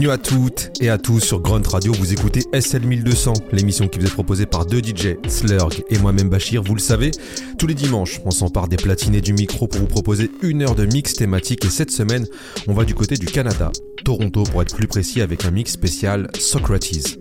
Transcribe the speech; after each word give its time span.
Bienvenue 0.00 0.14
à 0.14 0.16
toutes 0.16 0.70
et 0.80 0.88
à 0.88 0.96
tous 0.96 1.20
sur 1.20 1.40
Grunt 1.40 1.60
Radio. 1.68 1.92
Vous 1.92 2.14
écoutez 2.14 2.40
SL 2.58 2.86
1200, 2.86 3.34
l'émission 3.52 3.86
qui 3.86 3.98
vous 3.98 4.06
est 4.06 4.10
proposée 4.10 4.46
par 4.46 4.64
deux 4.64 4.78
DJ, 4.78 5.18
Slurg 5.28 5.74
et 5.90 5.98
moi-même 5.98 6.30
Bachir. 6.30 6.62
Vous 6.62 6.74
le 6.74 6.80
savez, 6.80 7.10
tous 7.58 7.66
les 7.66 7.74
dimanches, 7.74 8.18
on 8.24 8.30
s'empare 8.30 8.68
des 8.68 8.78
platinés 8.78 9.20
du 9.20 9.34
micro 9.34 9.66
pour 9.66 9.78
vous 9.78 9.86
proposer 9.86 10.30
une 10.40 10.62
heure 10.62 10.74
de 10.74 10.86
mix 10.86 11.12
thématique. 11.12 11.66
Et 11.66 11.68
cette 11.68 11.90
semaine, 11.90 12.26
on 12.66 12.72
va 12.72 12.86
du 12.86 12.94
côté 12.94 13.16
du 13.16 13.26
Canada, 13.26 13.72
Toronto 14.02 14.44
pour 14.44 14.62
être 14.62 14.74
plus 14.74 14.86
précis, 14.86 15.20
avec 15.20 15.44
un 15.44 15.50
mix 15.50 15.72
spécial 15.72 16.30
Socrates. 16.38 17.18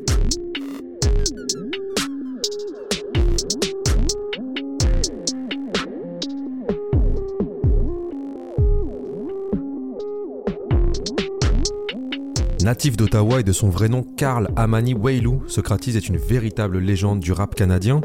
Natif 12.69 12.95
d'Ottawa 12.95 13.39
et 13.39 13.43
de 13.43 13.51
son 13.51 13.67
vrai 13.67 13.89
nom 13.89 14.03
Karl 14.03 14.51
Amani 14.55 14.93
Weilu, 14.93 15.39
Socrates 15.47 15.87
est 15.87 16.07
une 16.07 16.17
véritable 16.17 16.77
légende 16.77 17.19
du 17.19 17.31
rap 17.31 17.55
canadien. 17.55 17.99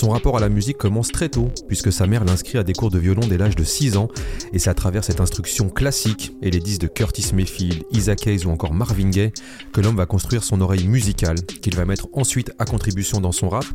Son 0.00 0.08
rapport 0.08 0.38
à 0.38 0.40
la 0.40 0.48
musique 0.48 0.78
commence 0.78 1.08
très 1.08 1.28
tôt, 1.28 1.50
puisque 1.68 1.92
sa 1.92 2.06
mère 2.06 2.24
l'inscrit 2.24 2.56
à 2.56 2.62
des 2.62 2.72
cours 2.72 2.90
de 2.90 2.98
violon 2.98 3.20
dès 3.28 3.36
l'âge 3.36 3.54
de 3.54 3.64
6 3.64 3.98
ans, 3.98 4.08
et 4.54 4.58
c'est 4.58 4.70
à 4.70 4.74
travers 4.74 5.04
cette 5.04 5.20
instruction 5.20 5.68
classique 5.68 6.32
et 6.40 6.50
les 6.50 6.58
disques 6.58 6.80
de 6.80 6.86
Curtis 6.86 7.34
Mayfield, 7.34 7.82
Isaac 7.90 8.26
Hayes 8.26 8.46
ou 8.46 8.50
encore 8.50 8.72
Marvin 8.72 9.10
Gaye 9.10 9.30
que 9.74 9.82
l'homme 9.82 9.96
va 9.96 10.06
construire 10.06 10.42
son 10.42 10.62
oreille 10.62 10.88
musicale, 10.88 11.36
qu'il 11.44 11.76
va 11.76 11.84
mettre 11.84 12.08
ensuite 12.14 12.50
à 12.58 12.64
contribution 12.64 13.20
dans 13.20 13.30
son 13.30 13.50
rap. 13.50 13.66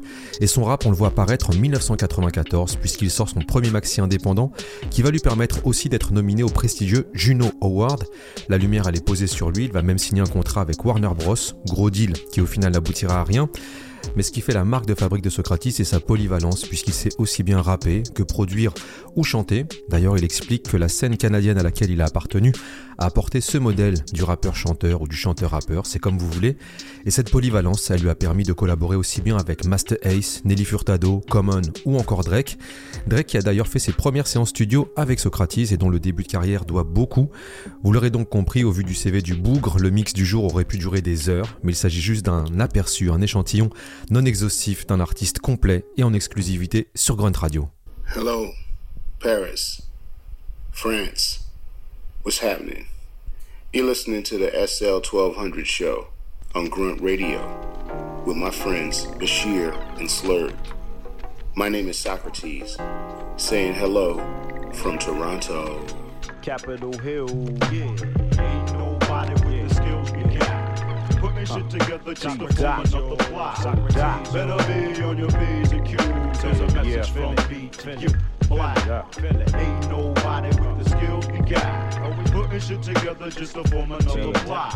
Et 0.41 0.47
son 0.47 0.63
rap, 0.63 0.87
on 0.87 0.89
le 0.89 0.95
voit 0.95 1.09
apparaître 1.09 1.51
en 1.51 1.53
1994, 1.53 2.77
puisqu'il 2.77 3.11
sort 3.11 3.29
son 3.29 3.41
premier 3.41 3.69
maxi 3.69 4.01
indépendant, 4.01 4.51
qui 4.89 5.03
va 5.03 5.11
lui 5.11 5.19
permettre 5.19 5.67
aussi 5.67 5.89
d'être 5.89 6.11
nominé 6.11 6.41
au 6.41 6.49
prestigieux 6.49 7.05
Juno 7.13 7.51
Award. 7.61 8.03
La 8.49 8.57
lumière, 8.57 8.87
elle 8.87 8.97
est 8.97 9.05
posée 9.05 9.27
sur 9.27 9.51
lui, 9.51 9.65
il 9.65 9.71
va 9.71 9.83
même 9.83 9.99
signer 9.99 10.23
un 10.23 10.25
contrat 10.25 10.61
avec 10.61 10.83
Warner 10.83 11.11
Bros, 11.15 11.35
gros 11.67 11.91
deal 11.91 12.13
qui 12.31 12.41
au 12.41 12.47
final 12.47 12.73
n'aboutira 12.73 13.19
à 13.19 13.23
rien. 13.23 13.47
Mais 14.15 14.23
ce 14.23 14.31
qui 14.31 14.41
fait 14.41 14.53
la 14.53 14.63
marque 14.63 14.85
de 14.85 14.95
fabrique 14.95 15.23
de 15.23 15.29
Socrates, 15.29 15.71
c'est 15.71 15.83
sa 15.83 15.99
polyvalence, 15.99 16.65
puisqu'il 16.65 16.93
sait 16.93 17.09
aussi 17.17 17.43
bien 17.43 17.61
rapper 17.61 18.03
que 18.13 18.23
produire 18.23 18.73
ou 19.15 19.23
chanter. 19.23 19.65
D'ailleurs, 19.89 20.17
il 20.17 20.23
explique 20.23 20.69
que 20.69 20.77
la 20.77 20.87
scène 20.87 21.17
canadienne 21.17 21.57
à 21.57 21.63
laquelle 21.63 21.91
il 21.91 22.01
a 22.01 22.05
appartenu 22.05 22.51
a 22.97 23.05
apporté 23.05 23.41
ce 23.41 23.57
modèle 23.57 23.95
du 24.13 24.23
rappeur-chanteur 24.23 25.01
ou 25.01 25.07
du 25.07 25.15
chanteur-rappeur, 25.15 25.85
c'est 25.85 25.99
comme 25.99 26.17
vous 26.17 26.29
voulez. 26.29 26.57
Et 27.05 27.11
cette 27.11 27.29
polyvalence, 27.29 27.81
ça 27.81 27.97
lui 27.97 28.09
a 28.09 28.15
permis 28.15 28.43
de 28.43 28.53
collaborer 28.53 28.95
aussi 28.95 29.21
bien 29.21 29.37
avec 29.37 29.65
Master 29.65 29.97
Ace, 30.03 30.41
Nelly 30.45 30.65
Furtado, 30.65 31.21
Common 31.29 31.61
ou 31.85 31.97
encore 31.97 32.23
Drake. 32.23 32.57
Drake 33.07 33.27
qui 33.27 33.37
a 33.37 33.41
d'ailleurs 33.41 33.67
fait 33.67 33.79
ses 33.79 33.91
premières 33.91 34.27
séances 34.27 34.49
studio 34.49 34.91
avec 34.95 35.19
Socrates 35.19 35.57
et 35.57 35.77
dont 35.77 35.89
le 35.89 35.99
début 35.99 36.23
de 36.23 36.27
carrière 36.27 36.65
doit 36.65 36.83
beaucoup. 36.83 37.29
Vous 37.83 37.91
l'aurez 37.91 38.09
donc 38.09 38.29
compris, 38.29 38.63
au 38.63 38.71
vu 38.71 38.83
du 38.83 38.95
CV 38.95 39.21
du 39.21 39.35
bougre, 39.35 39.77
le 39.79 39.89
mix 39.89 40.13
du 40.13 40.25
jour 40.25 40.45
aurait 40.45 40.65
pu 40.65 40.77
durer 40.77 41.01
des 41.01 41.29
heures, 41.29 41.57
mais 41.63 41.73
il 41.73 41.75
s'agit 41.75 42.01
juste 42.01 42.25
d'un 42.25 42.59
aperçu, 42.59 43.11
un 43.11 43.21
échantillon 43.21 43.69
non 44.09 44.25
exhaustif 44.25 44.87
d'un 44.87 44.99
artiste 44.99 45.39
complet 45.39 45.85
et 45.97 46.03
en 46.03 46.13
exclusivité 46.13 46.89
sur 46.95 47.15
Grunt 47.15 47.37
Radio. 47.37 47.69
Hello, 48.15 48.47
Paris, 49.19 49.81
France. 50.71 51.44
What's 52.25 52.39
happening? 52.39 52.87
You're 53.71 53.85
listening 53.85 54.23
to 54.23 54.39
the 54.39 54.49
SL 54.65 54.95
1200 54.95 55.67
show 55.67 56.07
on 56.55 56.69
Grunt 56.69 56.99
Radio 56.99 57.39
with 58.25 58.35
my 58.35 58.49
friends 58.49 59.05
Bashir 59.05 59.77
and 59.99 60.09
Slurg. 60.09 60.55
My 61.53 61.69
name 61.69 61.87
is 61.87 62.03
Saukrates, 62.03 62.79
saying 63.39 63.75
hello 63.75 64.17
from 64.73 64.97
Toronto. 64.97 65.85
Capitol 66.41 66.97
Hill, 66.97 67.29
yeah. 67.71 67.91
Ain't 67.91 68.73
nobody 68.73 69.33
with 69.45 69.69
the 69.69 69.75
skills 69.75 70.11
we 70.11 70.23
got. 70.35 71.19
Putting 71.19 71.45
shit 71.45 71.69
together 71.69 72.15
just 72.15 72.39
to 72.39 72.47
form 72.55 72.81
another 72.85 73.23
plot. 73.25 73.63
Better 74.33 74.95
be 74.95 75.03
on 75.03 75.17
your 75.19 75.29
P's 75.29 75.71
and 75.73 75.85
Q's. 75.85 76.41
There's 76.41 76.59
a 76.59 76.73
message 76.73 77.11
from 77.11 77.35
me 77.51 77.69
to 77.69 77.99
you. 77.99 78.09
Black, 78.47 78.77
ain't 79.53 79.89
nobody 79.89 80.34
Shit 82.57 82.81
together 82.81 83.29
just 83.29 83.53
to 83.53 83.63
form 83.65 83.91
another 83.91 84.31
plot. 84.39 84.73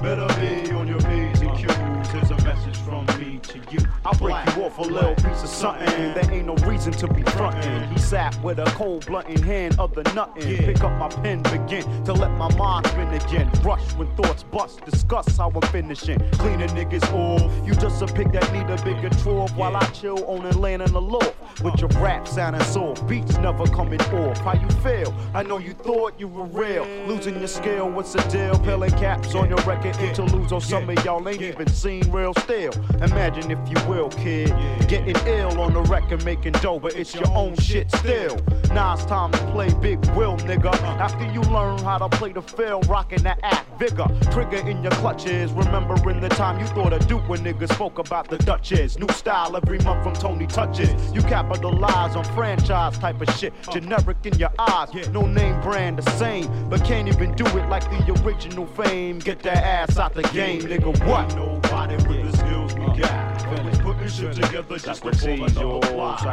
Better 0.00 0.26
be 0.40 0.70
on 0.70 0.86
your 0.86 1.00
P's 1.00 1.40
and 1.40 1.54
Q's. 1.56 2.12
There's 2.12 2.30
a 2.30 2.44
message 2.44 2.76
from 2.78 3.04
me 3.18 3.38
to 3.42 3.58
you. 3.70 3.80
I'll 4.06 4.16
break 4.16 4.36
you 4.56 4.64
off 4.64 4.78
a 4.78 4.82
little 4.82 5.14
piece 5.16 5.42
of 5.42 5.48
something. 5.48 5.86
There 5.86 6.32
ain't 6.32 6.46
no 6.46 6.54
reason 6.66 6.92
to 6.94 7.08
be 7.08 7.22
frontin'. 7.22 7.92
He 7.92 7.98
sat 7.98 8.40
with 8.42 8.58
a 8.58 8.64
cold, 8.64 9.06
blunt 9.06 9.28
in 9.28 9.42
hand, 9.42 9.78
other 9.78 10.02
nothing. 10.14 10.58
Pick 10.58 10.82
up 10.82 10.96
my 10.98 11.08
pen, 11.08 11.42
begin 11.42 11.84
to 12.04 12.12
let 12.12 12.30
my 12.32 12.52
mind 12.56 12.86
spin 12.86 13.08
again. 13.08 13.50
Rush 13.62 13.92
when 13.94 14.08
thoughts 14.16 14.44
bust, 14.44 14.84
discuss 14.84 15.36
how 15.36 15.50
I'm 15.50 15.68
finishing. 15.70 16.18
Cleaning 16.32 16.70
niggas 16.70 17.12
off. 17.12 17.52
You 17.66 17.74
just 17.74 18.00
a 18.02 18.06
pig 18.06 18.32
that 18.32 18.50
need 18.52 18.70
a 18.70 18.82
bigger 18.82 19.10
trove 19.22 19.54
while 19.56 19.76
I 19.76 19.84
chill 19.86 20.24
on 20.24 20.46
and 20.46 20.58
land 20.60 20.82
in 20.82 20.92
the 20.92 21.00
loft. 21.00 21.36
With 21.62 21.78
your 21.80 21.90
rap 22.00 22.26
sounding 22.26 22.62
soft, 22.62 23.06
beats 23.06 23.36
never 23.38 23.66
coming 23.66 24.00
off. 24.00 24.38
How 24.38 24.54
you 24.54 24.68
feel? 24.80 25.14
I 25.34 25.42
know 25.42 25.58
you 25.58 25.74
thought 25.74 26.18
you 26.18 26.28
were 26.28 26.46
real. 26.46 26.86
Losing 27.06 27.38
your 27.38 27.48
scale, 27.48 27.90
what's 27.90 28.12
the 28.12 28.22
deal? 28.28 28.58
Peeling 28.60 28.90
caps 28.92 29.34
on 29.34 29.48
your 29.48 29.58
record, 29.58 29.96
interludes 29.98 30.52
on 30.52 30.60
some 30.60 30.88
of 30.88 31.04
y'all 31.04 31.26
ain't 31.28 31.42
even 31.42 31.66
seen 31.68 32.08
real 32.10 32.32
still. 32.34 32.72
Imagine 33.02 33.50
if 33.50 33.58
you 33.68 33.88
will, 33.88 34.08
kid. 34.10 34.48
Getting 34.88 35.16
ill 35.26 35.60
on 35.60 35.74
the 35.74 35.82
record, 35.82 36.24
making 36.24 36.52
dough, 36.54 36.78
but 36.78 36.94
it's 36.94 37.14
your 37.14 37.28
own 37.30 37.56
shit 37.56 37.90
still. 37.90 38.38
Now 38.72 38.94
it's 38.94 39.04
time 39.04 39.32
to 39.32 39.38
play 39.50 39.72
Big 39.80 39.98
Will, 40.14 40.36
nigga. 40.38 40.72
Uh-huh. 40.72 40.86
After 41.00 41.24
you 41.32 41.40
learn 41.42 41.78
how 41.78 41.98
to 41.98 42.08
play 42.16 42.32
the 42.32 42.42
field, 42.42 42.86
rocking 42.88 43.22
that 43.24 43.40
act 43.42 43.66
vigor. 43.78 44.06
Trigger 44.30 44.68
in 44.68 44.82
your 44.82 44.92
clutches, 44.92 45.50
remembering 45.52 46.20
the 46.20 46.28
time 46.28 46.60
you 46.60 46.66
thought 46.66 46.92
a 46.92 46.98
Duke 47.00 47.28
when 47.28 47.40
niggas 47.40 47.72
spoke 47.74 47.98
about 47.98 48.28
the 48.28 48.38
Duchess. 48.38 48.98
New 48.98 49.08
style 49.08 49.56
every 49.56 49.78
month 49.80 50.04
from 50.04 50.14
Tony 50.14 50.46
Touches. 50.46 50.90
You 51.12 51.22
capitalize 51.22 52.14
on 52.14 52.24
franchise 52.36 52.98
type 52.98 53.20
of 53.20 53.34
shit. 53.36 53.52
Uh-huh. 53.52 53.72
Generic 53.72 54.18
in 54.24 54.38
your 54.38 54.52
eyes, 54.58 54.90
no 55.08 55.26
name 55.26 55.60
brand 55.62 55.98
the 55.98 56.10
same, 56.12 56.46
but 56.68 56.84
can't 56.90 57.06
even 57.06 57.32
do 57.36 57.46
it 57.46 57.68
like 57.68 57.84
the 57.84 58.20
original 58.24 58.66
fame. 58.66 59.20
Get 59.20 59.38
that 59.44 59.62
ass 59.62 59.96
out 59.96 60.12
the 60.12 60.24
game, 60.24 60.62
nigga. 60.62 60.90
What? 61.06 61.36
Nobody 61.36 61.94
with 62.08 62.32
the 62.32 62.36
skills 62.36 62.74
we 62.74 62.84
got. 63.00 63.46
Uh, 63.46 63.58
Always 63.58 63.78
putting 63.78 64.08
shit 64.08 64.32
together 64.34 64.76
just 64.76 65.04
to 65.04 65.12
form 65.14 65.42
another 65.42 65.78
plot. 65.86 66.24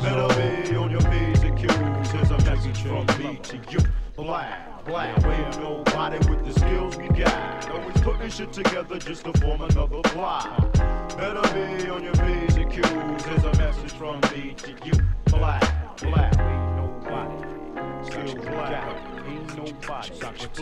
Better 0.00 0.28
be 0.38 0.76
on 0.76 0.92
your 0.92 1.00
P's 1.00 1.42
and 1.42 1.58
Q's. 1.58 2.10
Here's 2.12 2.30
a 2.30 2.38
message 2.44 2.80
from 2.80 3.06
me 3.18 3.40
to 3.42 3.56
you. 3.72 3.80
Black, 4.14 4.84
black, 4.84 5.16
we 5.26 5.32
ain't 5.32 5.58
nobody 5.58 6.18
with 6.30 6.46
the 6.46 6.60
skills 6.60 6.96
we 6.96 7.08
got. 7.08 7.68
Always 7.68 8.00
putting 8.00 8.30
shit 8.30 8.52
together 8.52 9.00
just 9.00 9.24
to 9.24 9.32
form 9.40 9.62
another 9.62 10.00
plot. 10.02 10.74
Better 11.16 11.42
be 11.52 11.90
on 11.90 12.04
your 12.04 12.14
P's 12.14 12.54
and 12.54 12.70
Q's. 12.70 13.24
Here's 13.24 13.42
a 13.42 13.52
message 13.58 13.92
from 13.94 14.20
me 14.32 14.54
to 14.58 14.70
you. 14.84 14.92
Black, 15.24 15.98
black, 15.98 16.36
we 16.38 16.44
ain't 16.44 16.76
nobody. 16.76 18.06
Skills 18.06 18.34
we 18.36 18.44
got. 18.44 19.17
Nobody. 19.58 19.74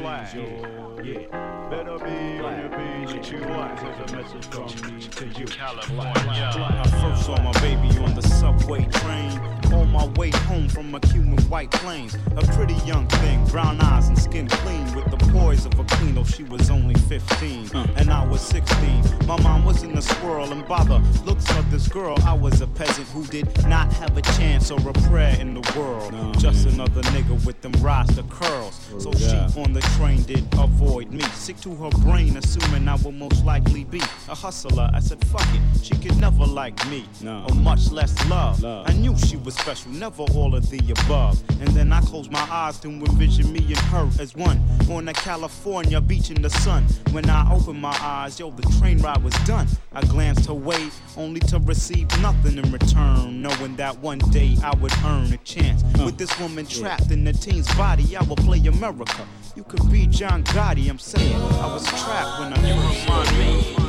Black, 0.01 0.35
yeah. 0.35 1.69
Better 1.69 1.99
be 1.99 2.41
on 2.41 2.59
your 2.59 2.71
P's 2.71 3.13
and 3.13 3.23
Q's. 3.23 3.37
Here's 3.83 4.11
a 4.11 4.17
message 4.17 4.47
from 4.47 4.97
me 4.97 5.03
to 5.03 5.27
you. 5.39 5.47
I 5.61 7.01
first 7.03 7.27
saw 7.27 7.37
my 7.43 7.53
baby 7.61 7.99
on 7.99 8.15
the 8.15 8.23
subway 8.23 8.87
train. 8.87 9.33
On 9.75 9.91
my 9.91 10.07
way 10.17 10.31
home 10.31 10.69
from 10.69 10.95
a 10.95 11.01
Cuban 11.01 11.37
white 11.49 11.71
plains. 11.73 12.17
A 12.37 12.43
pretty 12.55 12.77
young 12.87 13.07
thing, 13.09 13.45
brown 13.49 13.81
eyes 13.81 14.09
and 14.09 14.19
skin 14.19 14.49
clean. 14.49 14.95
With 14.95 15.11
the 15.11 15.19
poise 15.33 15.67
of 15.67 15.79
a 15.79 15.85
queen, 15.97 16.15
though 16.15 16.25
she 16.25 16.45
was 16.45 16.71
only 16.71 16.95
15. 16.95 17.71
And 17.97 18.11
I 18.11 18.25
was 18.27 18.41
16. 18.41 19.27
My 19.27 19.39
mom 19.43 19.65
was 19.67 19.83
in 19.83 19.95
the 19.95 20.01
swirl, 20.01 20.53
and 20.53 20.67
by 20.67 20.85
the 20.85 21.01
looks 21.27 21.51
of 21.59 21.71
this 21.71 21.89
girl, 21.89 22.17
I 22.25 22.33
was 22.33 22.63
a 22.63 22.67
peasant 22.67 23.07
who 23.09 23.27
did 23.27 23.47
not 23.69 23.93
have 23.95 24.17
a 24.17 24.23
chance 24.23 24.71
or 24.71 24.79
a 24.89 24.93
prayer 24.93 25.37
in 25.39 25.53
the 25.55 25.79
world. 25.79 26.15
Just 26.39 26.67
another 26.67 27.03
nigga 27.03 27.45
with 27.45 27.61
them 27.61 27.73
rasta 27.83 28.23
curls. 28.31 28.86
So 28.99 29.13
she 29.13 29.61
on 29.61 29.73
the 29.73 29.81
train 29.97 30.23
did 30.23 30.45
avoid 30.55 31.11
me. 31.11 31.23
Sick 31.35 31.61
to 31.61 31.75
her 31.75 31.91
brain, 32.05 32.37
assuming 32.37 32.89
I 32.89 32.97
would 32.97 33.15
most 33.15 33.45
likely 33.45 33.85
be 33.85 34.01
a 34.29 34.35
hustler. 34.35 34.91
I 34.93 35.01
said, 35.01 35.25
fuck 35.27 35.47
it, 35.55 35.85
she 35.85 35.95
could 35.97 36.17
never 36.21 36.45
like 36.47 36.79
me, 36.89 37.05
or 37.25 37.55
much 37.55 37.91
less 37.91 38.15
love. 38.29 38.65
I 38.65 38.93
knew 38.93 39.17
she 39.19 39.37
was 39.37 39.55
special, 39.57 39.93
never 39.93 40.23
all 40.35 40.55
of 40.55 40.71
the 40.71 40.79
above. 41.05 41.43
And 41.61 41.69
then 41.69 41.93
I 41.93 42.01
closed 42.01 42.31
my 42.31 42.47
eyes 42.51 42.79
to 42.81 42.89
envision 42.89 43.53
me 43.53 43.61
and 43.61 43.79
her 43.79 44.09
as 44.21 44.35
one 44.35 44.61
on 44.91 45.09
a 45.09 45.13
California 45.13 46.01
beach 46.01 46.31
in 46.31 46.43
the 46.43 46.51
sun. 46.51 46.85
When 47.13 47.29
I 47.29 47.53
opened 47.53 47.81
my 47.81 47.97
eyes, 48.01 48.39
yo, 48.39 48.51
the 48.51 48.63
train 48.79 48.99
ride 48.99 49.23
was 49.23 49.35
done. 49.45 49.67
I 49.93 50.03
glanced 50.03 50.47
her 50.47 50.55
way, 50.55 50.89
only 51.17 51.41
to 51.41 51.59
receive 51.59 52.09
nothing 52.21 52.59
in 52.59 52.71
return, 52.71 53.43
knowing 53.43 53.77
that 53.77 53.99
one 53.99 54.19
day 54.31 54.57
I 54.63 54.75
would 54.77 54.93
earn 55.05 55.33
a 55.33 55.39
chance. 55.39 55.83
With 56.05 56.19
this 56.19 56.39
woman 56.39 56.67
trapped 56.67 57.11
in 57.11 57.25
the 57.25 57.33
teen's 57.33 57.73
body, 57.75 58.17
I 58.17 58.23
will 58.25 58.37
play 58.37 58.59
America. 58.77 59.27
You 59.55 59.65
could 59.65 59.91
be 59.91 60.07
John 60.07 60.45
Gotti, 60.45 60.91
I'm 60.91 60.99
saying. 60.99 61.35
I 61.35 61.73
was 61.73 61.87
trapped 61.87 62.41
when 62.41 62.53
I 62.53 62.69
You 62.69 62.75
first 62.83 63.07
remind 63.07 63.39
me, 63.39 63.86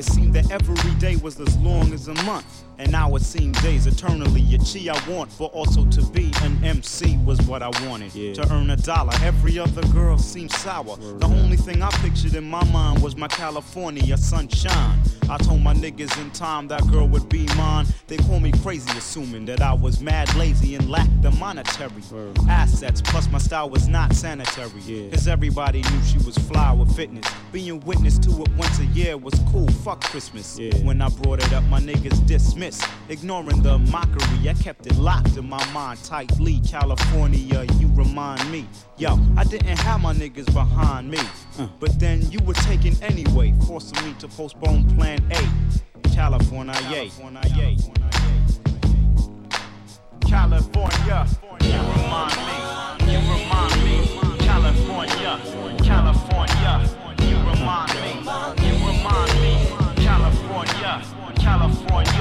It 0.00 0.06
seemed 0.06 0.32
that 0.32 0.50
every 0.50 0.94
day 0.94 1.16
was 1.16 1.38
as 1.38 1.54
long 1.58 1.92
as 1.92 2.08
a 2.08 2.14
month. 2.24 2.64
And 2.80 2.90
now 2.92 3.14
it 3.14 3.20
seems 3.20 3.60
days 3.60 3.86
eternally. 3.86 4.42
A 4.54 4.58
chi 4.58 4.90
I 4.90 4.98
want, 5.10 5.30
but 5.38 5.52
also 5.52 5.84
to 5.84 6.02
be 6.02 6.32
an 6.40 6.64
MC 6.64 7.18
was 7.26 7.38
what 7.42 7.62
I 7.62 7.68
wanted. 7.86 8.14
Yeah. 8.14 8.32
To 8.32 8.52
earn 8.54 8.70
a 8.70 8.76
dollar, 8.76 9.12
every 9.22 9.58
other 9.58 9.82
girl 9.88 10.16
seems 10.16 10.56
sour. 10.56 10.96
The 10.96 11.26
only 11.26 11.58
thing 11.58 11.82
I 11.82 11.90
pictured 12.00 12.36
in 12.36 12.44
my 12.44 12.64
mind 12.72 13.02
was 13.02 13.16
my 13.16 13.28
California 13.28 14.16
sunshine. 14.16 14.98
I 15.28 15.36
told 15.36 15.60
my 15.60 15.74
niggas 15.74 16.18
in 16.22 16.30
time 16.30 16.68
that 16.68 16.80
girl 16.90 17.06
would 17.06 17.28
be 17.28 17.46
mine. 17.54 17.86
They 18.06 18.16
call 18.16 18.40
me 18.40 18.50
crazy, 18.62 18.90
assuming 18.96 19.44
that 19.44 19.60
I 19.60 19.74
was 19.74 20.00
mad 20.00 20.34
lazy 20.36 20.74
and 20.74 20.90
lacked 20.90 21.20
the 21.20 21.32
monetary 21.32 22.02
assets. 22.48 23.02
Plus, 23.02 23.30
my 23.30 23.38
style 23.38 23.68
was 23.68 23.88
not 23.88 24.14
sanitary. 24.14 24.80
Yeah. 24.86 25.10
Cause 25.10 25.28
everybody 25.28 25.82
knew 25.82 26.02
she 26.04 26.16
was 26.24 26.38
fly 26.38 26.72
with 26.72 26.96
fitness. 26.96 27.26
Being 27.52 27.80
witness 27.80 28.18
to 28.20 28.30
it 28.42 28.48
once 28.56 28.78
a 28.78 28.86
year 28.86 29.18
was 29.18 29.34
cool. 29.52 29.68
Fuck 29.84 30.00
Christmas. 30.04 30.58
Yeah. 30.58 30.74
When 30.78 31.02
I 31.02 31.10
brought 31.10 31.44
it 31.44 31.52
up, 31.52 31.62
my 31.64 31.78
niggas 31.78 32.26
dismissed. 32.26 32.69
Ignoring 33.08 33.62
the 33.62 33.78
mockery, 33.78 34.48
I 34.48 34.54
kept 34.54 34.86
it 34.86 34.96
locked 34.96 35.36
in 35.36 35.48
my 35.48 35.64
mind 35.72 36.02
tightly. 36.04 36.60
California, 36.60 37.64
you 37.78 37.88
remind 37.94 38.50
me. 38.50 38.66
Yo, 38.96 39.18
I 39.36 39.44
didn't 39.44 39.78
have 39.78 40.00
my 40.00 40.14
niggas 40.14 40.52
behind 40.52 41.10
me. 41.10 41.18
But 41.80 41.98
then 41.98 42.30
you 42.30 42.38
were 42.40 42.54
taken 42.54 42.94
anyway, 43.02 43.52
forcing 43.66 44.04
me 44.04 44.14
to 44.20 44.28
postpone 44.28 44.96
plan 44.96 45.20
A. 45.32 45.42
California, 46.14 46.74
yay. 46.90 47.10
California, 47.10 47.76
California, 50.26 51.26
you 51.62 51.80
remind 51.92 52.36
me. 52.46 52.56
You 53.12 53.18
remind 53.18 53.74
me. 53.84 53.96
California, 54.46 55.32
California, 55.82 56.72
you 57.28 57.36
remind 57.50 57.92
me. 57.94 58.10
You 58.64 58.74
remind 58.86 59.32
me. 59.40 59.54
California, 60.04 60.92
California 61.36 62.19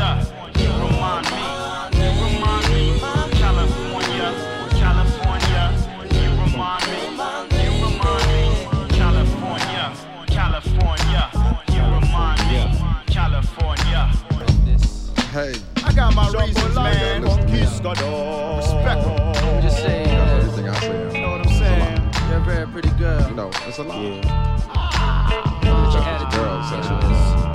Hey. 15.39 15.56
I 15.86 15.94
got 15.94 16.13
my 16.15 16.27
reasons, 16.31 16.75
man. 16.75 17.21
Respect 17.24 18.00
them. 18.00 18.13
I'm 18.13 19.62
just 19.62 19.77
saying. 19.77 20.09
You 20.09 20.15
know 20.18 20.25
everything 20.36 20.68
I 20.68 20.80
say. 20.81 21.15
You 21.15 21.21
know 21.21 21.31
what 21.31 21.47
I'm 21.47 21.53
saying? 21.53 22.30
You're 22.30 22.39
a 22.39 22.44
very 22.44 22.68
pretty 22.68 22.89
girl. 23.00 23.30
You 23.30 23.36
know, 23.36 23.50
it's 23.65 23.77
a 23.77 23.83
lot. 23.83 24.01
Yeah. 24.01 24.19
It's 24.19 25.65
Your 25.65 26.03
just 26.03 26.19
the 26.19 26.38
girls, 26.38 26.69
so- 26.69 26.75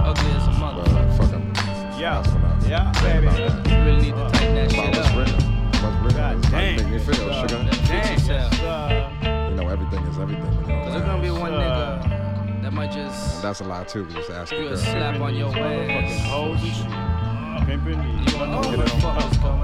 ugly 0.02 0.30
as 0.32 0.44
a 0.44 0.50
But 0.50 0.58
mother. 0.58 0.98
uh, 0.98 1.12
fuck 1.12 1.32
'em. 1.34 1.52
Yeah. 2.00 2.22
That's 2.22 2.66
Yeah, 2.66 2.92
baby. 3.02 3.26
You 3.70 3.84
really 3.84 4.02
need 4.02 4.14
to 4.16 4.30
tighten 4.30 4.54
that 4.54 4.72
About 4.72 4.84
shit 4.84 4.96
what's 4.96 4.98
up. 4.98 5.16
What's 5.16 5.32
written. 5.34 6.16
God 6.16 6.44
How 6.46 6.60
you 6.60 6.76
make 6.76 6.88
me 6.88 6.98
feel, 7.00 7.30
Uh, 7.30 7.46
sugar. 7.46 7.72
Fix. 7.84 8.28
Uh, 8.30 9.10
You 9.50 9.56
know, 9.62 9.68
everything 9.68 10.02
is 10.06 10.18
everything. 10.18 10.52
You 10.62 10.68
know, 10.68 10.82
Cause 10.84 10.92
there's 10.94 11.04
gonna 11.04 11.22
be 11.22 11.30
one 11.30 11.52
Uh, 11.52 11.58
nigga 11.60 12.62
that 12.62 12.72
might 12.72 12.92
just 12.92 13.42
that's 13.42 13.60
a 13.60 13.64
lot 13.64 13.88
too. 13.88 14.06
Just 14.14 14.30
ask 14.30 14.50
give 14.52 14.60
a 14.60 14.62
you 14.64 14.68
a 14.70 14.76
slap 14.78 15.20
on 15.20 15.34
your 15.36 15.50
fucking 15.50 15.90
ass. 15.90 16.26
hoes 16.30 16.62
and 16.62 16.72
shit. 16.74 16.86
Pimping. 17.66 17.98
You 18.28 18.46
know 18.46 19.63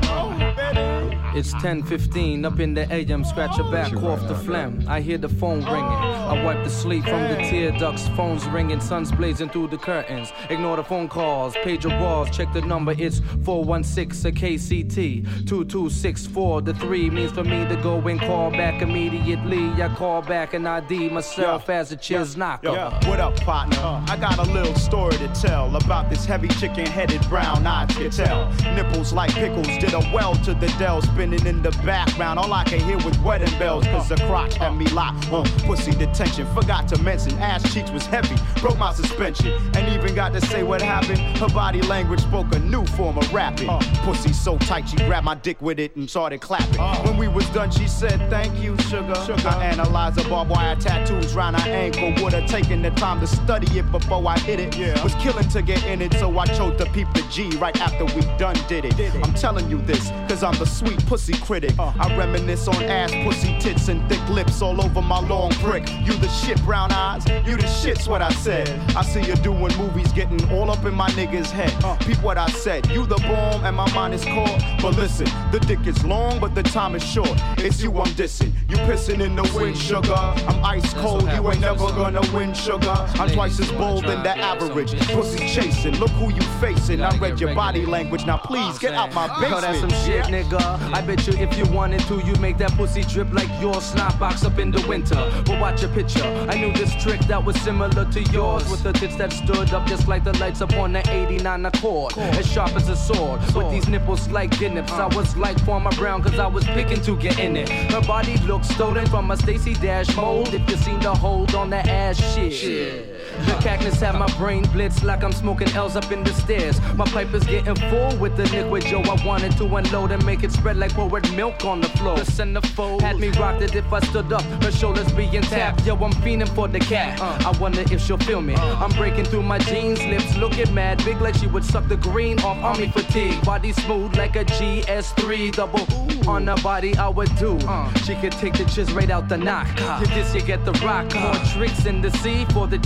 It's 1.32 1.53
10:15 1.55 2.44
up 2.44 2.59
in 2.59 2.75
the 2.75 2.93
AM. 2.93 3.25
Scratch 3.25 3.56
your 3.56 3.71
back 3.71 3.93
You 3.93 3.99
off 3.99 4.21
the 4.27 4.35
now, 4.35 4.41
phlegm. 4.41 4.85
I 4.88 5.00
hear 5.00 5.17
the 5.17 5.29
phone 5.29 5.65
ringing. 5.65 6.00
I 6.31 6.43
wipe 6.44 6.65
the 6.65 6.71
sleep 6.71 7.05
from 7.05 7.23
the 7.29 7.37
tear 7.37 7.71
ducts. 7.73 8.09
Phones 8.17 8.44
ringing, 8.47 8.81
sun's 8.81 9.12
blazing 9.12 9.49
through 9.49 9.69
the 9.69 9.79
curtains. 9.79 10.32
Ignore 10.49 10.77
the 10.77 10.85
phone 10.85 11.09
calls, 11.09 11.55
page 11.62 11.85
your 11.85 11.97
balls. 11.99 12.31
Check 12.31 12.53
the 12.53 12.62
number. 12.62 12.94
It's 12.99 13.21
416 13.44 14.27
a 14.27 14.32
KCT 14.32 15.47
2264. 15.47 16.62
The 16.62 16.75
three 16.75 17.09
means 17.11 17.31
for 17.31 17.44
me 17.44 17.67
to 17.69 17.77
go 17.77 17.99
and 17.99 18.21
call 18.21 18.50
back 18.50 18.82
immediately. 18.82 19.71
I 19.81 19.88
call 19.94 20.23
back 20.23 20.55
and 20.55 20.67
ID 20.67 21.11
myself 21.11 21.71
as 21.71 21.93
a 21.93 21.97
chiz 21.97 22.37
knocker. 22.37 22.69
Yo, 22.69 22.91
what 23.09 23.21
up, 23.21 23.37
partner? 23.37 24.03
I 24.09 24.17
got 24.17 24.38
a 24.38 24.50
little 24.50 24.75
story 24.75 25.17
to 25.19 25.29
tell 25.29 25.75
about 25.77 26.11
this 26.11 26.25
heavy 26.25 26.49
chicken 26.49 26.87
headed 26.87 27.23
brown 27.29 27.67
eyed 27.67 27.91
tell. 28.11 28.50
Nipples 28.75 29.12
like 29.12 29.32
pickles 29.35 29.67
did 29.79 29.93
a 29.94 30.00
well 30.12 30.35
to 30.37 30.55
the 30.55 30.67
Dell, 30.79 31.03
spinning 31.20 31.46
in 31.46 31.62
the 31.62 31.70
background. 31.84 32.38
All 32.38 32.50
I 32.52 32.64
can 32.64 32.81
hear 32.81 32.96
was 32.96 33.19
wedding 33.19 33.58
bells, 33.58 33.84
cause 33.88 34.08
the 34.08 34.17
crotch 34.17 34.55
had 34.55 34.75
me 34.76 34.87
locked 34.87 35.31
on 35.31 35.44
pussy 35.67 35.90
detention. 35.93 36.46
Forgot 36.55 36.88
to 36.88 37.02
mention, 37.02 37.38
ass 37.38 37.62
cheeks 37.75 37.90
was 37.90 38.06
heavy, 38.06 38.37
broke 38.61 38.78
my 38.78 38.94
suspension, 38.94 39.52
and 39.75 39.87
even 39.93 40.14
got 40.14 40.32
to 40.32 40.40
say 40.40 40.62
what 40.62 40.81
happened. 40.81 41.19
Her 41.37 41.49
body 41.49 41.82
language 41.82 42.20
spoke 42.20 42.55
a 42.55 42.58
new 42.58 42.87
form 42.87 43.19
of 43.19 43.31
rapping. 43.34 43.69
Pussy 44.05 44.32
so 44.32 44.56
tight, 44.58 44.88
she 44.88 44.96
grabbed 44.96 45.26
my 45.26 45.34
dick 45.34 45.61
with 45.61 45.78
it 45.78 45.94
and 45.94 46.08
started 46.08 46.40
clapping. 46.40 46.81
When 47.05 47.19
we 47.19 47.28
was 47.28 47.46
done, 47.50 47.70
she 47.70 47.87
said, 47.87 48.19
Thank 48.31 48.58
you, 48.62 48.78
sugar. 48.78 49.12
I 49.44 49.67
analyzed 49.67 50.17
the 50.17 50.26
barbed 50.26 50.50
wire 50.50 50.76
tattoos 50.76 51.34
round 51.34 51.61
her 51.61 51.69
ankle. 51.69 52.14
Would've 52.25 52.49
taken 52.49 52.81
the 52.81 52.90
time 52.93 53.20
to 53.20 53.26
study 53.26 53.78
it 53.78 53.90
before 53.93 54.26
I 54.26 54.38
hit 54.38 54.58
it. 54.58 54.75
Yeah. 54.75 55.02
Was 55.05 55.14
killing 55.17 55.49
to 55.50 55.61
get 55.61 55.84
in 55.84 56.00
it, 56.00 56.14
so 56.14 56.38
I 56.38 56.46
chose 56.46 56.78
to 56.78 56.87
peep 56.93 57.08
the 57.12 57.26
G 57.31 57.50
right 57.58 57.78
after 57.78 58.06
we 58.06 58.22
done 58.38 58.56
did 58.69 58.87
it. 58.87 58.94
I'm 59.22 59.34
telling 59.34 59.69
you 59.69 59.82
this, 59.82 60.08
cause 60.28 60.43
I'm 60.43 60.56
the 60.58 60.67
sweet 60.67 61.06
pussy 61.10 61.32
critic. 61.38 61.76
I 61.76 62.16
reminisce 62.16 62.68
on 62.68 62.84
ass, 62.84 63.10
pussy, 63.24 63.58
tits, 63.58 63.88
and 63.88 64.08
thick 64.08 64.24
lips 64.28 64.62
all 64.62 64.80
over 64.80 65.02
my 65.02 65.18
long 65.18 65.50
prick. 65.54 65.90
You 66.06 66.12
the 66.12 66.28
shit, 66.28 66.62
brown 66.62 66.92
eyes. 66.92 67.26
You 67.44 67.56
the 67.56 67.66
shit's 67.66 68.06
what 68.06 68.22
I 68.22 68.30
said. 68.30 68.68
I 68.94 69.02
see 69.02 69.20
you 69.22 69.34
doing 69.34 69.76
movies, 69.76 70.12
getting 70.12 70.48
all 70.52 70.70
up 70.70 70.84
in 70.84 70.94
my 70.94 71.08
nigga's 71.10 71.50
head. 71.50 71.74
Peep 72.06 72.22
what 72.22 72.38
I 72.38 72.46
said. 72.50 72.88
You 72.92 73.06
the 73.06 73.16
bomb, 73.16 73.64
and 73.64 73.76
my 73.76 73.92
mind 73.92 74.14
is 74.14 74.24
caught. 74.24 74.62
But 74.80 74.96
listen, 74.96 75.26
the 75.50 75.58
dick 75.58 75.84
is 75.84 76.04
long, 76.04 76.38
but 76.38 76.54
the 76.54 76.62
time 76.62 76.94
is 76.94 77.02
short. 77.02 77.36
It's 77.58 77.82
you 77.82 77.90
I'm 77.98 78.12
dissing. 78.14 78.52
You 78.69 78.76
pissing 78.76 79.20
in 79.20 79.34
the 79.34 79.43
wind, 79.52 79.76
sugar. 79.76 80.14
I'm 80.14 80.64
ice 80.64 80.94
cold. 80.94 81.24
You 81.24 81.50
ain't 81.50 81.60
never 81.60 81.90
gonna 81.90 82.22
win, 82.32 82.55
sugar. 82.55 82.94
I'm 83.19 83.29
twice 83.31 83.58
as 83.58 83.72
bold 83.72 84.05
than 84.05 84.22
the 84.22 84.38
average. 84.38 84.96
Pussy 85.08 85.48
chasing. 85.48 85.96
Look 85.98 86.10
who 86.10 86.32
you 86.32 86.43
facing. 86.60 87.02
I 87.02 87.19
read 87.19 87.40
your 87.40 87.52
body 87.52 87.84
language. 87.84 88.26
Now 88.26 88.36
please 88.36 88.79
get 88.79 88.94
out 88.94 89.12
my 89.12 89.26
basement. 89.40 89.50
Yo, 89.50 89.60
that's 89.60 89.81
some 89.81 89.90
shit, 90.05 90.24
nigga. 90.26 90.99
I 91.00 91.02
bet 91.02 91.26
you 91.26 91.32
if 91.38 91.56
you 91.56 91.64
wanted 91.72 92.00
to, 92.08 92.20
you'd 92.26 92.40
make 92.40 92.58
that 92.58 92.72
pussy 92.72 93.00
drip 93.04 93.32
like 93.32 93.48
your 93.58 93.80
snot 93.80 94.20
box 94.20 94.44
up 94.44 94.58
in 94.58 94.70
the 94.70 94.86
winter. 94.86 95.14
But 95.46 95.58
watch 95.58 95.80
your 95.80 95.90
picture. 95.92 96.26
I 96.46 96.60
knew 96.60 96.74
this 96.74 96.94
trick 97.02 97.20
that 97.20 97.42
was 97.42 97.58
similar 97.62 98.04
to 98.04 98.22
yours, 98.24 98.70
with 98.70 98.82
the 98.82 98.92
tits 98.92 99.16
that 99.16 99.32
stood 99.32 99.72
up 99.72 99.86
just 99.86 100.08
like 100.08 100.24
the 100.24 100.36
lights 100.36 100.60
up 100.60 100.74
on 100.74 100.92
the 100.92 101.02
89 101.10 101.64
Accord, 101.64 102.19
as 102.19 102.46
sharp 102.46 102.76
as 102.76 102.90
a 102.90 102.96
sword. 102.96 103.40
With 103.54 103.70
these 103.70 103.88
nipples 103.88 104.28
like 104.28 104.50
guineas, 104.58 104.90
I 104.90 105.06
was 105.06 105.34
like 105.38 105.58
Farmer 105.60 105.92
Brown, 105.92 106.22
cause 106.22 106.38
I 106.38 106.46
was 106.46 106.64
picking 106.64 107.00
to 107.00 107.16
get 107.16 107.38
in 107.38 107.56
it. 107.56 107.70
Her 107.90 108.02
body 108.02 108.36
looked 108.46 108.66
stolen 108.66 109.06
from 109.06 109.30
a 109.30 109.38
Stacey 109.38 109.72
Dash 109.72 110.14
mold. 110.14 110.52
If 110.52 110.69
you 110.69 110.76
seen 110.76 111.00
the 111.00 111.14
hold 111.14 111.54
on 111.54 111.70
that 111.70 111.88
ass 111.88 112.19
shit. 112.34 113.09
The 113.47 113.56
cactus 113.63 114.01
had 114.01 114.15
my 114.15 114.31
brain 114.37 114.63
blitz 114.73 115.03
like 115.03 115.23
I'm 115.23 115.32
smoking 115.32 115.69
L's 115.75 115.97
up 115.97 116.11
in 116.13 116.23
the 116.25 116.32
stairs. 116.32 116.81
My 116.94 117.05
pipe 117.06 117.32
is 117.35 117.44
getting 117.44 117.77
full 117.91 118.17
with 118.19 118.37
the 118.37 118.44
liquid, 118.55 118.85
yo. 118.85 119.01
I 119.03 119.25
wanted 119.25 119.56
to 119.59 119.65
unload 119.77 120.13
and 120.13 120.25
make 120.25 120.43
it 120.43 120.53
spread 120.53 120.77
like 120.77 120.93
poured 120.93 121.31
milk 121.35 121.65
on 121.65 121.81
the 121.81 121.89
floor. 121.91 122.17
The 122.17 122.25
centerfold 122.25 123.01
had 123.01 123.19
me 123.19 123.29
rocked 123.31 123.63
it 123.63 123.75
if 123.75 123.93
I 123.93 124.01
stood 124.01 124.32
up. 124.32 124.43
Her 124.63 124.70
shoulders 124.73 125.11
being 125.13 125.43
tapped, 125.43 125.87
yo. 125.87 125.94
I'm 125.97 126.13
fiending 126.13 126.49
for 126.55 126.69
the 126.69 126.81
cat. 126.81 127.20
Uh. 127.20 127.51
I 127.53 127.59
wonder 127.59 127.81
if 127.81 128.01
she'll 128.01 128.19
feel 128.19 128.43
me. 128.43 128.55
Uh. 128.55 128.85
I'm 128.85 128.91
breaking 128.93 129.25
through 129.27 129.43
my 129.43 129.59
jeans, 129.59 130.05
lips 130.05 130.37
looking 130.37 130.73
mad 130.75 131.03
big 131.05 131.20
like 131.20 131.35
she 131.35 131.47
would 131.47 131.65
suck 131.65 131.89
the 131.89 131.97
green 131.97 132.39
off 132.41 132.59
army 132.63 132.89
fatigue. 132.89 133.43
Body 133.44 133.73
smooth 133.73 134.17
like 134.17 134.37
a 134.37 134.44
GS3 134.44 135.53
double. 135.53 135.87
On 136.29 136.47
her 136.47 136.56
body, 136.63 136.97
I 136.97 137.09
would 137.09 137.35
do. 137.37 137.56
Uh. 137.67 137.93
She 138.05 138.15
could 138.17 138.32
take 138.32 138.55
the 138.55 138.65
chiz 138.65 138.93
right 138.93 139.11
out 139.11 139.29
the 139.29 139.39
knock. 139.39 139.69
To 139.77 140.06
this, 140.15 140.35
you 140.35 140.43
get 140.43 140.65
the 140.65 140.73
rock. 140.85 141.13
More 141.15 141.35
tricks 141.53 141.87
in 141.87 142.01
the 142.03 142.11
sea 142.19 142.44
for 142.53 142.67
the 142.67 142.79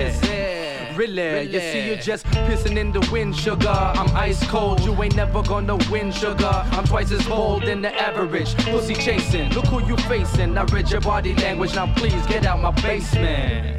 chizzy. 0.00 0.96
Really, 0.96 1.50
you 1.50 1.60
see, 1.60 1.88
you 1.88 1.96
just 1.96 2.26
pissing 2.26 2.76
in 2.76 2.92
the 2.92 3.00
wind, 3.10 3.34
sugar. 3.34 3.68
I'm 3.68 4.14
ice 4.16 4.44
cold, 4.48 4.80
you 4.80 5.02
ain't 5.02 5.16
never 5.16 5.42
gonna 5.42 5.76
win, 5.90 6.12
sugar. 6.12 6.50
I'm 6.72 6.84
twice 6.84 7.10
as 7.12 7.24
bold 7.26 7.62
than 7.62 7.80
the 7.80 7.94
average. 7.94 8.54
Pussy 8.56 8.94
chasing, 8.94 9.50
look 9.50 9.66
who 9.66 9.82
you 9.86 9.96
facing. 10.08 10.58
I 10.58 10.64
read 10.64 10.90
your 10.90 11.00
body 11.00 11.34
language, 11.36 11.74
now 11.74 11.92
please 11.94 12.26
get 12.26 12.44
out 12.44 12.60
my 12.60 12.70
basement. 12.82 13.78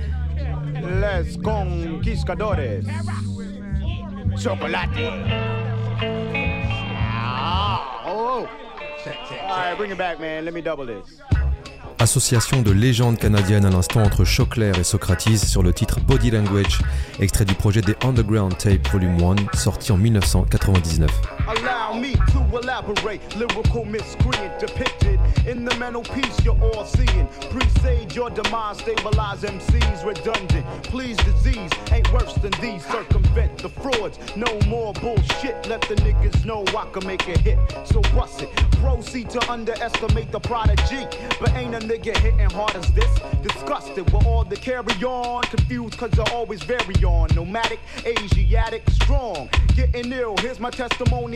Les 0.99 1.37
Conquistadores. 1.37 2.85
Chocolate. 4.41 4.89
Ah, 6.93 8.03
oh. 8.05 8.47
All 8.47 9.57
right, 9.57 9.75
bring 9.77 9.91
it 9.91 9.97
back, 9.97 10.19
man. 10.19 10.45
Let 10.45 10.53
me 10.53 10.61
double 10.61 10.85
this. 10.85 11.21
Association 12.01 12.63
de 12.63 12.71
légendes 12.71 13.19
canadiennes 13.19 13.63
à 13.63 13.69
l'instant 13.69 14.01
entre 14.01 14.25
Choclair 14.25 14.79
et 14.79 14.83
Socrates 14.83 15.37
sur 15.37 15.61
le 15.61 15.71
titre 15.71 15.99
Body 15.99 16.31
Language, 16.31 16.79
extrait 17.19 17.45
du 17.45 17.53
projet 17.53 17.81
des 17.81 17.95
Underground 18.03 18.57
Tape 18.57 18.87
Volume 18.87 19.21
1, 19.21 19.55
sorti 19.55 19.91
en 19.91 19.97
1999. 19.97 21.11
Allow 21.57 21.93
me 21.99 22.13
to 22.13 22.39
elaborate. 22.57 23.35
Lyrical 23.35 23.83
miscreant 23.83 24.57
depicted 24.57 25.19
in 25.45 25.65
the 25.65 25.75
mental 25.75 26.03
piece 26.03 26.45
you're 26.45 26.59
all 26.61 26.85
seeing. 26.85 27.27
Presage 27.49 28.15
your 28.15 28.29
demise, 28.29 28.77
stabilize 28.77 29.41
MCs 29.41 30.05
redundant. 30.05 30.65
Please, 30.83 31.17
disease 31.17 31.69
ain't 31.91 32.11
worse 32.13 32.33
than 32.35 32.51
these. 32.61 32.85
Circumvent 32.85 33.57
the 33.57 33.67
frauds. 33.67 34.17
No 34.37 34.59
more 34.67 34.93
bullshit. 34.93 35.67
Let 35.67 35.81
the 35.81 35.95
niggas 35.95 36.45
know 36.45 36.63
I 36.69 36.89
can 36.93 37.05
make 37.05 37.27
a 37.27 37.37
hit. 37.39 37.57
So 37.85 38.01
bust 38.13 38.43
it. 38.43 38.49
Proceed 38.81 39.29
to 39.31 39.51
underestimate 39.51 40.31
the 40.31 40.39
prodigy. 40.39 41.05
But 41.39 41.53
ain't 41.55 41.75
a 41.75 41.79
nigga 41.79 42.15
hitting 42.17 42.49
hard 42.51 42.75
as 42.75 42.89
this. 42.93 43.11
Disgusted 43.41 44.09
with 44.11 44.25
all 44.25 44.45
the 44.45 44.55
carry 44.55 45.03
on. 45.03 45.43
Confused 45.43 45.97
cause 45.97 46.17
I 46.17 46.31
always 46.31 46.63
vary 46.63 47.03
on. 47.03 47.27
Nomadic, 47.35 47.79
Asiatic, 48.05 48.89
strong. 48.91 49.49
Getting 49.75 50.11
ill, 50.11 50.35
here's 50.37 50.59
my 50.59 50.69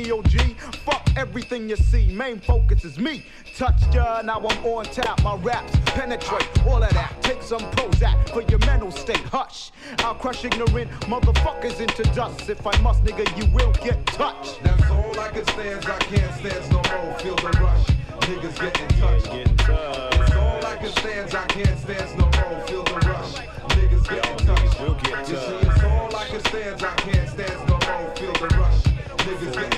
testimonial 0.06 0.22
G. 0.24 0.56
Fuck 0.86 1.10
everything 1.18 1.70
you 1.70 1.76
see. 1.76 2.08
Main 2.08 2.40
focus 2.40 2.86
is 2.86 3.00
me. 3.00 3.24
Touch 3.56 3.82
ya, 3.94 4.22
now 4.24 4.38
I'm 4.38 4.66
on 4.66 4.86
tap. 4.86 5.22
My 5.24 5.36
raps 5.38 5.74
penetrate 5.86 6.48
all 6.68 6.84
of 6.84 6.90
that. 6.92 7.14
Take 7.22 7.42
some 7.42 7.62
Prozac 7.72 8.30
for 8.30 8.42
your 8.44 8.60
mental 8.60 8.92
state. 8.92 9.24
Hush. 9.32 9.72
I'll 10.00 10.16
crush 10.16 10.44
ignorant 10.46 10.92
motherfuckers 11.02 11.80
into 11.80 12.04
dust. 12.14 12.50
If 12.50 12.66
I 12.66 12.78
must, 12.82 13.04
nigga, 13.04 13.26
you 13.38 13.52
will 13.54 13.72
get 13.74 14.06
touched. 14.08 14.62
That's 14.64 14.90
all 14.92 15.20
I 15.20 15.30
can 15.30 15.46
stand. 15.46 15.86
I 15.86 15.98
can't 16.00 16.34
stand 16.40 16.72
no 16.72 16.82
more. 16.92 17.20
Feel 17.20 17.36
the 17.36 17.58
rush. 17.60 17.86
Niggas 18.26 18.60
getting 18.60 18.88
touched. 19.00 19.26
Getting 19.26 19.58
touched. 19.58 20.18
That's 20.18 20.36
all 20.36 20.66
I 20.66 20.76
can 20.78 20.92
stand. 20.92 21.36
I 21.36 21.46
can't 21.48 21.80
stand 21.80 22.18
no 22.18 22.26
more. 22.26 22.68
Feel 22.68 22.84
the 22.84 22.94
rush. 23.08 23.36
Niggas 23.76 24.10
getting 24.10 24.46
touched. 24.46 24.80
will 24.80 24.98
You 25.20 25.36
see, 25.36 25.68
it's 25.68 25.84
all 25.84 26.16
I 26.16 26.26
can 26.28 26.40
stand. 26.46 26.84
I 26.84 26.96
can't 26.96 27.30
stand 27.30 27.70
no 27.70 27.80
more. 27.80 28.16
Feel 28.16 28.34
the 28.34 28.56
rush. 28.58 28.96
Niggas 29.26 29.54
getting 29.54 29.75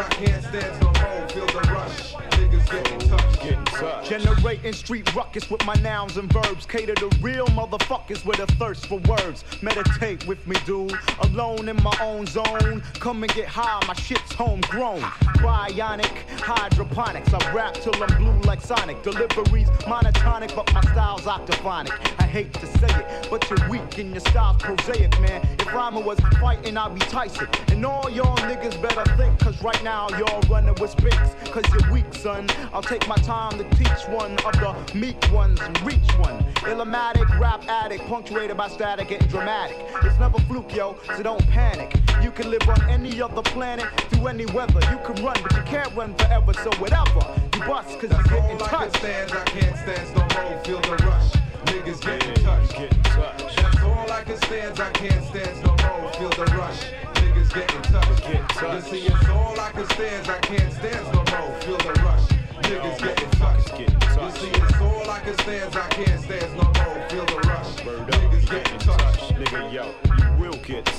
I 0.00 0.04
can't 0.04 0.42
stand 0.42 0.80
no 0.80 0.86
more. 0.86 1.28
Feel 1.28 1.46
the 1.46 1.68
rush. 1.74 2.14
Niggas 2.14 2.70
getting 2.70 2.98
touched. 3.00 3.42
Getting 3.42 3.64
touched. 3.66 4.08
Generating 4.08 4.72
street 4.72 5.14
ruckus 5.14 5.50
with 5.50 5.62
my 5.66 5.74
nouns 5.74 6.16
and 6.16 6.32
verbs. 6.32 6.64
Cater 6.64 6.94
to 6.94 7.10
real 7.20 7.46
motherfuckers 7.48 8.24
with 8.24 8.38
a 8.38 8.46
thirst 8.54 8.86
for 8.86 8.98
words. 9.00 9.44
Meditate 9.60 10.26
with 10.26 10.46
me, 10.46 10.56
dude. 10.64 10.98
Alone 11.24 11.68
in 11.68 11.76
my 11.82 11.94
own 12.00 12.24
zone. 12.26 12.82
Come 12.94 13.22
and 13.24 13.34
get 13.34 13.46
high, 13.46 13.78
my 13.86 13.92
shit's 13.92 14.32
homegrown. 14.32 15.02
Bionic 15.42 16.16
hydroponics. 16.40 17.34
I 17.34 17.52
rap 17.52 17.74
till 17.74 18.02
I'm 18.02 18.16
blue 18.16 18.40
like 18.48 18.62
Sonic. 18.62 19.02
Deliveries 19.02 19.68
monotonic, 19.84 20.56
but 20.56 20.72
my 20.72 20.80
style's 20.80 21.26
octophonic. 21.26 21.92
I 22.18 22.22
hate 22.22 22.54
to 22.54 22.66
say 22.78 22.88
it, 22.88 23.28
but 23.28 23.48
you're 23.50 23.68
weak 23.68 23.98
and 23.98 24.12
your 24.12 24.20
style's 24.20 24.62
prosaic, 24.62 25.20
man. 25.20 25.46
If 25.58 25.66
Rhymer 25.74 26.00
was 26.00 26.18
fighting, 26.40 26.78
I'd 26.78 26.94
be 26.94 27.00
Tyson. 27.00 27.48
And 27.68 27.84
all 27.84 28.08
y'all 28.08 28.36
niggas 28.38 28.80
better 28.80 29.09
cause 29.60 29.74
right 29.74 29.84
now 29.84 30.08
y'all 30.18 30.40
running 30.48 30.74
with 30.80 30.90
spinks. 30.90 31.34
Cause 31.50 31.64
you're 31.72 31.92
weak, 31.92 32.12
son. 32.14 32.48
I'll 32.72 32.82
take 32.82 33.06
my 33.08 33.16
time 33.16 33.58
to 33.58 33.64
teach 33.76 34.08
one 34.08 34.32
of 34.44 34.52
the 34.52 34.74
meek 34.94 35.16
ones 35.32 35.60
and 35.60 35.80
reach 35.82 36.08
one. 36.18 36.42
Illmatic, 36.64 37.28
rap 37.38 37.66
addict, 37.68 38.06
punctuated 38.06 38.56
by 38.56 38.68
static, 38.68 39.08
getting 39.08 39.28
dramatic. 39.28 39.76
It's 40.02 40.18
never 40.18 40.38
fluke, 40.40 40.74
yo, 40.74 40.96
so 41.16 41.22
don't 41.22 41.46
panic. 41.48 41.94
You 42.22 42.30
can 42.30 42.50
live 42.50 42.68
on 42.68 42.82
any 42.88 43.20
other 43.20 43.42
planet 43.42 43.86
through 44.10 44.28
any 44.28 44.46
weather. 44.46 44.80
You 44.90 44.98
can 45.04 45.24
run, 45.24 45.36
but 45.42 45.56
you 45.56 45.62
can't 45.62 45.94
run 45.94 46.14
forever, 46.14 46.52
so 46.54 46.70
whatever. 46.78 47.20
You 47.54 47.60
bust, 47.66 47.98
cause 47.98 48.02
you're 48.02 48.10
That's 48.10 48.28
getting 48.30 48.56
all 48.56 48.64
I 48.64 48.68
can 48.68 48.68
touched. 48.68 48.96
stand. 48.96 49.32
I 49.32 49.44
can't 49.44 49.76
stand 49.76 50.16
no 50.16 50.42
more. 50.42 50.64
Feel 50.64 50.80
the 50.80 51.04
rush. 51.04 51.32
Niggas 51.66 52.00
getting 52.02 52.44
touched. 52.44 52.72
Getting 52.72 53.02
touched. 53.02 53.56
That's 53.56 53.82
all 53.82 54.10
I 54.10 54.22
can 54.24 54.36
stand. 54.36 54.80
I 54.80 54.90
can't 54.90 55.24
stand 55.26 55.62
no 55.64 55.70
more. 55.70 56.12
Feel 56.12 56.30
the 56.30 56.52
rush. 56.56 57.19
Niggas 57.50 57.66
getting 57.66 57.82
touched. 57.82 58.22
Getting 58.22 58.46
touched. 58.46 58.92
You 58.92 59.00
see, 59.00 59.06
it's 59.06 59.28
all 59.28 59.58
I 59.58 59.70
can 59.72 59.86
stand. 59.90 60.28
I 60.30 60.38
can't 60.38 60.72
stand 60.72 61.06
no 61.06 61.18
more. 61.18 61.60
Feel 61.60 61.78
the 61.78 62.00
rush. 62.02 62.28
Niggas 62.62 62.98
getting 63.02 63.30
touched. 63.30 63.68
Getting 63.70 64.22
You 64.22 64.30
see, 64.30 64.50
it's 64.50 64.80
all 64.80 65.10
I 65.10 65.20
can 65.20 65.34
stand. 65.38 65.76
I 65.76 65.88
can't 65.88 66.22
stand 66.22 66.56
no 66.56 66.62
more. 66.62 67.08
Feel 67.08 67.26
the 67.26 67.48
rush. 67.48 67.74
Niggas 67.82 68.46
Getting 68.46 68.62
getting 68.62 68.78
touched. 68.78 69.18
touched. 69.18 69.34
Nigga, 69.34 69.72
yo, 69.72 69.94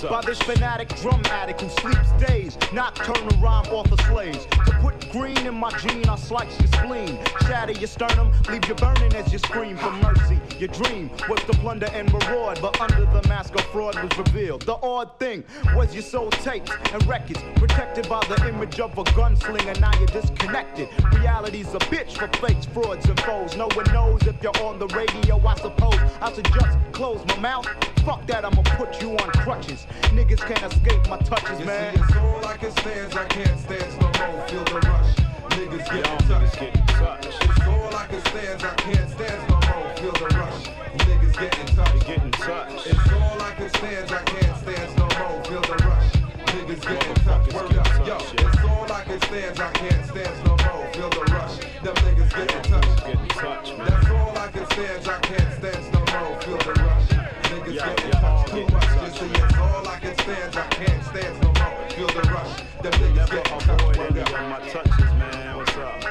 By 0.09 0.21
this 0.21 0.41
fanatic 0.41 0.89
drum 1.01 1.21
addict 1.27 1.61
who 1.61 1.69
sleeps 1.69 2.11
days, 2.27 2.57
nocturnal 2.73 3.29
rhyme 3.39 3.65
author 3.67 3.95
slaves. 4.03 4.45
To 4.65 4.71
put 4.81 5.09
green 5.11 5.37
in 5.45 5.55
my 5.55 5.71
gene, 5.77 6.07
I 6.09 6.15
slice 6.17 6.59
your 6.59 6.67
spleen, 6.67 7.17
shatter 7.41 7.71
your 7.71 7.87
sternum, 7.87 8.31
leave 8.49 8.67
you 8.67 8.75
burning 8.75 9.13
as 9.15 9.31
you 9.31 9.39
scream 9.39 9.77
for 9.77 9.91
mercy. 9.91 10.39
Your 10.59 10.67
dream 10.69 11.09
was 11.29 11.39
to 11.43 11.53
plunder 11.53 11.87
and 11.93 12.11
maraud, 12.11 12.61
but 12.61 12.79
under 12.81 13.05
the 13.05 13.25
mask 13.27 13.55
of 13.55 13.61
fraud 13.65 13.95
was 13.95 14.17
revealed. 14.17 14.63
The 14.63 14.75
odd 14.75 15.17
thing 15.19 15.43
was 15.75 15.95
you 15.95 16.01
sold 16.01 16.33
tapes 16.33 16.71
and 16.93 17.05
records, 17.07 17.39
protected 17.55 18.09
by 18.09 18.23
the 18.27 18.47
image 18.47 18.79
of 18.79 18.97
a 18.97 19.03
gunslinger. 19.03 19.79
Now 19.79 19.97
you're 19.99 20.07
disconnected. 20.07 20.89
Reality's 21.13 21.73
a 21.73 21.79
bitch 21.79 22.17
for 22.17 22.27
fakes, 22.45 22.65
frauds, 22.65 23.07
and 23.07 23.19
foes. 23.21 23.55
No 23.55 23.69
one 23.73 23.91
knows 23.93 24.21
if 24.27 24.35
you're 24.43 24.57
on 24.63 24.79
the 24.79 24.87
radio. 24.87 25.39
I 25.47 25.55
suppose 25.55 25.99
I 26.21 26.31
should 26.33 26.45
just 26.53 26.77
close 26.91 27.25
my 27.27 27.39
mouth. 27.39 27.67
Fuck 28.05 28.25
that, 28.27 28.43
I'ma 28.43 28.63
put 28.63 28.99
you 29.01 29.11
on 29.11 29.31
crutches. 29.61 29.85
Niggas 30.11 30.39
can't 30.39 30.73
escape 30.73 31.07
my 31.09 31.17
touches, 31.17 31.59
You 31.59 31.65
man. 31.65 31.95
see, 31.95 32.01
it's 32.01 32.15
all 32.17 32.45
I 32.45 32.57
can 32.57 32.71
stand. 32.71 33.13
I 33.13 33.25
can't 33.25 33.59
stand 33.59 34.01
no 34.01 34.07
more. 34.07 34.47
Feel 34.47 34.63
the 34.65 34.87
rush. 34.87 35.15
Niggas 35.51 35.87
Y'all 35.87 36.01
getting 36.01 36.27
touched. 36.27 36.59
getting 36.59 36.85
touched. 36.87 37.27
It's 37.27 37.67
all 37.67 37.95
I 37.95 38.05
can 38.07 38.21
stand. 38.25 38.63
I 38.63 38.75
can't 38.75 39.09
stand 39.09 39.49
no 39.49 39.55
more. 39.69 39.95
Feel 39.97 40.11
the 40.13 40.35
rush. 40.37 40.63
Niggas 40.97 41.39
getting 41.39 41.75
touched. 41.75 42.07
Getting 42.07 42.31
touched. 42.31 42.87
It's 42.87 43.11
all 43.11 43.41
I 43.41 43.51
can 43.55 43.69
stand. 43.69 44.11
I 44.11 44.23
can't 44.23 44.57
stand 44.57 44.97
no 44.97 45.07
more. 45.19 45.43
Feel 45.45 45.61
the 45.61 45.77
rush. 45.85 46.11
Niggas 46.51 46.81
getting 46.81 47.15
touched. 47.25 47.53
Word 47.53 47.77
up. 47.77 48.07
Yo, 48.07 48.17
it's 48.17 48.63
all 48.65 48.91
I 48.91 49.03
can 49.03 49.21
stand. 49.21 49.59
I 49.59 49.71
can't 49.73 50.05
stand 50.07 50.45
no 50.45 50.51
more. 50.65 50.87
Feel 50.93 51.09
the 51.09 51.23
rush. 51.33 51.57
Them 51.83 51.95
niggas 52.05 52.31
getting 52.35 52.63
touched. 52.71 53.05
Getting 53.05 53.27
touched, 53.29 53.77
man. 53.77 53.87
That's 53.87 54.09
all 54.09 54.37
I 54.37 54.47
can 54.47 54.65
stand. 54.71 55.07
I 55.07 55.19
can't 55.19 55.53
stand 55.53 55.60
all 60.31 60.37
I 60.37 60.47
can 60.47 60.51
stand. 60.51 60.57
I 60.57 60.67
can't 60.67 61.03
stand 61.05 61.41
no 61.41 61.47
more. 61.47 61.89
Feel 61.89 62.07
the 62.07 62.29
rush. 62.31 62.61
Them 62.81 62.93
niggas 62.93 63.15
Never 63.15 63.35
getting 63.35 63.59
touched. 63.59 63.81
avoid 63.81 63.97
Word 63.97 64.17
any 64.17 64.21
of 64.21 64.31
my 64.31 64.59
touches, 64.69 65.13
man. 65.19 65.57
What's 65.57 65.77
up? 65.77 66.03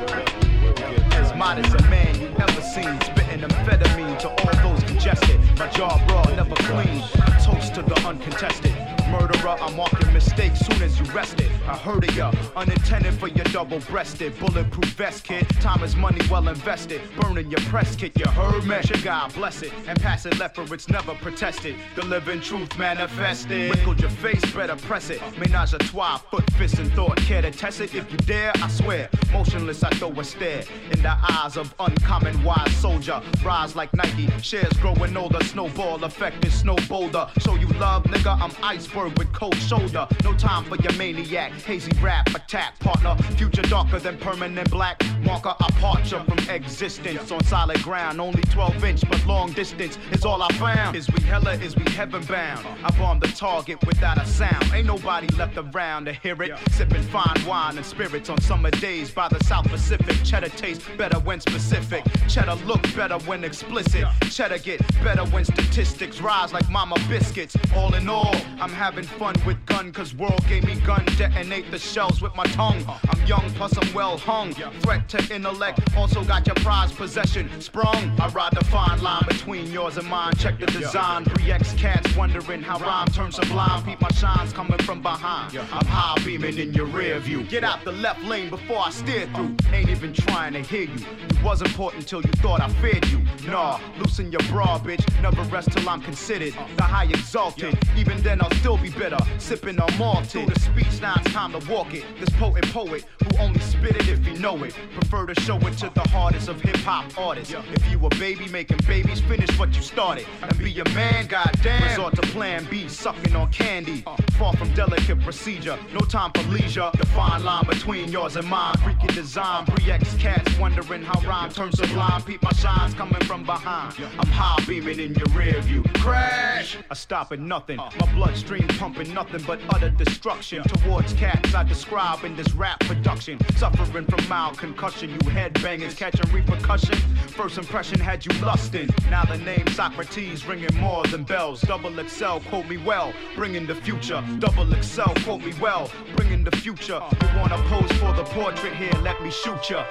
Word 0.00 0.10
up. 0.10 0.44
Will 0.62 0.72
get 0.74 1.14
As 1.14 1.34
modest 1.36 1.74
a 1.74 1.82
man 1.88 2.20
you 2.20 2.28
ever 2.38 2.60
seen, 2.60 3.00
spitting 3.00 3.40
amphetamine 3.40 4.18
to 4.20 4.28
all 4.28 4.70
those 4.70 4.84
congested. 4.84 5.40
My 5.58 5.68
jaw 5.68 6.00
raw, 6.08 6.24
never 6.34 6.54
clean. 6.54 7.02
A 7.26 7.40
toast 7.42 7.74
to 7.74 7.82
the 7.82 7.96
uncontested. 8.06 8.93
Murderer, 9.14 9.56
I'm 9.60 9.76
marking 9.76 10.12
mistakes 10.12 10.58
soon 10.66 10.82
as 10.82 10.98
you 10.98 11.06
rest 11.12 11.40
it. 11.40 11.50
I 11.68 11.76
heard 11.76 12.02
of 12.08 12.16
ya, 12.16 12.32
unintended 12.56 13.14
for 13.14 13.28
your 13.28 13.44
double 13.44 13.78
breasted. 13.80 14.36
Bulletproof 14.40 14.90
vest 14.94 15.22
kit, 15.22 15.48
time 15.60 15.84
is 15.84 15.94
money 15.94 16.20
well 16.28 16.48
invested. 16.48 17.00
Burning 17.20 17.48
your 17.48 17.60
press 17.72 17.94
kit, 17.94 18.12
you 18.18 18.26
heard 18.26 18.64
me? 18.66 18.82
Should 18.82 19.04
God 19.04 19.32
bless 19.32 19.62
it 19.62 19.72
and 19.86 20.00
pass 20.00 20.26
it 20.26 20.36
left 20.40 20.58
where 20.58 20.74
it's 20.74 20.88
never 20.88 21.14
protested. 21.14 21.76
The 21.94 22.04
living 22.04 22.40
truth 22.40 22.76
manifested. 22.76 23.70
Wrinkled 23.72 24.00
your 24.00 24.10
face, 24.10 24.44
better 24.52 24.74
press 24.74 25.10
it. 25.10 25.20
Menage 25.38 25.74
a 25.74 25.78
trois, 25.78 26.18
foot, 26.18 26.50
fist, 26.54 26.78
and 26.80 26.92
thought. 26.92 27.16
Care 27.18 27.42
to 27.42 27.52
test 27.52 27.80
it? 27.80 27.94
If 27.94 28.10
you 28.10 28.18
dare, 28.18 28.50
I 28.56 28.68
swear. 28.68 29.08
Motionless, 29.32 29.84
I 29.84 29.90
throw 29.90 30.10
a 30.10 30.24
stare 30.24 30.64
in 30.90 31.00
the 31.02 31.16
eyes 31.30 31.56
of 31.56 31.72
uncommon 31.78 32.42
wise 32.42 32.74
soldier. 32.78 33.22
Rise 33.44 33.76
like 33.76 33.94
Nike, 33.94 34.28
shares 34.42 34.72
growing 34.74 35.16
older. 35.16 35.42
Snowball 35.44 36.02
effect 36.02 36.44
is 36.44 36.52
snow 36.52 36.76
boulder. 36.88 37.28
Show 37.38 37.54
you 37.54 37.68
love, 37.78 38.02
nigga. 38.04 38.36
I'm 38.40 38.52
iceberg 38.62 39.03
with 39.08 39.32
cold 39.32 39.56
shoulder. 39.56 40.06
No 40.22 40.34
time 40.34 40.64
for 40.64 40.76
your 40.76 40.92
maniac, 40.94 41.52
hazy 41.52 41.92
rap 42.00 42.28
attack 42.34 42.78
partner. 42.78 43.16
Future 43.36 43.62
darker 43.62 43.98
than 43.98 44.16
permanent 44.18 44.70
black 44.70 45.02
marker. 45.24 45.54
I 45.58 45.70
parture 45.80 46.22
from 46.24 46.38
existence 46.50 47.30
on 47.30 47.42
solid 47.44 47.82
ground. 47.82 48.20
Only 48.20 48.42
12 48.42 48.84
inch, 48.84 49.08
but 49.08 49.24
long 49.26 49.52
distance 49.52 49.98
is 50.12 50.24
all 50.24 50.42
I 50.42 50.48
found. 50.54 50.96
Is 50.96 51.10
we 51.10 51.22
hella, 51.22 51.54
is 51.54 51.76
we 51.76 51.84
heaven 51.92 52.24
bound? 52.24 52.66
I 52.84 52.90
bomb 52.98 53.20
the 53.20 53.28
target 53.28 53.84
without 53.86 54.18
a 54.18 54.26
sound. 54.26 54.70
Ain't 54.72 54.86
nobody 54.86 55.26
left 55.36 55.56
around 55.56 56.06
to 56.06 56.12
hear 56.12 56.40
it. 56.42 56.52
Sipping 56.70 57.02
fine 57.02 57.44
wine 57.46 57.76
and 57.76 57.86
spirits 57.86 58.28
on 58.28 58.40
summer 58.40 58.70
days 58.70 59.10
by 59.10 59.28
the 59.28 59.42
South 59.44 59.68
Pacific. 59.68 60.16
Cheddar 60.24 60.50
tastes 60.50 60.84
better 60.96 61.18
when 61.20 61.40
specific. 61.40 62.04
Cheddar 62.28 62.56
look 62.66 62.82
better 62.94 63.18
when 63.20 63.44
explicit. 63.44 64.04
Cheddar 64.30 64.58
get 64.58 64.80
better 65.02 65.24
when 65.26 65.44
statistics 65.44 66.20
rise 66.20 66.52
like 66.52 66.68
mama 66.70 66.96
biscuits. 67.08 67.56
All 67.74 67.94
in 67.94 68.08
all, 68.08 68.34
I'm 68.60 68.70
having 68.72 69.04
fun 69.04 69.34
with 69.46 69.64
gun 69.66 69.92
cause 69.92 70.14
world 70.14 70.44
gave 70.48 70.64
me 70.64 70.76
gun. 70.80 71.04
Detonate 71.16 71.70
the 71.70 71.78
shells 71.78 72.20
with 72.20 72.34
my 72.34 72.44
tongue. 72.44 72.84
I'm 73.08 73.26
young 73.26 73.48
plus 73.54 73.76
I'm 73.76 73.92
well 73.94 74.18
hung. 74.18 74.52
Threat 74.82 75.08
to 75.14 75.34
intellect. 75.34 75.80
Also 75.96 76.24
got 76.24 76.46
your 76.46 76.56
prized 76.56 76.96
possession 76.96 77.48
sprung. 77.60 77.96
I 78.20 78.28
ride 78.28 78.52
the 78.52 78.64
fine 78.64 79.00
line 79.00 79.24
between 79.28 79.70
yours 79.70 79.96
and 79.96 80.08
mine. 80.08 80.34
Check 80.36 80.58
the 80.58 80.66
design. 80.66 81.24
3X 81.24 81.76
cats 81.78 82.16
wondering 82.16 82.62
how 82.62 82.78
rhyme 82.78 83.06
turns 83.08 83.36
sublime. 83.36 83.84
Peep 83.84 84.00
my 84.00 84.08
shines 84.10 84.52
coming 84.52 84.78
from 84.78 85.02
behind. 85.02 85.56
I'm 85.56 85.86
high 85.86 86.20
beaming 86.24 86.58
in 86.58 86.72
your 86.74 86.86
rear 86.86 87.18
view. 87.20 87.44
Get 87.44 87.62
out 87.62 87.84
the 87.84 87.92
left 87.92 88.22
lane 88.24 88.50
before 88.50 88.78
I 88.78 88.90
steer 88.90 89.28
through. 89.34 89.56
Ain't 89.72 89.90
even 89.90 90.12
trying 90.12 90.52
to 90.54 90.62
hear 90.62 90.82
you. 90.82 91.06
It 91.28 91.42
was 91.44 91.62
important 91.62 92.08
till 92.08 92.22
you 92.22 92.32
thought 92.42 92.60
I 92.60 92.68
feared 92.80 93.06
you. 93.06 93.20
Nah, 93.46 93.78
loosen 93.98 94.32
your 94.32 94.42
bra, 94.48 94.78
bitch. 94.78 95.04
Never 95.22 95.42
rest 95.42 95.70
till 95.72 95.88
I'm 95.88 96.00
considered 96.02 96.54
the 96.76 96.82
high 96.82 97.04
exalted. 97.04 97.78
Even 97.96 98.20
then, 98.22 98.42
I'll 98.42 98.50
still 98.54 98.78
be 98.78 98.90
bitter. 98.90 99.18
Sipping 99.38 99.78
on 99.78 99.96
malted. 99.96 100.30
Through 100.30 100.46
the 100.46 100.60
speech, 100.60 101.00
now 101.00 101.14
it's 101.18 101.32
time 101.32 101.52
to 101.52 101.72
walk 101.72 101.94
it. 101.94 102.04
This 102.18 102.30
potent 102.30 102.66
poet 102.72 103.04
who 103.22 103.38
only 103.38 103.60
spit 103.60 103.96
it 103.96 104.08
if 104.08 104.24
he 104.26 104.34
know 104.38 104.62
it. 104.64 104.74
Prefer 105.04 105.26
to 105.26 105.40
show 105.42 105.58
it 105.58 105.76
to 105.76 105.90
the 105.94 106.08
hardest 106.08 106.48
of 106.48 106.58
hip 106.62 106.76
hop 106.76 107.18
artists. 107.18 107.54
If 107.74 107.90
you 107.90 107.98
a 108.06 108.08
baby 108.18 108.48
making 108.48 108.78
babies, 108.86 109.20
finish 109.20 109.50
what 109.58 109.76
you 109.76 109.82
started. 109.82 110.26
And 110.40 110.58
be 110.58 110.80
a 110.80 110.84
man, 110.90 111.26
goddamn. 111.26 111.82
Resort 111.82 112.14
to 112.16 112.22
plan 112.22 112.66
B, 112.70 112.88
sucking 112.88 113.36
on 113.36 113.52
candy. 113.52 114.02
Uh, 114.06 114.16
far 114.38 114.56
from 114.56 114.72
delicate 114.72 115.20
procedure, 115.20 115.78
no 115.92 116.00
time 116.00 116.32
for 116.32 116.42
leisure. 116.44 116.90
The 116.96 117.04
fine 117.06 117.44
line 117.44 117.66
between 117.66 118.08
yours 118.10 118.36
and 118.36 118.48
mine. 118.48 118.76
Freaky 118.78 119.08
design, 119.08 119.66
3X 119.66 120.18
cats 120.18 120.58
wondering 120.58 121.02
how 121.02 121.20
rhyme 121.28 121.50
turns 121.50 121.78
sublime. 121.78 122.22
Peep 122.22 122.42
my 122.42 122.52
shines 122.52 122.94
coming 122.94 123.22
from 123.24 123.44
behind. 123.44 123.94
I'm 124.18 124.28
high 124.28 124.64
beaming 124.66 125.00
in 125.00 125.14
your 125.14 125.28
rear 125.38 125.60
view. 125.60 125.82
Crash! 125.96 126.78
I 126.90 126.94
stop 126.94 127.30
at 127.30 127.40
nothing. 127.40 127.78
Uh. 127.78 127.90
My 128.00 128.10
bloodstream 128.14 128.66
pumping 128.68 129.12
nothing 129.12 129.42
but 129.46 129.60
utter 129.68 129.90
destruction 129.90 130.62
towards 130.62 131.12
cats 131.12 131.54
I 131.54 131.62
describe 131.62 132.24
in 132.24 132.34
this 132.36 132.54
rap 132.54 132.80
production. 132.80 133.38
Suffering 133.56 134.06
from 134.06 134.28
mild 134.30 134.56
concussion, 134.56 134.93
you 135.02 135.08
headbangers 135.30 135.96
catching 135.96 136.30
repercussion. 136.32 136.96
First 137.28 137.58
impression 137.58 137.98
had 137.98 138.24
you 138.24 138.32
lusting. 138.40 138.88
Now 139.10 139.24
the 139.24 139.38
name 139.38 139.66
Saukrates 139.66 140.46
ringing 140.48 140.74
more 140.76 141.04
than 141.04 141.24
bells. 141.24 141.60
Double 141.62 141.98
excel, 141.98 142.40
quote 142.40 142.68
me 142.68 142.76
well, 142.76 143.12
bringing 143.34 143.66
the 143.66 143.74
future. 143.74 144.22
Double 144.38 144.72
excel, 144.72 145.12
quote 145.24 145.44
me 145.44 145.52
well, 145.60 145.90
bringing 146.16 146.44
the 146.44 146.56
future. 146.56 147.00
You 147.20 147.28
wanna 147.38 147.58
pose 147.68 147.90
for 147.98 148.12
the 148.12 148.24
portrait 148.24 148.74
here? 148.76 148.92
Let 149.02 149.22
me 149.22 149.30
shoot 149.30 149.70
ya. 149.70 149.84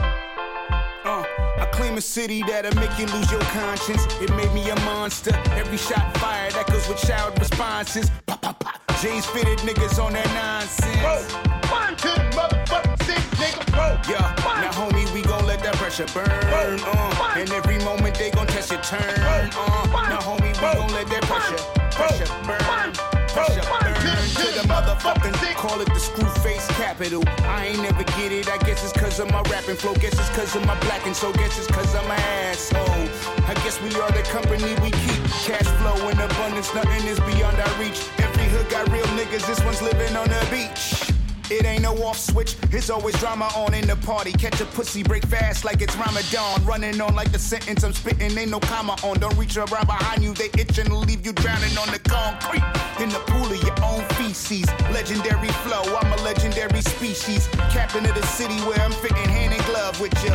Uh, 1.06 1.24
I 1.58 1.68
claim 1.74 1.98
a 1.98 2.02
city 2.02 2.42
that'll 2.44 2.74
make 2.80 2.98
you 2.98 3.06
lose 3.08 3.30
your 3.32 3.42
conscience. 3.42 4.06
It 4.22 4.30
made 4.36 4.54
me 4.54 4.70
a 4.70 4.76
monster. 4.82 5.36
Every 5.52 5.78
shot 5.78 6.18
fired 6.18 6.56
echoes 6.56 6.88
with 6.88 7.00
shout 7.00 7.38
responses. 7.38 8.10
Pop, 8.26 8.42
pop, 8.42 8.60
pop. 8.60 8.80
J's 9.02 9.26
fitted 9.26 9.60
niggas 9.60 10.02
on 10.02 10.14
that 10.14 10.28
nonsense. 10.34 11.34
One 11.70 11.96
to 11.98 12.08
the 12.08 12.24
motherfucking 12.38 12.63
six, 12.63 12.63
nigga. 13.44 14.10
Yeah, 14.10 14.36
now 14.62 14.72
homie, 14.72 15.12
we 15.14 15.22
gon' 15.22 15.46
let 15.46 15.64
that 15.64 15.76
pressure 15.76 16.08
burn. 16.14 16.30
Uh, 16.30 17.34
and 17.36 17.52
every 17.52 17.78
moment 17.80 18.16
they 18.16 18.32
gon' 18.32 18.48
test 18.48 18.72
your 18.72 18.82
turn. 18.82 19.02
Uh, 19.02 19.50
now 20.10 20.20
homie, 20.20 20.54
we 20.54 20.62
gon' 20.62 20.92
let 20.92 21.08
that 21.08 21.24
pressure, 21.24 21.62
pressure 21.92 22.32
burn. 22.46 22.94
Pressure 23.34 23.66
burn 23.70 23.94
to 24.40 24.46
the 24.60 24.68
motherfucking 24.68 25.34
call 25.64 25.80
it 25.80 25.88
the 25.88 26.00
screw 26.00 26.30
face 26.44 26.68
capital. 26.76 27.24
I 27.44 27.68
ain't 27.68 27.82
never 27.82 28.04
get 28.04 28.32
it. 28.34 28.50
I 28.50 28.58
guess 28.58 28.84
it's 28.84 28.92
cause 28.92 29.20
of 29.20 29.32
my 29.32 29.42
rapping 29.44 29.78
flow. 29.78 29.94
Guess 29.94 30.20
it's 30.20 30.30
cause 30.36 30.56
of 30.58 30.66
my 30.66 30.78
black 30.82 31.06
and 31.06 31.16
so 31.16 31.32
guess 31.32 31.58
it's 31.58 31.68
cause 31.68 31.96
I'm 31.96 32.12
an 32.12 32.20
asshole. 32.20 33.08
I 33.48 33.54
guess 33.64 33.82
we 33.82 33.90
are 33.96 34.12
the 34.12 34.24
company 34.24 34.76
we 34.84 34.92
keep. 34.92 35.24
Cash 35.48 35.70
flow 35.80 36.10
in 36.10 36.20
abundance, 36.20 36.74
nothing 36.76 37.08
is 37.08 37.20
beyond 37.22 37.58
our 37.58 37.80
reach. 37.80 38.00
Every 38.20 38.48
hood 38.54 38.70
got 38.70 38.92
real 38.92 39.08
niggas. 39.18 39.48
This 39.48 39.64
one's 39.64 39.82
living 39.82 40.16
on 40.18 40.28
the 40.28 40.48
beach. 40.52 41.13
It 41.50 41.66
ain't 41.66 41.84
no 41.84 41.94
off 42.04 42.18
switch, 42.18 42.56
it's 42.72 42.90
always 42.90 43.18
drama 43.20 43.50
on 43.56 43.74
in 43.74 43.88
the 43.88 43.96
party. 43.98 44.32
Catch 44.32 44.62
a 44.62 44.66
pussy, 44.66 45.04
break 45.04 45.26
fast 45.26 45.66
like 45.66 45.82
it's 45.82 45.96
Ramadan. 45.96 46.64
Running 46.66 47.00
on 47.02 47.16
like 47.16 47.32
the 47.32 47.40
sentence 47.40 47.84
I'm 47.84 47.94
spitting, 47.94 48.38
ain't 48.38 48.52
no 48.52 48.60
comma 48.60 48.96
on. 49.04 49.20
Don't 49.20 49.38
reach 49.38 49.58
around 49.58 49.88
behind 49.88 50.24
you, 50.24 50.34
they 50.34 50.50
itching 50.58 50.86
to 50.86 50.96
leave 50.96 51.26
you 51.26 51.34
drowning 51.34 51.78
on 51.78 51.88
the 51.92 52.00
concrete. 52.00 52.64
In 53.00 53.10
the 53.10 53.20
pool 53.28 53.46
of 53.46 53.62
your 53.64 53.76
own 53.84 54.04
feces. 54.16 54.68
Legendary 54.92 55.50
flow, 55.64 55.84
I'm 55.98 56.12
a 56.14 56.22
legendary 56.24 56.82
species. 56.82 57.48
Captain 57.70 58.06
of 58.06 58.16
the 58.16 58.26
city 58.28 58.56
where 58.62 58.80
I'm 58.80 58.92
fitting 58.92 59.18
hand 59.18 59.54
in 59.54 59.62
glove 59.66 60.00
with 60.00 60.14
you. 60.24 60.32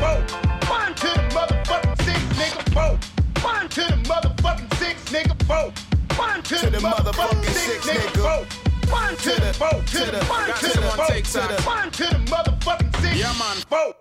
One 0.69 0.95
to 0.95 1.07
the 1.07 1.25
motherfucking 1.33 2.03
six, 2.05 2.21
nigga. 2.39 2.73
Bro. 2.73 2.99
One 3.43 3.69
to 3.71 3.81
the 3.81 3.97
motherfucking 4.09 4.75
six, 4.79 5.05
nigga. 5.11 5.47
Bro. 5.47 5.73
One 6.17 6.43
to, 6.43 6.59
To 6.59 6.71
the 6.71 6.79
motherfucking 6.79 7.45
six, 7.45 7.87
nigga. 7.87 8.15
Bro. 8.15 8.68
One 8.91 9.17
to 9.17 9.31
the, 9.41 9.55
bro, 9.59 9.71
to 9.71 10.11
the, 10.11 10.25
one 10.27 10.47
to 10.47 10.69
the, 10.69 10.81
the- 10.81 11.05
take 11.09 11.25
to 11.25 11.41
the, 11.45 11.63
one 11.65 11.91
to 11.91 12.05
the 12.05 12.19
motherfucking 12.33 12.93
six. 13.01 13.17
Yeah, 13.19 13.33
man. 13.39 13.57
Bro. 13.69 13.93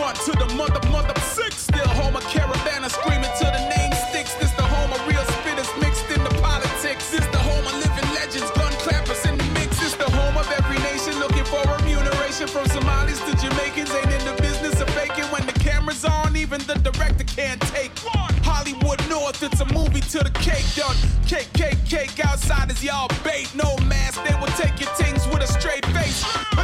One 0.00 0.14
to 0.14 0.32
the 0.32 0.48
mother, 0.54 0.80
mother 0.90 1.14
six. 1.20 1.56
Still 1.56 1.88
home 1.88 2.16
of 2.16 2.24
Caravana 2.24 2.88
screaming 2.90 3.30
to 3.38 3.44
the 3.44 3.62
name 3.76 3.92
sticks. 4.10 4.34
This 4.34 4.50
the 4.52 4.62
home 4.62 4.92
of 4.92 5.00
real 5.08 5.22
spitters 5.40 5.70
mixed 5.80 6.08
into 6.10 6.30
politics. 6.42 7.10
This 7.10 7.26
the 7.28 7.38
home 7.38 7.64
of 7.66 7.74
living 7.80 8.08
legends, 8.14 8.50
gun 8.52 8.72
clappers 8.84 9.24
in 9.26 9.38
the 9.38 9.44
mix. 9.54 9.78
This 9.80 9.94
the 9.96 10.10
home 10.10 10.36
of 10.36 10.50
every 10.52 10.78
nation 10.84 11.18
looking 11.20 11.44
for 11.44 11.62
remuneration 11.80 12.48
from 12.48 12.66
Somalis 12.66 13.20
to 13.24 13.32
Jamaicans. 13.36 13.90
Ain't 13.94 14.12
in 14.12 14.24
the 14.26 14.36
business 14.42 14.80
of 14.80 14.88
faking 14.90 15.24
when 15.32 15.46
the 15.46 15.52
camera's 15.52 16.04
on. 16.04 16.36
Even 16.36 16.60
the 16.66 16.74
director 16.82 17.24
can't 17.24 17.60
take 17.72 17.92
one. 18.04 18.25
Hollywood 18.66 19.08
North, 19.08 19.42
it's 19.44 19.60
a 19.60 19.64
movie 19.66 20.00
to 20.00 20.18
the 20.18 20.30
cake 20.40 20.66
done. 20.74 20.96
Cake, 21.24 21.48
cake, 21.52 21.78
cake. 21.84 22.26
Outsiders, 22.26 22.82
y'all 22.82 23.08
bait. 23.22 23.48
No 23.54 23.76
mask, 23.86 24.24
they 24.24 24.34
will 24.40 24.52
take 24.58 24.80
your 24.80 24.90
things 24.96 25.24
with 25.28 25.42
a 25.42 25.46
straight 25.46 25.86
face. 25.86 26.55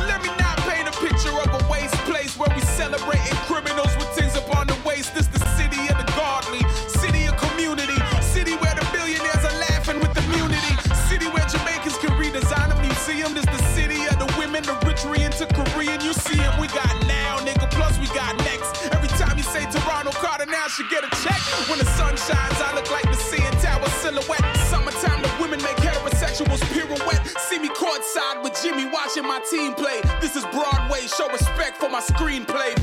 Watching 29.22 29.28
my 29.28 29.40
team 29.50 29.74
play. 29.74 30.00
This 30.20 30.36
is 30.36 30.44
Broadway, 30.46 31.06
show 31.06 31.28
respect 31.28 31.76
for 31.76 31.88
my 31.88 32.00
screenplay. 32.00 32.74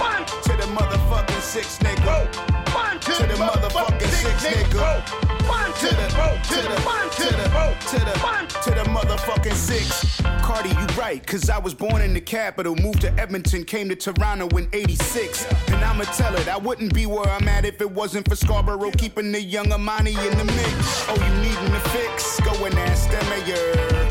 One 0.00 0.24
To 0.24 0.56
the 0.56 0.68
motherfucking 0.74 1.40
six, 1.40 1.78
nigga. 1.78 2.26
One 2.74 2.98
to, 3.00 3.12
the 3.26 3.34
motherfucking 3.34 4.08
six, 4.08 4.44
nigga. 4.44 5.00
One 5.48 5.72
To 5.72 5.86
the, 5.86 6.08
to 6.48 6.56
the, 6.62 6.76
to 7.16 7.24
the, 7.24 7.48
to 7.86 7.98
the, 8.04 8.60
to 8.62 8.70
the 8.70 8.84
motherfucking 8.90 9.54
six. 9.54 10.20
Cardi, 10.42 10.70
you 10.70 10.86
right, 10.98 11.24
cause 11.26 11.50
I 11.50 11.58
was 11.58 11.74
born 11.74 12.02
in 12.02 12.14
the 12.14 12.20
capital. 12.20 12.74
Moved 12.76 13.02
to 13.02 13.12
Edmonton, 13.20 13.64
came 13.64 13.88
to 13.88 13.96
Toronto 13.96 14.48
in 14.56 14.68
86. 14.72 15.46
And 15.68 15.84
I'ma 15.84 16.04
tell 16.04 16.34
it, 16.36 16.48
I 16.48 16.56
wouldn't 16.56 16.94
be 16.94 17.06
where 17.06 17.28
I'm 17.28 17.48
at 17.48 17.64
if 17.64 17.80
it 17.80 17.90
wasn't 17.90 18.28
for 18.28 18.36
Scarborough 18.36 18.92
keeping 18.92 19.32
the 19.32 19.42
young 19.42 19.72
Amani 19.72 20.12
in 20.12 20.38
the 20.38 20.44
mix. 20.44 21.08
Oh, 21.08 21.14
you 21.14 21.42
needin' 21.42 21.74
a 21.74 21.80
fix? 21.90 22.40
Go 22.40 22.64
and 22.64 22.74
ask 22.78 23.10
the 23.10 23.22
mayor. 23.26 24.08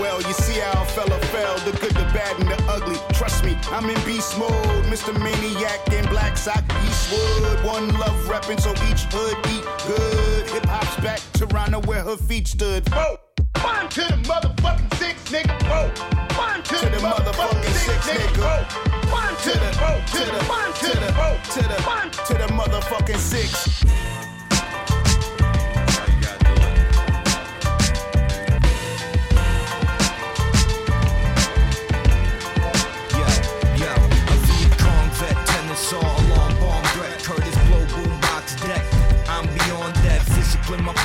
LOL, 0.00 0.20
you 0.22 0.32
see 0.34 0.60
how 0.60 0.82
a 0.82 0.86
fella 0.86 1.18
fell, 1.32 1.58
the 1.60 1.72
good, 1.78 1.92
the 1.92 2.04
bad, 2.12 2.38
and 2.40 2.48
the 2.48 2.62
ugly. 2.68 2.96
Trust 3.14 3.44
me, 3.44 3.56
I'm 3.70 3.88
in 3.88 4.00
beast 4.04 4.38
mode. 4.38 4.50
Mr. 4.86 5.12
Maniac 5.18 5.80
in 5.92 6.04
Black 6.06 6.36
Sock 6.36 6.64
Eastwood. 6.86 7.64
One 7.64 7.88
love 7.98 8.16
reppin', 8.26 8.60
so 8.60 8.70
each 8.90 9.04
hood 9.12 9.36
eat 9.52 9.64
good. 9.86 10.50
Hip 10.50 10.64
hop's 10.66 10.96
back, 11.02 11.20
to 11.34 11.46
Toronto 11.46 11.80
where 11.82 12.02
her 12.02 12.16
feet 12.16 12.48
stood. 12.48 12.84
Bro. 12.86 13.18
One 13.62 13.88
to 13.90 14.00
the 14.00 14.16
motherfucking 14.28 14.94
six, 14.98 15.22
nigga. 15.30 15.58
Bro. 15.60 15.90
One 16.36 16.62
to, 16.62 16.74
To 16.76 16.86
the 16.90 16.98
motherfucking 16.98 17.74
six, 17.86 18.06
nigga. 18.08 18.34
Bro. 18.34 19.10
One 19.10 19.34
To 19.36 19.50
the, 19.50 19.70
to 20.12 20.18
the, 20.30 20.44
one 20.44 20.72
to 20.74 20.86
the, 20.86 21.10
to 21.54 21.62
the, 21.62 22.24
to 22.26 22.34
the 22.34 22.48
motherfucking 22.52 23.18
six. 23.18 23.73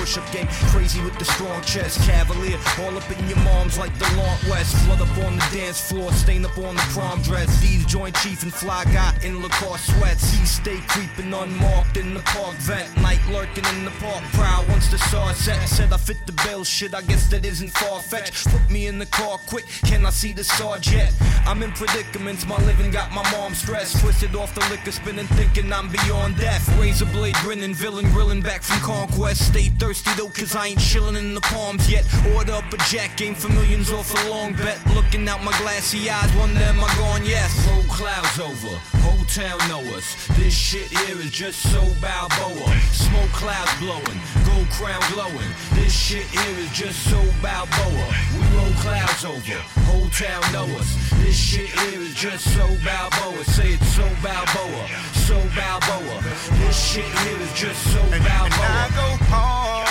Push-up 0.09 0.31
game, 0.31 0.47
crazy 0.71 1.01
with 1.03 1.17
the 1.19 1.25
strong 1.25 1.61
chest, 1.61 1.99
cavalier, 2.01 2.57
All 2.79 2.97
up 2.97 3.09
in 3.11 3.29
your 3.29 3.37
moms 3.39 3.77
like 3.77 3.95
the 3.99 4.05
Laurent 4.15 4.43
West. 4.49 4.75
Flood 4.85 5.01
up 5.01 5.17
on 5.25 5.35
the 5.35 5.47
dance 5.53 5.79
floor, 5.79 6.11
stain 6.13 6.45
up 6.45 6.57
on 6.57 6.75
the 6.75 6.81
prom 6.93 7.21
dress. 7.21 7.61
These 7.61 7.85
joint 7.85 8.15
chief 8.15 8.41
and 8.41 8.51
fly 8.51 8.85
guy 8.85 9.13
in 9.23 9.43
Lacoste 9.43 9.85
sweats. 9.85 10.31
He 10.31 10.43
stay 10.45 10.77
creeping 10.87 11.31
unmarked 11.31 11.97
in 11.97 12.15
the 12.15 12.21
park 12.21 12.55
vet. 12.55 12.87
Night 12.97 13.21
lurking 13.29 13.65
in 13.75 13.85
the 13.85 13.91
park, 14.01 14.23
proud 14.33 14.67
once 14.69 14.87
the 14.89 14.97
saw 14.97 15.31
set. 15.33 15.67
Said 15.67 15.93
I 15.93 15.97
fit 15.97 16.25
the 16.25 16.33
bill, 16.43 16.63
shit, 16.63 16.95
I 16.95 17.01
guess 17.01 17.27
that 17.29 17.45
isn't 17.45 17.69
far 17.69 18.01
fetched. 18.01 18.47
Put 18.49 18.67
me 18.71 18.87
in 18.87 18.97
the 18.97 19.05
car 19.07 19.37
quick, 19.45 19.65
can 19.85 20.05
I 20.07 20.09
see 20.09 20.33
the 20.33 20.43
sarge 20.43 20.91
yet? 20.91 21.13
I'm 21.45 21.61
in 21.61 21.71
predicaments, 21.71 22.47
my 22.47 22.57
living 22.65 22.89
got 22.89 23.11
my 23.11 23.23
mom 23.31 23.53
stressed. 23.53 23.99
Twisted 24.01 24.35
off 24.35 24.55
the 24.55 24.61
liquor, 24.71 24.91
spinning, 24.91 25.27
thinking 25.27 25.71
I'm 25.71 25.89
beyond 25.89 26.37
death. 26.37 26.67
Razor 26.79 27.05
blade 27.05 27.35
grinning, 27.35 27.75
villain 27.75 28.09
grilling 28.11 28.41
back 28.41 28.63
from 28.63 28.79
conquest. 28.79 29.47
Stay 29.47 29.69
thirsty 29.69 29.98
though, 30.17 30.29
cause 30.29 30.55
I 30.55 30.67
ain't 30.67 30.79
chilling 30.79 31.15
in 31.15 31.33
the 31.33 31.41
palms 31.41 31.89
yet. 31.89 32.05
Order 32.35 32.53
up 32.53 32.73
a 32.73 32.77
jack 32.89 33.17
game 33.17 33.35
for 33.35 33.49
millions 33.49 33.91
off 33.91 34.12
a 34.25 34.29
long 34.29 34.53
bet. 34.53 34.79
Looking 34.95 35.27
out 35.27 35.43
my 35.43 35.55
glassy 35.59 36.09
eyes, 36.09 36.33
wonder 36.35 36.59
am 36.62 36.79
I 36.83 36.93
gone? 36.97 37.25
Yes. 37.25 37.51
Roll 37.67 37.83
clouds 37.83 38.39
over, 38.39 38.75
whole 38.99 39.25
town 39.25 39.57
know 39.69 39.81
us. 39.95 40.27
This 40.38 40.53
shit 40.53 40.89
here 40.89 41.17
is 41.17 41.31
just 41.31 41.59
so 41.71 41.81
Balboa. 42.01 42.69
Smoke 42.91 43.31
clouds 43.31 43.73
blowing, 43.79 44.19
gold 44.45 44.69
crown 44.69 45.01
glowing. 45.13 45.51
This 45.73 45.93
shit 45.93 46.25
here 46.25 46.57
is 46.59 46.71
just 46.71 46.99
so 47.09 47.19
Balboa. 47.41 48.07
We 48.38 48.45
roll 48.57 48.73
clouds 48.79 49.25
over, 49.25 49.59
whole 49.89 50.09
town 50.09 50.43
know 50.53 50.67
us. 50.77 50.89
This 51.19 51.38
shit 51.38 51.69
here 51.69 52.01
is 52.01 52.13
just 52.15 52.45
so 52.55 52.65
Balboa. 52.83 53.43
Say 53.45 53.73
it 53.73 53.83
so 53.83 54.05
Balboa, 54.23 54.88
so 55.27 55.38
Balboa. 55.55 56.21
This 56.62 56.77
shit 56.77 57.05
here 57.05 57.39
is 57.41 57.53
just 57.53 57.81
so 57.91 58.01
Balboa. 58.09 58.65
And 58.69 58.77
I 58.77 58.89
go 58.95 59.09
hard, 59.25 59.88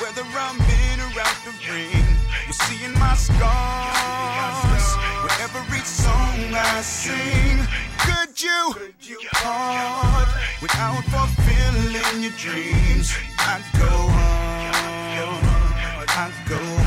whether 0.00 0.22
I'm 0.22 0.60
in 0.60 1.00
or 1.00 1.20
out 1.20 1.38
the 1.44 1.52
ring. 1.70 2.06
You're 2.46 2.52
seeing 2.52 2.94
my 2.98 3.14
scars 3.14 4.86
with 5.22 5.40
every 5.40 5.80
song 5.80 6.54
I 6.54 6.80
sing. 6.82 7.66
Could 7.98 8.40
you 8.40 8.74
part 9.32 10.28
without 10.62 11.02
fulfilling 11.04 12.22
your 12.22 12.32
dreams? 12.32 13.12
I 13.38 13.60
go 13.78 13.90
hard, 14.16 16.08
I 16.08 16.32
go 16.48 16.56
hard. 16.56 16.77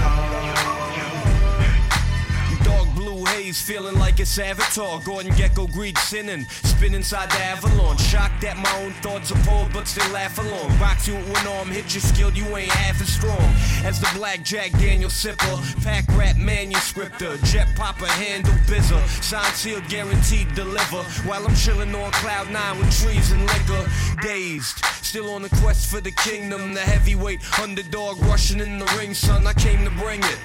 Blue 3.52 3.58
feeling 3.58 4.00
like 4.00 4.20
a 4.22 4.42
Avatar. 4.42 5.02
Gordon 5.04 5.34
Gekko 5.34 5.70
Greek 5.74 5.98
sinning, 6.00 6.46
spin 6.64 6.94
inside 6.96 7.30
the 7.32 7.44
avalanche. 7.44 8.00
Shocked 8.00 8.42
that 8.44 8.56
my 8.56 8.72
own 8.82 8.94
thoughts 9.02 9.30
are 9.30 9.44
pulled, 9.44 9.74
but 9.74 9.90
still 9.90 10.10
laugh 10.14 10.38
along. 10.38 10.70
Box 10.80 11.06
you 11.06 11.16
with 11.16 11.28
one 11.34 11.48
arm, 11.48 11.68
hit 11.68 11.94
your 11.94 12.02
skill, 12.02 12.32
you 12.32 12.46
ain't 12.56 12.72
half 12.72 13.02
as 13.02 13.10
strong. 13.10 13.42
As 13.84 14.00
the 14.00 14.10
black 14.16 14.44
Jack 14.44 14.72
Daniel 14.80 15.10
sipper, 15.10 15.84
pack 15.84 16.08
rap 16.16 16.38
manuscriptor, 16.38 17.44
jet 17.52 17.68
popper, 17.76 18.08
handle 18.08 18.54
bizzer. 18.68 19.06
Signed, 19.22 19.56
sealed, 19.56 19.86
guaranteed 19.90 20.54
deliver. 20.56 21.04
While 21.28 21.46
I'm 21.46 21.56
chilling 21.56 21.94
on 21.94 22.12
cloud 22.12 22.50
nine 22.52 22.78
with 22.78 22.92
trees 23.02 23.32
and 23.32 23.42
liquor, 23.42 23.86
dazed. 24.22 24.86
Still 25.02 25.30
on 25.34 25.42
the 25.42 25.50
quest 25.62 25.92
for 25.92 26.00
the 26.00 26.12
kingdom, 26.12 26.74
the 26.74 26.80
heavyweight 26.80 27.42
underdog 27.60 28.18
rushing 28.24 28.62
in 28.62 28.80
the 28.80 28.86
ring, 28.98 29.14
son. 29.14 29.46
I 29.46 29.54
came 29.54 29.84
to 29.84 29.92
bring 29.92 30.22
it. 30.24 30.40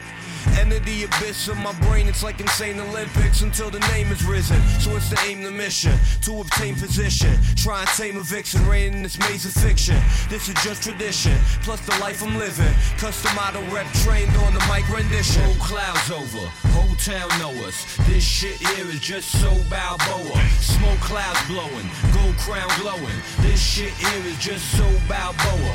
Enter 0.58 0.78
the 0.80 1.04
abyss 1.04 1.48
of 1.48 1.56
my 1.58 1.72
brain, 1.86 2.08
it's 2.08 2.22
like 2.22 2.40
insane 2.40 2.80
Olympics 2.80 3.42
until 3.42 3.70
the 3.70 3.80
name 3.92 4.10
is 4.12 4.24
risen. 4.24 4.60
So 4.80 4.96
it's 4.96 5.10
the 5.10 5.20
aim, 5.26 5.42
the 5.42 5.50
mission 5.50 5.98
to 6.22 6.40
obtain 6.40 6.74
position. 6.74 7.36
Try 7.56 7.80
and 7.80 7.88
tame 7.90 8.16
a 8.16 8.22
vixen, 8.22 8.66
reign 8.66 8.94
in 8.94 9.02
this 9.02 9.18
maze 9.18 9.44
of 9.44 9.52
fiction. 9.52 9.96
This 10.28 10.48
is 10.48 10.54
just 10.62 10.82
tradition, 10.82 11.36
plus 11.62 11.80
the 11.86 11.96
life 12.00 12.22
I'm 12.22 12.36
living. 12.38 12.72
Custom 12.98 13.36
auto 13.38 13.60
rep 13.74 13.86
trained 14.04 14.34
on 14.46 14.54
the 14.54 14.60
mic 14.72 14.88
rendition. 14.88 15.42
Roll 15.44 15.54
clouds 15.56 16.10
over, 16.10 16.46
whole 16.74 16.94
town 16.96 17.28
know 17.38 17.52
us. 17.66 17.96
This 18.06 18.24
shit 18.24 18.56
here 18.56 18.86
is 18.86 19.00
just 19.00 19.30
so 19.40 19.52
Balboa. 19.68 20.40
Smoke 20.60 21.00
clouds 21.00 21.40
blowing, 21.46 21.88
gold 22.14 22.36
crown 22.38 22.70
glowing. 22.80 23.18
This 23.40 23.60
shit 23.60 23.92
here 23.92 24.26
is 24.26 24.38
just 24.38 24.64
so 24.76 24.86
Balboa. 25.08 25.74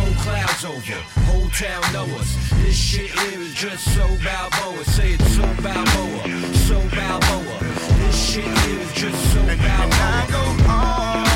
Roll 0.00 0.14
clouds 0.14 0.64
over, 0.64 1.00
whole 1.26 1.48
town 1.50 1.92
know 1.92 2.06
us. 2.16 2.34
This 2.62 2.74
shit 2.76 3.10
here 3.10 3.40
is 3.40 3.54
just 3.54 3.84
so 3.94 4.06
Balboa. 4.24 4.84
Say 4.84 5.12
it 5.12 5.22
so 5.22 5.42
Balboa, 5.62 6.22
so 6.54 6.80
Balboa. 6.96 7.58
This 7.98 8.16
shit 8.32 8.44
here 8.44 8.80
is 8.80 8.92
just 8.92 9.32
so 9.32 9.40
Balboa. 9.40 9.60
And 9.60 9.92
I 9.94 10.26
go 10.30 10.44
hard, 10.64 11.29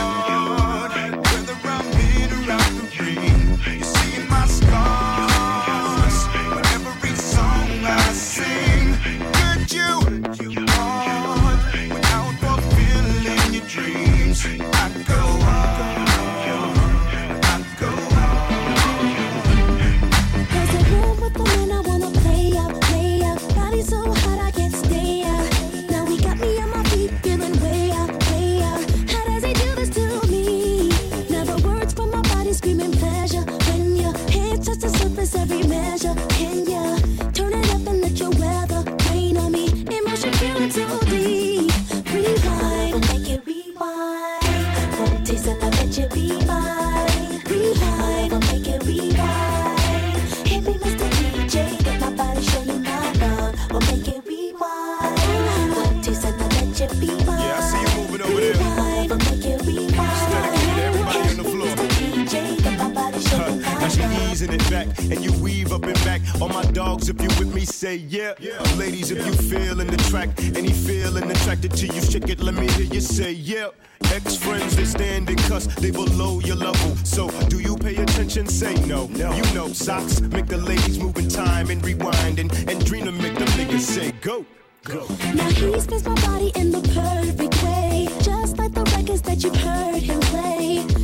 say 67.99 68.35
yeah. 68.41 68.63
Ladies, 68.77 69.11
if 69.11 69.25
you 69.25 69.33
feeling 69.49 69.87
the 69.87 69.97
track 70.09 70.29
and 70.39 70.59
he 70.59 70.73
feeling 70.73 71.31
attracted 71.31 71.73
to 71.73 71.87
you, 71.87 72.01
shake 72.01 72.29
it, 72.29 72.41
let 72.41 72.55
me 72.55 72.67
hear 72.73 72.87
you 72.87 73.01
say 73.01 73.33
yeah. 73.33 73.69
Ex 74.13 74.37
friends, 74.37 74.77
they 74.77 74.85
stand 74.85 75.31
in 75.31 75.37
cuss, 75.37 75.67
they 75.77 75.91
below 75.91 76.41
your 76.41 76.57
level. 76.57 76.97
So, 77.05 77.29
do 77.49 77.61
you 77.61 77.77
pay 77.77 77.97
attention? 77.97 78.47
Say 78.47 78.75
no. 78.87 79.07
no. 79.07 79.33
You 79.35 79.55
know, 79.55 79.69
socks 79.69 80.21
make 80.21 80.47
the 80.47 80.59
ladies 80.59 80.99
move 80.99 81.17
in 81.19 81.29
time 81.29 81.71
and 81.71 81.85
rewind, 81.85 82.39
and, 82.39 82.53
and 82.69 82.85
dream 82.85 83.05
to 83.07 83.13
make 83.13 83.35
the 83.35 83.47
niggas 83.57 83.81
say 83.81 84.13
go. 84.21 84.45
Go. 84.85 85.07
Now 85.35 85.49
he 85.49 85.81
spins 85.81 86.05
my 86.05 86.15
body 86.27 86.53
in 86.57 86.71
the 86.71 86.83
perfect 86.93 87.63
way, 87.63 88.07
just 88.23 88.59
like 88.59 88.75
the 88.75 88.85
records 88.97 89.23
that 89.23 89.43
you've 89.43 89.57
heard 89.57 90.03
him 90.03 90.21
play. 90.21 91.04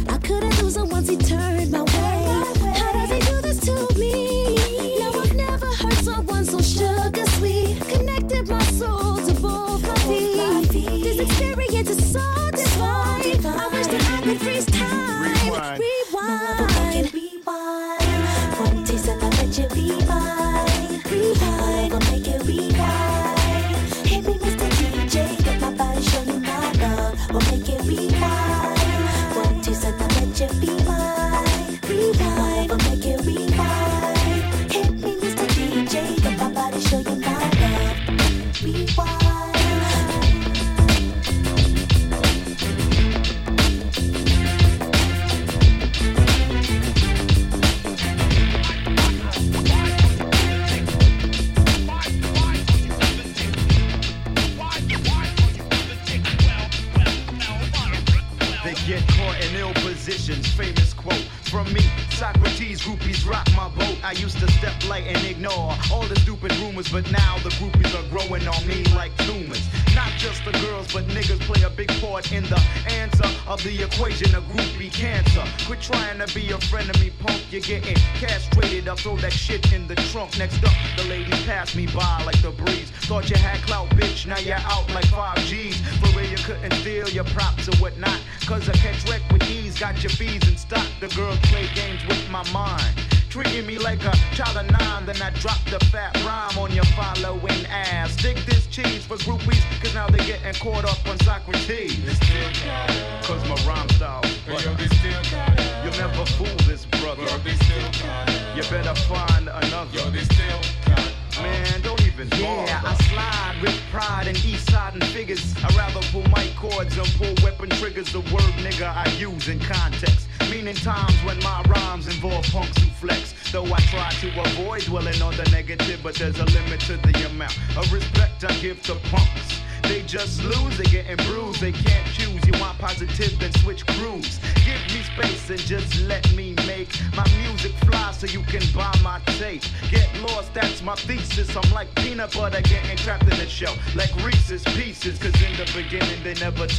Experience 11.80 12.14
is 12.14 12.19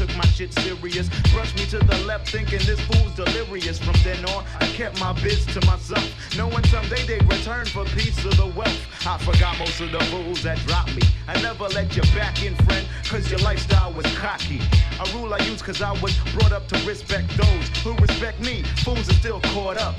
took 0.01 0.17
my 0.17 0.25
shit 0.25 0.51
serious. 0.53 1.09
Brush 1.31 1.53
me 1.55 1.65
to 1.65 1.77
the 1.77 1.97
left, 2.05 2.29
thinking 2.29 2.59
this 2.65 2.79
fool's 2.81 3.13
delirious. 3.13 3.77
From 3.77 3.93
then 4.03 4.25
on, 4.25 4.43
I 4.59 4.65
kept 4.73 4.99
my 4.99 5.13
biz 5.21 5.45
to 5.53 5.63
myself, 5.67 6.07
knowing 6.35 6.63
someday 6.65 7.05
they'd 7.05 7.27
return 7.29 7.65
for 7.67 7.85
piece 7.85 8.17
of 8.25 8.35
the 8.35 8.47
wealth. 8.47 8.81
I 9.05 9.19
forgot 9.19 9.59
most 9.59 9.79
of 9.79 9.91
the 9.91 9.99
fools 10.05 10.41
that 10.41 10.57
dropped 10.65 10.95
me. 10.95 11.03
I 11.27 11.39
never 11.41 11.65
let 11.65 11.95
you 11.95 12.01
back 12.17 12.43
in, 12.43 12.55
friend, 12.65 12.87
cause 13.05 13.29
your 13.29 13.39
lifestyle 13.41 13.93
was 13.93 14.07
cocky. 14.17 14.59
A 14.99 15.05
rule 15.15 15.31
I 15.33 15.37
use 15.39 15.61
cause 15.61 15.81
I 15.83 15.91
was 16.01 16.17
brought 16.33 16.51
up 16.51 16.67
to 16.69 16.77
respect 16.87 17.29
those 17.37 17.67
who 17.83 17.93
respect 17.97 18.39
me. 18.39 18.63
Fools 18.83 19.07
are 19.07 19.19
still 19.21 19.39
caught 19.53 19.77
up. 19.77 19.95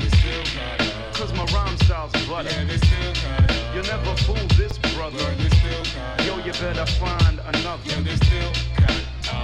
Cause 1.14 1.32
my 1.34 1.44
rhyme 1.54 1.76
style's 1.78 2.12
butter. 2.26 2.50
You'll 3.72 3.84
never 3.84 4.16
fool 4.26 4.46
this 4.58 4.78
brother. 4.94 5.28
Yo, 6.26 6.38
you 6.38 6.52
better 6.52 6.86
find 6.86 7.38
another. 7.54 8.71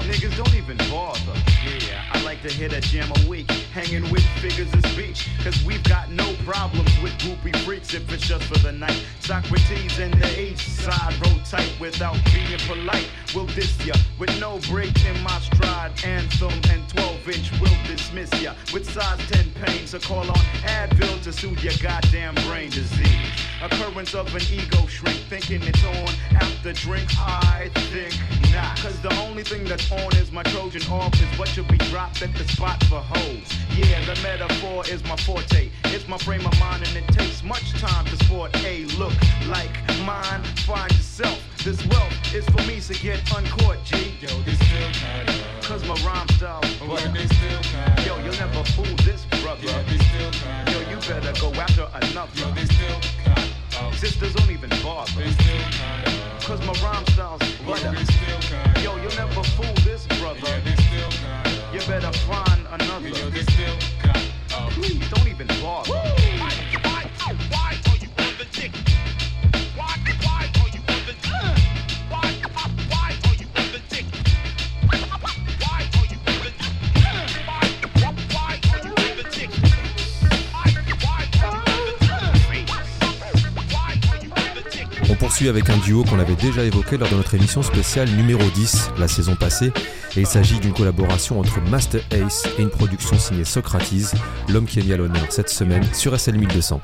Niggas 0.09 0.35
don't 0.39 0.55
even 0.55 0.79
bother. 0.91 1.39
Yeah, 1.63 2.03
I 2.13 2.23
like 2.23 2.41
to 2.41 2.49
hit 2.51 2.73
a 2.73 2.81
jam 2.81 3.13
a 3.15 3.29
week, 3.29 3.51
hanging 3.75 4.11
with 4.11 4.25
figures 4.41 4.73
of 4.73 4.87
speech. 4.87 5.29
Cause 5.45 5.63
we've 5.65 5.83
got 5.85 6.11
no 6.11 6.35
problems 6.47 6.91
with 7.03 7.13
groupie 7.19 7.55
freaks 7.59 7.93
if 7.93 8.11
it's 8.11 8.27
just 8.27 8.45
for 8.45 8.59
the 8.61 8.73
night. 8.73 9.05
Saukrates 9.21 9.99
and 9.99 10.15
the 10.15 10.41
east 10.41 10.67
side 10.79 11.15
roll 11.27 11.39
tight 11.45 11.71
without 11.79 12.17
being 12.33 12.59
polite. 12.67 13.07
We'll 13.35 13.49
diss 13.49 13.85
ya 13.85 13.95
with 14.19 14.33
no 14.41 14.59
break 14.71 14.97
in 15.05 15.23
my 15.23 15.39
stride. 15.41 15.93
Anthem 16.03 16.59
and 16.71 16.89
12 16.89 17.29
inch 17.29 17.61
will 17.61 17.77
dismiss 17.87 18.33
ya 18.41 18.55
with 18.73 18.91
size 18.91 19.19
10 19.29 19.51
pain. 19.63 19.87
So 19.87 19.99
call 19.99 20.27
on 20.27 20.45
Advil 20.65 21.23
to 21.25 21.33
soothe 21.35 21.63
your 21.63 21.75
goddamn 21.83 22.35
brain 22.47 22.71
disease. 22.71 23.29
Occurrence 23.63 24.15
of 24.15 24.35
an 24.35 24.43
ego 24.51 24.87
shrink, 24.87 25.19
thinking 25.29 25.63
it's 25.65 25.85
on 25.85 26.09
after 26.37 26.73
drink. 26.73 27.09
I 27.19 27.71
think 27.91 28.15
not. 28.53 28.79
Cause 28.79 28.99
the 29.03 29.13
only 29.21 29.43
thing 29.43 29.65
that's 29.65 29.91
on 29.93 29.98
is 30.15 30.31
my 30.33 30.43
Trojan 30.45 30.83
off 30.91 31.15
is 31.15 31.39
what 31.39 31.49
should 31.49 31.69
be 31.69 31.79
dropped 31.91 32.23
at 32.23 32.35
the 32.35 32.45
spot 32.45 32.83
for 32.85 33.01
hoes. 33.01 33.49
Yeah, 33.77 34.05
the 34.05 34.21
metaphor 34.23 34.85
is 34.87 35.03
my 35.05 35.17
forte. 35.17 35.71
It's 35.85 36.07
my 36.09 36.19
frame 36.19 36.47
of 36.47 36.59
mind 36.59 36.87
and 36.87 36.97
it 36.97 37.09
takes 37.09 37.43
much 37.43 37.73
time 37.81 38.05
to 38.07 38.17
sport 38.25 38.55
a 38.65 38.85
look 38.99 39.15
like 39.49 39.71
mine. 40.05 40.43
Find 40.67 40.91
yourself. 40.93 41.39
This 41.65 41.85
wealth 41.87 42.35
is 42.35 42.45
for 42.47 42.63
me 42.67 42.81
to 42.81 42.95
get 43.03 43.19
uncaught, 43.31 43.85
G. 43.85 44.15
Yo, 44.21 44.29
they 44.43 44.55
still 44.55 44.91
kind 44.93 45.29
of. 45.29 45.63
Cause 45.63 45.85
my 45.87 45.95
rhyme 46.07 46.29
style. 46.31 46.63
But 46.87 47.13
they 47.13 47.27
still 47.27 47.63
kind 47.73 48.07
Yo, 48.07 48.17
you'll 48.25 48.39
never 48.39 48.65
fool 48.73 48.97
this 49.05 49.25
brother. 49.43 49.61
Yeah, 49.63 49.83
they 49.83 49.99
still 49.99 50.33
kind 50.43 50.69
Yo, 50.71 50.79
you 50.91 50.97
better 51.09 51.33
go 51.41 51.53
after 51.61 51.89
another. 51.95 52.31
Yo, 52.35 52.51
they 52.53 52.65
still 52.65 53.01
kind 53.25 53.39
Sisters 53.99 54.35
don't 54.35 54.51
even 54.51 54.71
bother. 54.83 55.11
They 55.17 55.31
still 55.31 55.63
kind 55.73 56.19
Cause 56.43 56.61
my 56.65 56.73
rhyme 56.83 57.05
style's 57.09 57.43
butter. 57.67 57.93
Yo, 58.83 58.97
you'll 58.97 59.17
never 59.17 59.43
fool 59.43 59.75
avec 85.47 85.71
un 85.71 85.77
duo 85.77 86.03
qu'on 86.03 86.19
avait 86.19 86.35
déjà 86.35 86.65
évoqué 86.65 86.97
lors 86.97 87.09
de 87.09 87.15
notre 87.15 87.35
émission 87.35 87.63
spéciale 87.63 88.09
numéro 88.09 88.43
10 88.43 88.91
la 88.99 89.07
saison 89.07 89.37
passée, 89.37 89.71
et 90.17 90.21
il 90.21 90.27
s'agit 90.27 90.59
d'une 90.59 90.73
collaboration 90.73 91.39
entre 91.39 91.61
Master 91.71 92.01
Ace 92.11 92.49
et 92.59 92.63
une 92.63 92.71
production 92.71 93.17
signée 93.17 93.45
Socrates, 93.45 94.15
l'homme 94.49 94.67
qui 94.67 94.81
est 94.81 94.83
mis 94.83 94.93
à 94.93 94.97
l'honneur 94.97 95.27
cette 95.29 95.51
semaine 95.51 95.85
sur 95.93 96.19
SL 96.19 96.39
1200. 96.39 96.81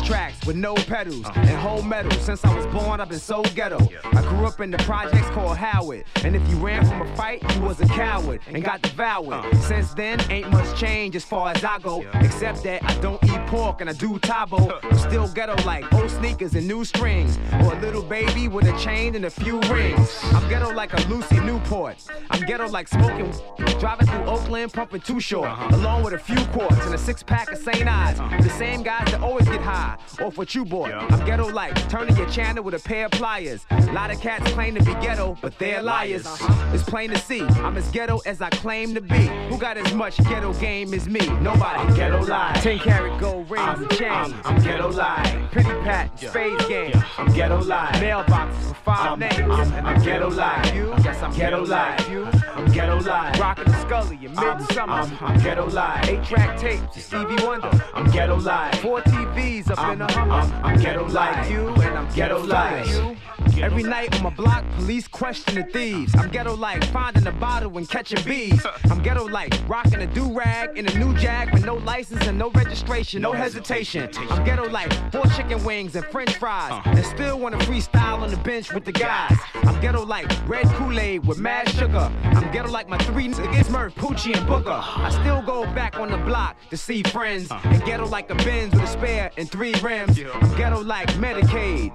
MA, 0.00 0.16
I 0.16 0.20
ride 0.20 0.30
these 0.30 0.40
tracks 0.40 0.46
with 0.46 0.56
no 0.56 0.74
pedals 0.74 1.24
uh-huh. 1.24 1.40
and 1.40 1.50
whole 1.50 1.82
metal. 1.82 2.10
Since 2.20 2.44
I 2.44 2.54
was 2.54 2.66
born, 2.66 3.00
I've 3.00 3.08
been 3.08 3.18
so 3.18 3.42
ghetto. 3.54 3.78
I 4.04 4.22
grew 4.22 4.46
up 4.46 4.60
in 4.60 4.70
the 4.70 4.78
projects 4.78 5.28
called 5.30 5.56
Howard. 5.56 6.04
And 6.24 6.36
if 6.36 6.48
you 6.48 6.56
ran 6.56 6.84
from 6.86 7.02
a 7.02 7.16
fight, 7.16 7.42
you 7.54 7.62
was 7.62 7.80
a 7.80 7.86
coward 7.86 8.40
and 8.46 8.64
got 8.64 8.82
devoured. 8.82 9.32
Uh. 9.32 9.54
Since 9.60 9.94
then, 9.94 10.20
ain't 10.30 10.50
much 10.50 10.78
change 10.78 11.16
as 11.16 11.24
far 11.24 11.50
as 11.50 11.64
I 11.64 11.78
go. 11.78 12.04
Except 12.14 12.62
that 12.64 12.84
I 12.84 12.94
don't 13.00 13.22
eat 13.24 13.46
pork 13.46 13.80
and 13.80 13.90
I 13.90 13.92
do 13.92 14.18
tabo. 14.18 14.78
I'm 14.82 14.98
still 14.98 15.28
ghetto 15.28 15.60
like 15.64 15.92
old 15.94 16.10
sneakers 16.10 16.54
and 16.54 16.66
new 16.66 16.84
strings. 16.84 17.38
Or 17.64 17.74
a 17.74 17.80
little 17.80 18.02
baby 18.02 18.48
with 18.48 18.66
a 18.66 18.78
chain 18.78 19.14
and 19.14 19.24
a 19.24 19.30
few 19.30 19.60
rings. 19.62 20.18
I'm 20.24 20.48
ghetto 20.48 20.72
like 20.72 20.92
a 20.92 21.08
Lucy 21.08 21.40
Newport. 21.40 21.96
I'm 22.30 22.42
ghetto 22.42 22.68
like 22.68 22.88
smoking, 22.88 23.32
driving 23.78 24.06
through 24.06 24.24
Oakland, 24.24 24.72
pumping 24.72 25.00
too 25.00 25.20
short. 25.20 25.48
Uh-huh. 25.48 25.76
Along 25.76 26.02
with 26.02 26.14
a 26.14 26.18
few 26.18 26.42
quarts 26.46 26.84
and 26.84 26.94
a 26.94 26.98
six 26.98 27.22
pack 27.22 27.50
of 27.50 27.58
St. 27.58 27.86
Ides. 27.86 28.20
Uh-huh. 28.20 28.42
The 28.42 28.50
same 28.50 28.82
guys 28.82 29.10
that 29.10 29.20
always 29.20 29.48
get 29.48 29.60
high 29.60 29.89
off 30.20 30.36
what 30.36 30.54
you 30.54 30.64
bought. 30.64 30.92
I'm 30.92 31.24
ghetto 31.26 31.48
like 31.48 31.74
turning 31.88 32.16
your 32.16 32.28
channel 32.28 32.62
with 32.62 32.74
a 32.74 32.78
pair 32.78 33.06
of 33.06 33.12
pliers. 33.12 33.66
A 33.70 33.92
lot 33.92 34.10
of 34.10 34.20
cats 34.20 34.50
claim 34.52 34.74
to 34.74 34.84
be 34.84 34.92
ghetto, 34.94 35.36
but 35.40 35.58
they're 35.58 35.82
liars. 35.82 36.26
Uh-huh. 36.26 36.74
It's 36.74 36.82
plain 36.82 37.10
to 37.10 37.18
see, 37.18 37.42
I'm 37.42 37.76
as 37.76 37.90
ghetto 37.90 38.18
as 38.26 38.40
I 38.40 38.50
claim 38.50 38.94
to 38.94 39.00
be. 39.00 39.26
Who 39.48 39.58
got 39.58 39.76
as 39.76 39.92
much 39.94 40.16
ghetto 40.24 40.52
game 40.54 40.94
as 40.94 41.08
me? 41.08 41.26
Nobody. 41.40 41.96
Ghetto 41.96 42.24
lie. 42.26 42.52
10 42.62 42.78
carat 42.78 43.20
gold 43.20 43.50
rings 43.50 43.68
I'm, 43.68 43.82
and 43.82 43.90
chains. 43.90 44.34
I'm 44.44 44.62
ghetto 44.62 44.90
lie. 44.90 45.48
Pretty 45.50 45.68
pat, 45.68 46.18
spades 46.18 46.66
game. 46.66 46.92
I'm 47.18 47.32
ghetto 47.34 47.62
lie. 47.62 47.90
Mailboxes 47.94 48.68
for 48.68 48.74
5 48.74 49.18
names. 49.18 49.38
I'm 49.40 49.86
I'm 49.86 50.02
ghetto 50.02 50.30
lie. 50.30 50.72
You? 50.74 50.94
Yes, 51.04 51.22
I'm 51.22 51.32
ghetto 51.32 51.64
lie. 51.64 51.96
You? 52.10 52.28
I'm 52.54 52.70
ghetto 52.72 53.00
lie. 53.00 53.36
Rockin' 53.38 53.64
the 53.64 53.80
Scully 53.80 54.18
in 54.24 54.34
midsummer. 54.34 55.10
I'm 55.20 55.40
ghetto 55.42 55.66
lie. 55.66 56.00
8 56.04 56.24
track 56.24 56.58
tapes, 56.58 57.04
Stevie 57.04 57.44
Wonder. 57.44 57.70
I'm 57.94 58.10
ghetto 58.10 58.36
lie. 58.36 58.70
Four 58.82 59.00
TVs 59.00 59.70
up 59.70 59.78
up 59.80 59.92
in 59.92 59.98
the 59.98 60.04
I'm, 60.04 60.64
I'm 60.64 60.80
ghetto 60.80 61.06
like 61.08 61.50
you, 61.50 61.68
and 61.68 61.98
I'm 61.98 62.14
ghetto 62.14 62.42
like 62.44 62.88
you. 62.88 63.16
Every 63.62 63.82
night 63.82 64.14
on 64.16 64.22
my 64.22 64.30
block, 64.30 64.64
police 64.76 65.08
question 65.08 65.54
the 65.54 65.64
thieves. 65.64 66.14
I'm 66.14 66.28
ghetto 66.30 66.54
like 66.54 66.84
finding 66.86 67.26
a 67.26 67.32
bottle 67.32 67.76
and 67.78 67.88
catching 67.88 68.22
bees. 68.24 68.64
I'm 68.84 69.02
ghetto 69.02 69.26
like 69.26 69.54
rocking 69.68 70.00
a 70.00 70.06
do 70.06 70.32
rag 70.32 70.76
in 70.78 70.86
a 70.86 70.98
new 70.98 71.14
jag 71.16 71.52
with 71.52 71.64
no 71.64 71.76
license 71.76 72.26
and 72.26 72.38
no 72.38 72.50
registration, 72.50 73.22
no 73.22 73.32
hesitation. 73.32 74.10
I'm 74.30 74.44
ghetto 74.44 74.68
like 74.68 74.92
four 75.12 75.24
chicken 75.36 75.62
wings 75.64 75.94
and 75.96 76.04
french 76.06 76.36
fries, 76.36 76.72
uh. 76.72 76.82
and 76.84 77.04
still 77.04 77.38
wanna 77.38 77.58
freestyle 77.58 78.20
on 78.20 78.30
the 78.30 78.36
bench 78.38 78.72
with 78.72 78.84
the 78.84 78.92
guys. 78.92 79.36
I'm 79.54 79.80
ghetto 79.80 80.04
like 80.04 80.26
red 80.48 80.66
Kool 80.76 80.98
Aid 80.98 81.26
with 81.26 81.38
mad 81.38 81.68
sugar. 81.70 82.10
I'm 82.24 82.50
ghetto 82.52 82.70
like 82.70 82.88
my 82.88 82.98
three 82.98 83.28
niggas 83.28 83.70
Murph, 83.70 83.94
Poochie, 83.94 84.36
and 84.36 84.46
Booker. 84.46 84.80
I 84.82 85.10
still 85.10 85.42
go 85.42 85.64
back 85.74 85.98
on 85.98 86.10
the 86.10 86.18
block 86.18 86.56
to 86.70 86.76
see 86.76 87.02
friends, 87.02 87.50
uh. 87.50 87.60
and 87.64 87.82
ghetto 87.84 88.06
like 88.06 88.30
a 88.30 88.34
Benz 88.36 88.72
with 88.74 88.84
a 88.84 88.86
spare 88.86 89.30
and 89.36 89.50
three 89.50 89.69
I'm 89.74 90.56
ghetto 90.56 90.82
like 90.82 91.08
Medicaid. 91.14 91.92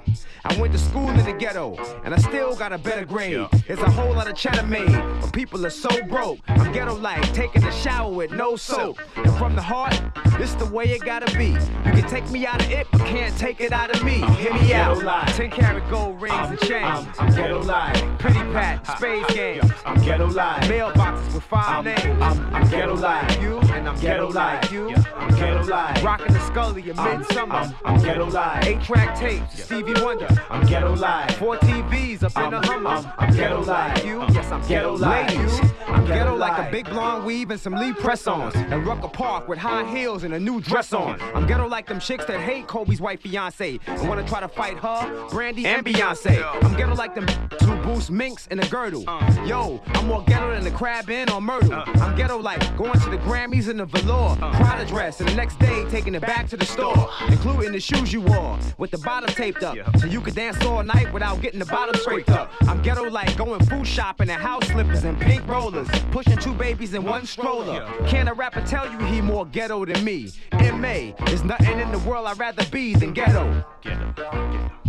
I 0.48 0.56
went 0.60 0.74
to 0.74 0.80
school 0.80 1.10
in 1.10 1.26
the 1.26 1.34
ghetto, 1.34 1.76
and 2.04 2.14
I 2.14 2.18
still 2.18 2.56
got 2.56 2.72
a 2.72 2.78
better 2.78 3.04
grade. 3.04 3.48
There's 3.68 3.80
a 3.80 3.90
whole 3.90 4.14
lot 4.14 4.30
of 4.30 4.36
cheddar 4.36 4.66
made, 4.68 4.92
but 5.20 5.34
people 5.34 5.66
are 5.66 5.72
so 5.72 5.90
broke. 6.04 6.40
I'm 6.48 6.72
ghetto 6.72 6.94
like 6.96 7.34
taking 7.34 7.64
a 7.64 7.72
shower 7.72 8.12
with 8.12 8.32
no 8.32 8.56
soap. 8.56 9.00
And 9.16 9.34
from 9.38 9.56
the 9.56 9.62
heart, 9.62 10.00
this 10.38 10.54
the 10.54 10.68
way 10.68 10.86
it 10.86 11.02
gotta 11.02 11.36
be. 11.36 11.48
You 11.48 12.02
can 12.02 12.08
take 12.08 12.30
me 12.30 12.46
out 12.46 12.64
of 12.64 12.70
it, 12.72 12.86
but 12.92 13.02
can't 13.02 13.36
take 13.40 13.60
it 13.60 13.72
out 13.72 13.96
of 13.96 14.04
me. 14.04 14.24
Hear 14.36 14.54
me 14.54 14.74
out. 14.74 15.28
10 15.30 15.50
karat 15.50 15.90
gold 15.90 16.22
rings 16.22 16.36
and 16.36 16.60
chains. 16.60 17.08
I'm 17.18 17.34
ghetto 17.34 17.64
like 17.64 18.20
Pretty 18.20 18.40
Pat, 18.54 18.86
Spades 18.98 19.34
game. 19.34 19.62
I'm 19.84 20.00
ghetto 20.04 20.28
like 20.28 20.62
Mailboxes 20.64 21.34
with 21.34 21.44
5 21.44 21.86
names. 21.86 22.22
I'm, 22.22 22.54
I'm 22.54 22.70
ghetto 22.70 22.96
like 22.96 23.42
you, 23.42 23.60
and 23.60 23.90
I'm 23.90 24.00
ghetto 24.00 24.30
like 24.30 24.72
you. 24.72 24.94
I'm 25.16 25.36
ghetto 25.36 25.64
like 25.64 26.04
Rocking 26.04 26.34
the 26.34 26.40
Scully 26.42 26.88
in 26.88 26.96
midsummer. 26.96 27.65
I'm 27.84 28.02
ghetto 28.02 28.26
like 28.30 28.66
8 28.66 28.82
track 28.82 29.20
tapes, 29.20 29.64
Stevie 29.64 29.94
Wonder. 30.02 30.28
I'm 30.50 30.66
ghetto 30.68 30.96
like 30.96 31.32
Four 31.34 31.58
TVs 31.58 32.24
up 32.24 32.38
in 32.44 32.52
the 32.52 32.68
Hummer. 32.68 33.14
I'm 33.18 33.36
ghetto 33.36 33.62
like 33.64 34.04
you, 34.06 34.22
yes, 34.32 34.52
I'm 34.52 34.68
ghetto 34.68 34.96
like 34.96 35.32
you. 35.34 35.50
I'm 35.88 36.06
ghetto 36.06 36.36
like 36.36 36.68
a 36.68 36.72
big 36.72 36.86
blonde 36.90 37.26
weave 37.26 37.52
and 37.52 37.60
some 37.60 37.74
Lee 37.74 37.94
press-ons. 37.94 38.56
And 38.56 38.86
Rucker 38.86 39.08
Park 39.08 39.48
with 39.48 39.60
high 39.60 39.84
heels 39.96 40.24
and 40.24 40.34
a 40.34 40.40
new 40.40 40.62
dress 40.62 40.94
on. 40.94 41.20
I'm 41.34 41.46
ghetto 41.48 41.68
like 41.68 41.88
them 41.88 42.00
chicks 42.00 42.26
that 42.26 42.40
hate 42.40 42.68
Kobe's 42.68 43.02
white 43.02 43.22
fiance 43.22 43.80
and 43.88 44.08
wanna 44.10 44.28
try 44.28 44.40
to 44.40 44.48
fight 44.48 44.78
her, 44.80 45.28
Brandy, 45.30 45.66
and 45.66 45.86
Beyonce. 45.86 46.44
I'm 46.64 46.76
ghetto 46.76 46.96
like 46.96 47.16
them 47.16 47.26
two 47.60 47.76
boost 47.84 48.12
minks 48.12 48.48
in 48.48 48.60
a 48.60 48.68
girdle. 48.68 49.04
Uh. 49.08 49.44
Yo, 49.46 49.82
I'm 49.88 50.08
more 50.08 50.24
ghetto 50.24 50.54
than 50.54 50.64
the 50.64 50.72
crab 50.72 51.10
in 51.10 51.30
or 51.30 51.42
myrtle. 51.42 51.74
Uh. 51.74 51.86
I'm 51.96 52.16
ghetto 52.16 52.38
like 52.38 52.60
going 52.78 53.00
to 53.00 53.10
the 53.10 53.18
Grammys 53.18 53.70
in 53.70 53.78
the 53.78 53.86
velour, 53.86 54.38
uh. 54.42 54.52
Prada 54.56 54.86
dress, 54.86 55.20
and 55.20 55.30
the 55.30 55.36
next 55.36 55.58
day 55.60 55.86
taking 55.90 56.16
it 56.16 56.22
back 56.22 56.48
to 56.50 56.58
the 56.58 56.66
store, 56.66 57.10
including 57.30 57.55
the 57.56 57.80
shoes 57.80 58.12
you 58.12 58.22
wore 58.22 58.58
with 58.78 58.92
the 58.92 58.98
bottom 58.98 59.30
taped 59.30 59.64
up, 59.64 59.78
so 59.98 60.08
you 60.08 60.20
could 60.22 60.36
dance 60.36 60.64
all 60.66 60.84
night 60.84 61.12
without 61.14 61.42
getting 61.42 61.60
the 61.60 61.66
bottom 61.66 61.96
scraped 62.02 62.30
up. 62.30 62.52
I'm 62.62 62.82
ghetto 62.82 63.10
like 63.10 63.36
going 63.38 63.64
food 63.66 63.88
shopping 63.88 64.30
in 64.30 64.40
house 64.40 64.68
slippers 64.68 65.04
and 65.04 65.20
pink 65.20 65.48
rollers, 65.48 65.88
pushing 66.12 66.38
two 66.38 66.54
babies 66.54 66.94
in 66.94 67.04
one 67.04 67.26
stroller. 67.26 67.86
Can 68.08 68.28
a 68.28 68.34
rapper 68.34 68.62
tell 68.62 68.92
you 68.92 68.98
he 69.06 69.22
more 69.22 69.46
ghetto 69.46 69.86
than 69.86 70.04
me? 70.04 70.32
In 70.60 70.80
May, 70.82 71.16
there's 71.26 71.44
nothing 71.44 71.80
in 71.80 71.92
the 71.92 72.00
world 72.00 72.28
I'd 72.28 72.38
rather 72.38 72.66
be 72.66 72.94
than 72.94 73.14
ghetto. 73.14 73.66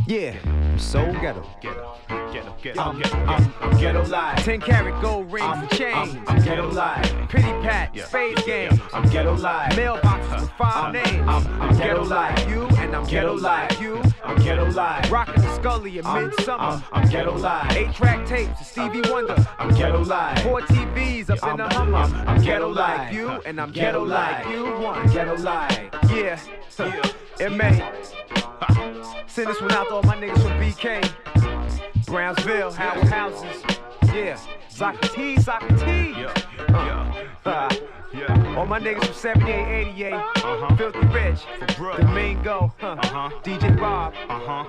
Yeah, 0.07 0.37
I'm 0.45 0.79
so 0.79 1.13
ghetto. 1.21 1.45
I'm, 2.79 3.03
I'm, 3.03 3.53
I'm 3.61 3.79
ghetto 3.79 4.07
like 4.07 4.45
10 4.45 4.61
karat 4.61 5.03
gold 5.03 5.33
rings 5.33 5.59
and 5.59 5.71
chains. 5.71 6.17
I'm, 6.29 6.43
ghetto 6.45 6.71
like 6.71 7.29
Pretty 7.29 7.49
Pat, 7.49 7.97
Spades 8.07 8.45
Games. 8.45 8.79
I'm 8.93 9.09
ghetto 9.11 9.35
like 9.37 9.73
Mailboxes 9.73 10.41
with 10.43 10.51
five 10.53 10.93
names. 10.93 11.29
I'm, 11.29 11.63
I'm 11.63 11.77
ghetto 11.77 12.05
like 12.05 12.49
you, 12.57 12.67
and 12.79 12.97
I'm 12.97 13.05
ghetto 13.05 13.35
like 13.35 13.81
you. 13.81 14.03
I'm 14.25 14.37
ghetto 14.43 14.71
like 14.71 15.11
Rockin' 15.11 15.43
the 15.43 15.55
Scully 15.57 15.99
in 15.99 16.05
midsummer. 16.15 16.63
I'm 16.63 16.83
I'm 16.93 17.09
ghetto 17.09 17.37
like 17.37 17.77
8 17.77 17.95
track 17.95 18.27
tapes 18.27 18.61
of 18.61 18.67
Stevie 18.67 19.03
uh, 19.03 19.13
Wonder. 19.13 19.37
I'm 19.59 19.75
ghetto 19.75 20.03
like 20.03 20.39
Four 20.43 20.61
TVs 20.63 21.31
up 21.31 21.51
in 21.51 21.57
the 21.59 21.69
Hummer. 21.69 21.99
I'm 21.99 22.29
I'm 22.29 22.43
ghetto 22.43 22.69
like 22.69 23.13
you, 23.13 23.29
uh, 23.29 23.41
and 23.45 23.61
I'm 23.61 23.73
ghetto 23.73 24.03
like 24.05 24.47
you. 24.49 24.65
One 24.65 25.07
ghetto 25.13 25.37
like 25.37 25.95
yeah, 26.11 26.39
yeah. 26.79 27.49
MA. 27.59 27.71
Uh, 28.61 29.27
Send 29.27 29.49
this 29.49 29.61
one 29.61 29.73
out 29.73 29.89
to 29.89 29.95
all 29.97 30.03
my 30.03 30.17
niggas 30.17 30.41
from 30.43 30.53
BK, 30.59 31.03
Brownsville, 32.07 32.73
Howard 32.73 33.09
Houses. 33.09 33.63
Yeah, 34.15 34.39
Soccer 34.69 35.09
T, 35.09 35.41
Soccer 35.41 35.77
T. 35.77 36.11
Yeah, 36.13 36.33
yeah. 38.15 38.55
All 38.57 38.65
my 38.65 38.79
niggas 38.79 39.05
from 39.05 39.15
78, 39.15 39.89
88, 39.97 40.13
uh-huh. 40.13 40.77
Filthy 40.77 41.07
Rich, 41.09 41.41
Domingo, 41.77 42.73
huh. 42.79 42.97
uh-huh. 43.03 43.31
DJ 43.43 43.79
Bob. 43.79 44.15
Uh-huh. 44.29 44.65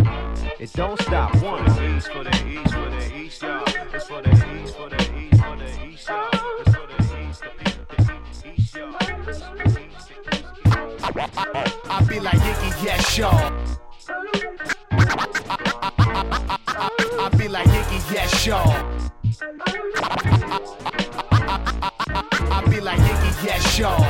It 0.60 0.74
don't 0.74 1.00
stop. 1.02 1.34
One. 1.42 1.64
For 1.66 1.72
the 1.74 1.96
east, 1.96 2.12
for 2.12 2.24
the 2.24 2.48
east, 2.48 2.74
for 2.74 2.90
the 2.90 3.16
east, 3.16 3.42
y'all. 3.42 3.64
It's 3.94 4.08
for 4.08 4.22
the 4.22 4.30
east, 4.30 4.76
for 4.76 4.90
the 4.90 4.96
east, 5.18 5.42
for 5.42 5.56
the 5.56 5.86
east, 5.86 6.08
y'all. 6.08 6.30
It's 6.60 6.76
for 6.76 6.88
the 6.88 6.94
east, 7.30 7.42
the 7.42 7.50
east, 7.62 8.44
the 8.44 8.50
east, 8.54 8.76
y'all. 8.76 8.96
I 11.90 12.06
be 12.10 12.20
like 12.20 12.36
Iggy, 12.36 12.84
yes, 12.84 13.18
y'all. 13.18 14.76
I 17.48 17.50
be 17.50 17.54
like 17.54 17.68
Iggy, 17.68 18.14
yes, 18.14 18.46
y'all. 18.46 18.74
I 22.52 22.62
be 22.70 22.82
like 22.82 23.00
Iggy, 23.00 23.46
yes, 23.46 23.80
y'all. 23.80 24.04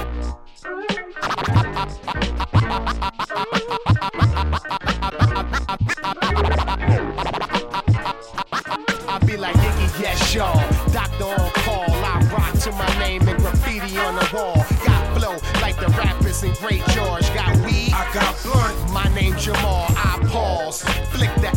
I 9.08 9.20
be 9.24 9.38
like 9.38 9.56
Iggy, 9.56 10.02
yes, 10.02 10.34
y'all. 10.34 10.56
Doctor 10.92 11.26
on 11.26 11.52
call, 11.52 11.92
I 11.92 12.28
rock 12.34 12.54
to 12.62 12.72
my 12.72 13.00
name 13.00 13.28
and 13.28 13.38
graffiti 13.38 14.00
on 14.00 14.16
the 14.16 14.28
wall. 14.34 14.66
Got 14.84 15.16
flow 15.16 15.38
like 15.62 15.76
the 15.80 15.90
rappers 15.90 16.42
in 16.42 16.54
Great 16.54 16.84
George. 16.88 17.32
Got 17.36 17.56
weed, 17.58 17.94
I 17.94 18.10
got 18.16 18.36
blunt. 18.42 18.92
My 18.92 19.08
name 19.14 19.36
Jamal, 19.38 19.86
I 19.90 20.20
pause. 20.32 20.82
Flick 21.12 21.34
the 21.36 21.57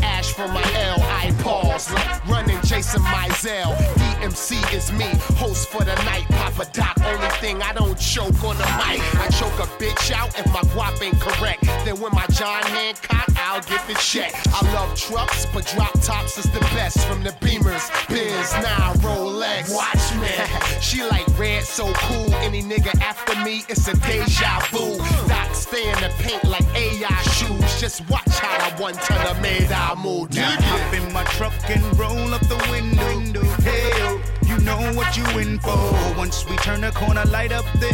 Pause. 1.80 1.94
Like 1.94 2.28
running 2.28 2.60
Jason 2.62 3.00
Mizell. 3.02 3.99
DMC 4.30 4.74
is 4.74 4.92
me, 4.92 5.06
host 5.36 5.68
for 5.68 5.82
the 5.82 5.94
night. 6.04 6.24
Papa 6.28 6.66
Doc, 6.72 6.96
only 7.04 7.28
thing 7.40 7.62
I 7.62 7.72
don't 7.72 7.98
choke 7.98 8.44
on 8.44 8.56
the 8.56 8.64
mic. 8.78 9.02
I 9.18 9.28
choke 9.30 9.58
a 9.58 9.66
bitch 9.82 10.12
out 10.12 10.28
if 10.38 10.46
my 10.52 10.60
guap 10.70 11.02
ain't 11.02 11.20
correct. 11.20 11.64
Then 11.84 11.98
when 12.00 12.12
my 12.12 12.26
John 12.28 12.62
Hancock, 12.62 13.28
I'll 13.36 13.60
get 13.62 13.84
the 13.88 13.94
check. 13.94 14.32
I 14.54 14.72
love 14.72 14.96
trucks, 14.96 15.46
but 15.52 15.66
drop 15.66 15.92
tops 16.00 16.38
is 16.38 16.50
the 16.52 16.60
best. 16.76 17.04
From 17.08 17.24
the 17.24 17.30
Beamers, 17.40 17.90
Benz, 18.08 18.52
now 18.62 18.92
Rolex. 19.02 19.74
Watch 19.74 20.14
me. 20.20 20.30
she 20.80 21.02
like 21.02 21.26
red, 21.38 21.64
so 21.64 21.92
cool. 21.94 22.32
Any 22.34 22.62
nigga 22.62 22.94
after 23.00 23.34
me, 23.44 23.64
it's 23.68 23.88
a 23.88 23.94
deja 23.94 24.60
vu. 24.70 24.96
Doc 25.28 25.54
stay 25.54 25.90
in 25.90 26.00
the 26.00 26.12
paint 26.18 26.44
like 26.44 26.66
AI 26.76 27.22
shoes. 27.22 27.80
Just 27.80 28.08
watch 28.08 28.28
how 28.28 28.68
I 28.68 28.80
one 28.80 28.94
ton 28.94 29.26
of 29.26 29.42
made 29.42 29.72
I 29.72 29.94
move. 29.96 30.32
Now 30.34 30.56
hop 30.60 30.94
in 30.94 31.12
my 31.12 31.24
truck 31.24 31.52
and 31.68 31.82
roll 31.98 32.32
up 32.32 32.42
the 32.42 32.56
window. 32.70 33.42
Hey, 33.62 33.90
oh, 34.02 34.20
you 34.24 34.29
know 34.64 34.78
what 34.94 35.16
you 35.16 35.24
in 35.38 35.58
for. 35.60 35.76
Once 36.16 36.48
we 36.48 36.56
turn 36.56 36.80
the 36.80 36.90
corner, 36.92 37.24
light 37.26 37.52
up 37.52 37.64
the 37.74 37.90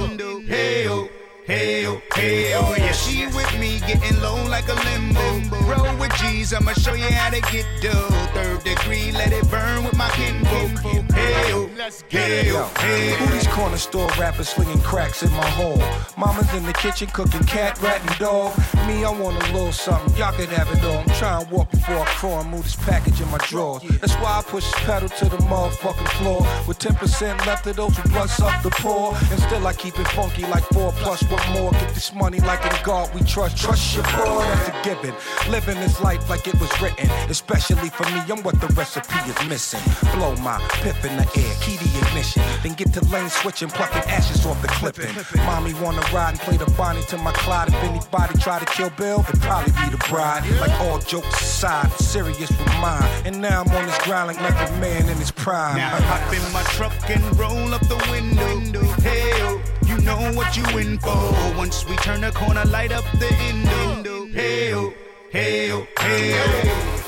window. 0.00 0.40
Hey, 0.40 0.88
oh. 0.88 1.08
Hey, 1.46 1.86
oh, 1.86 2.00
hey, 2.14 2.54
oh, 2.54 2.74
yeah, 2.74 2.92
she 2.92 3.26
with 3.26 3.60
me, 3.60 3.78
getting 3.80 4.18
low 4.22 4.42
like 4.48 4.66
a 4.68 4.72
limbo. 4.72 5.58
Roll 5.68 5.98
with 5.98 6.14
G's, 6.16 6.54
I'ma 6.54 6.72
show 6.72 6.94
you 6.94 7.04
how 7.04 7.28
to 7.28 7.40
get 7.52 7.66
dough. 7.82 8.08
Third 8.32 8.64
degree, 8.64 9.12
let 9.12 9.30
it 9.30 9.46
burn 9.50 9.84
with 9.84 9.94
my 9.94 10.08
kinfolk. 10.12 10.70
Hey, 11.12 11.52
oh, 11.52 11.68
hey, 12.08 12.50
oh, 12.50 12.72
hey, 12.78 13.14
Who 13.16 13.26
these 13.26 13.46
corner 13.48 13.76
store 13.76 14.08
rappers 14.18 14.48
slinging 14.48 14.80
cracks 14.80 15.22
in 15.22 15.30
my 15.32 15.46
hole? 15.50 15.82
Mama's 16.16 16.52
in 16.54 16.64
the 16.64 16.72
kitchen 16.72 17.08
cooking 17.08 17.44
cat, 17.44 17.80
rat, 17.82 18.00
and 18.00 18.18
dog. 18.18 18.56
Me, 18.86 19.04
I 19.04 19.10
want 19.10 19.36
a 19.36 19.52
little 19.52 19.70
something. 19.70 20.16
Y'all 20.16 20.32
could 20.32 20.48
have 20.48 20.70
it 20.72 20.82
all. 20.82 20.98
I'm 20.98 21.08
trying 21.10 21.44
to 21.44 21.54
walk 21.54 21.70
before 21.70 21.98
I 21.98 22.06
crawl 22.06 22.40
and 22.40 22.50
move 22.50 22.64
this 22.64 22.76
package 22.76 23.20
in 23.20 23.30
my 23.30 23.38
drawers. 23.38 23.82
That's 24.00 24.14
why 24.14 24.38
I 24.38 24.42
push 24.42 24.64
this 24.64 24.84
pedal 24.84 25.10
to 25.10 25.24
the 25.26 25.36
motherfucking 25.44 26.08
floor. 26.18 26.40
With 26.66 26.78
10% 26.78 27.46
left 27.46 27.66
of 27.66 27.76
those 27.76 27.96
who 27.98 28.08
blood 28.08 28.30
suck 28.30 28.62
the 28.62 28.70
poor. 28.70 29.14
And 29.30 29.40
still 29.40 29.66
I 29.66 29.74
keep 29.74 29.98
it 29.98 30.08
funky 30.08 30.42
like 30.46 30.64
4 30.72 30.90
plus. 30.92 31.22
What 31.34 31.50
more? 31.50 31.72
Get 31.72 31.88
this 31.94 32.14
money 32.14 32.38
like 32.38 32.64
in 32.64 32.78
God 32.84 33.12
we 33.12 33.20
trust. 33.22 33.56
Trust 33.56 33.96
your 33.96 34.04
boy, 34.04 34.38
that's 34.38 34.68
a 34.68 34.74
given. 34.84 35.12
Living 35.50 35.74
this 35.80 36.00
life 36.00 36.30
like 36.30 36.46
it 36.46 36.54
was 36.60 36.70
written. 36.80 37.10
Especially 37.28 37.90
for 37.90 38.04
me, 38.14 38.20
I'm 38.30 38.40
what 38.44 38.60
the 38.60 38.68
recipe 38.78 39.18
is 39.28 39.48
missing. 39.48 39.82
Blow 40.14 40.36
my 40.36 40.60
piff 40.82 41.04
in 41.04 41.16
the 41.16 41.24
air, 41.24 41.54
key 41.60 41.76
the 41.76 42.06
ignition. 42.06 42.40
Then 42.62 42.74
get 42.74 42.92
to 42.92 43.04
lane 43.06 43.28
switching, 43.28 43.68
plucking 43.68 44.08
ashes 44.08 44.46
off 44.46 44.62
the 44.62 44.68
clipping. 44.68 45.12
Mommy 45.44 45.74
wanna 45.74 46.02
ride 46.12 46.34
and 46.34 46.38
play 46.38 46.56
the 46.56 46.70
Bonnie 46.78 47.02
to 47.10 47.18
my 47.18 47.32
Clyde. 47.32 47.66
If 47.66 47.82
anybody 47.82 48.38
try 48.38 48.60
to 48.60 48.66
kill 48.66 48.90
Bill, 48.90 49.24
it'd 49.28 49.40
probably 49.40 49.72
be 49.72 49.90
the 49.90 50.04
bride. 50.08 50.48
Like 50.60 50.78
all 50.82 51.00
jokes 51.00 51.40
aside, 51.40 51.90
serious 51.98 52.48
with 52.48 52.74
mine. 52.80 53.10
And 53.24 53.40
now 53.40 53.62
I'm 53.62 53.72
on 53.72 53.86
this 53.86 53.98
grind 54.04 54.28
like 54.28 54.40
Method 54.40 54.78
Man 54.78 55.08
in 55.08 55.16
his 55.16 55.32
prime. 55.32 55.78
Now 55.78 55.96
hop 55.96 56.32
in 56.32 56.52
my 56.52 56.62
truck 56.78 56.94
and 57.10 57.22
roll 57.36 57.74
up 57.74 57.82
the 57.88 57.98
window. 58.12 58.84
Hey, 59.02 59.32
oh, 59.42 59.60
you 59.94 60.04
know 60.04 60.32
what 60.34 60.56
you 60.56 60.64
in 60.78 60.98
for. 60.98 61.54
Once 61.56 61.86
we 61.86 61.96
turn 61.96 62.20
the 62.20 62.30
corner, 62.32 62.64
light 62.64 62.92
up 62.92 63.04
the 63.18 63.32
endo. 63.32 64.26
Hey, 64.26 64.74
oh, 64.74 64.92
hey, 65.30 67.03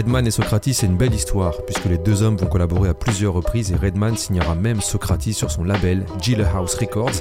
Redman 0.00 0.26
et 0.26 0.30
Socrates, 0.30 0.72
c'est 0.72 0.86
une 0.86 0.96
belle 0.96 1.12
histoire, 1.12 1.60
puisque 1.66 1.84
les 1.84 1.98
deux 1.98 2.22
hommes 2.22 2.38
vont 2.38 2.46
collaborer 2.46 2.88
à 2.88 2.94
plusieurs 2.94 3.34
reprises 3.34 3.70
et 3.70 3.76
Redman 3.76 4.16
signera 4.16 4.54
même 4.54 4.80
Socrates 4.80 5.32
sur 5.32 5.50
son 5.50 5.62
label, 5.62 6.06
Giller 6.22 6.46
House 6.54 6.74
Records. 6.76 7.20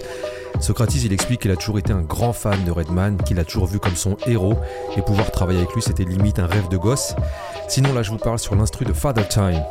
Socrates, 0.62 0.96
il 0.96 1.12
explique 1.12 1.42
qu'il 1.42 1.52
a 1.52 1.58
toujours 1.58 1.78
été 1.78 1.92
un 1.92 2.00
grand 2.00 2.32
fan 2.32 2.64
de 2.64 2.72
Redman, 2.72 3.18
qu'il 3.18 3.38
a 3.38 3.44
toujours 3.44 3.66
vu 3.66 3.80
comme 3.80 3.98
son 3.98 4.16
héros, 4.28 4.56
et 4.96 5.02
pouvoir 5.02 5.30
travailler 5.30 5.60
avec 5.60 5.74
lui, 5.76 5.82
c'était 5.82 6.06
limite 6.06 6.40
un 6.40 6.46
rêve 6.46 6.70
de 6.70 6.78
gosse. 6.78 7.16
Sinon, 7.68 7.92
là, 7.92 8.02
je 8.02 8.12
vous 8.12 8.18
parle 8.18 8.40
sur 8.40 8.56
l'instru 8.56 8.86
de 8.86 8.94
Father 8.94 9.28
Time, 9.28 9.62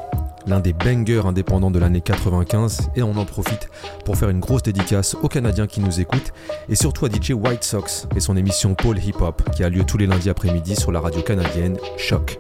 l'un 0.46 0.61
des 0.61 0.74
bangers 0.74 1.22
indépendants 1.24 1.70
de 1.70 1.78
l'année 1.78 2.02
95, 2.02 2.90
et 2.94 3.02
on 3.02 3.16
en 3.16 3.24
profite 3.24 3.70
pour 4.04 4.18
faire 4.18 4.28
une 4.28 4.40
grosse 4.40 4.64
dédicace 4.64 5.16
aux 5.22 5.28
Canadiens 5.28 5.66
qui 5.66 5.80
nous 5.80 5.98
écoutent, 5.98 6.34
et 6.68 6.74
surtout 6.74 7.06
à 7.06 7.09
DJ 7.09 7.30
White 7.30 7.64
Sox 7.64 8.06
et 8.14 8.20
son 8.20 8.36
émission 8.36 8.74
Paul 8.74 8.98
Hip 8.98 9.22
Hop, 9.22 9.48
qui 9.52 9.64
a 9.64 9.70
lieu 9.70 9.84
tous 9.84 9.96
les 9.96 10.06
lundis 10.06 10.28
après-midi 10.28 10.76
sur 10.76 10.92
la 10.92 11.00
radio 11.00 11.22
canadienne 11.22 11.78
Choc. 11.96 12.38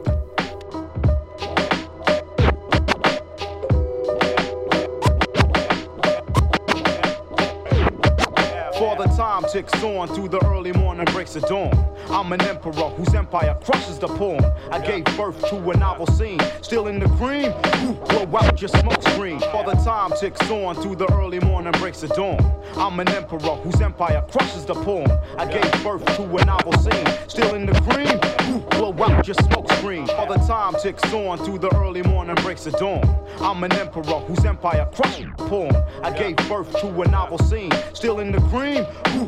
The 9.52 9.62
ticks 9.62 9.82
on 9.82 10.08
through 10.08 10.28
the 10.28 10.44
early 10.46 10.72
morning 10.72 11.04
breaks 11.06 11.36
of 11.36 11.42
dawn. 11.46 11.72
I'm 12.10 12.32
an 12.32 12.42
emperor 12.42 12.72
whose 12.72 13.14
empire 13.14 13.56
crushes 13.62 13.98
the 13.98 14.08
pawn. 14.08 14.44
I 14.70 14.78
gave 14.80 15.04
birth 15.16 15.38
to 15.48 15.70
a 15.70 15.76
novel 15.76 16.06
scene. 16.06 16.40
Still 16.62 16.88
in 16.88 16.98
the 16.98 17.08
cream, 17.16 17.52
you 17.82 17.92
blow 17.92 18.38
out 18.38 18.47
your 18.60 18.68
smoke 18.68 19.02
screen. 19.10 19.38
For 19.38 19.64
the 19.64 19.74
time 19.84 20.12
ticks 20.18 20.50
on 20.50 20.74
through 20.76 20.96
the 20.96 21.10
early 21.12 21.38
morning 21.40 21.72
breaks 21.72 22.02
of 22.02 22.10
dawn. 22.10 22.38
I'm 22.76 22.98
an 22.98 23.08
emperor 23.10 23.38
whose 23.38 23.80
empire 23.80 24.24
crushes 24.30 24.64
the 24.64 24.74
pawn. 24.74 25.10
I 25.36 25.46
gave 25.46 25.70
birth 25.84 26.04
to 26.16 26.24
a 26.24 26.44
novel 26.44 26.72
scene. 26.74 27.06
Still 27.28 27.54
in 27.54 27.66
the 27.66 27.74
cream, 27.82 28.18
blow 28.70 28.94
out 29.04 29.26
your 29.26 29.34
smoke 29.34 29.70
screen. 29.72 30.06
For 30.06 30.26
the 30.26 30.38
time 30.46 30.74
ticks 30.82 31.12
on 31.12 31.38
through 31.38 31.58
the 31.58 31.74
early 31.76 32.02
morning 32.02 32.34
breaks 32.36 32.66
of 32.66 32.74
dawn. 32.74 33.02
I'm 33.40 33.62
an 33.62 33.72
emperor 33.74 34.02
whose 34.02 34.44
empire 34.44 34.88
crushes 34.92 35.26
the 35.36 35.44
pawn. 35.44 35.74
I 36.02 36.10
gave 36.10 36.36
birth 36.48 36.70
to 36.80 37.02
a 37.02 37.08
novel 37.08 37.38
scene. 37.38 37.70
Still 37.92 38.18
in 38.20 38.32
the 38.32 38.40
cream, 38.48 38.86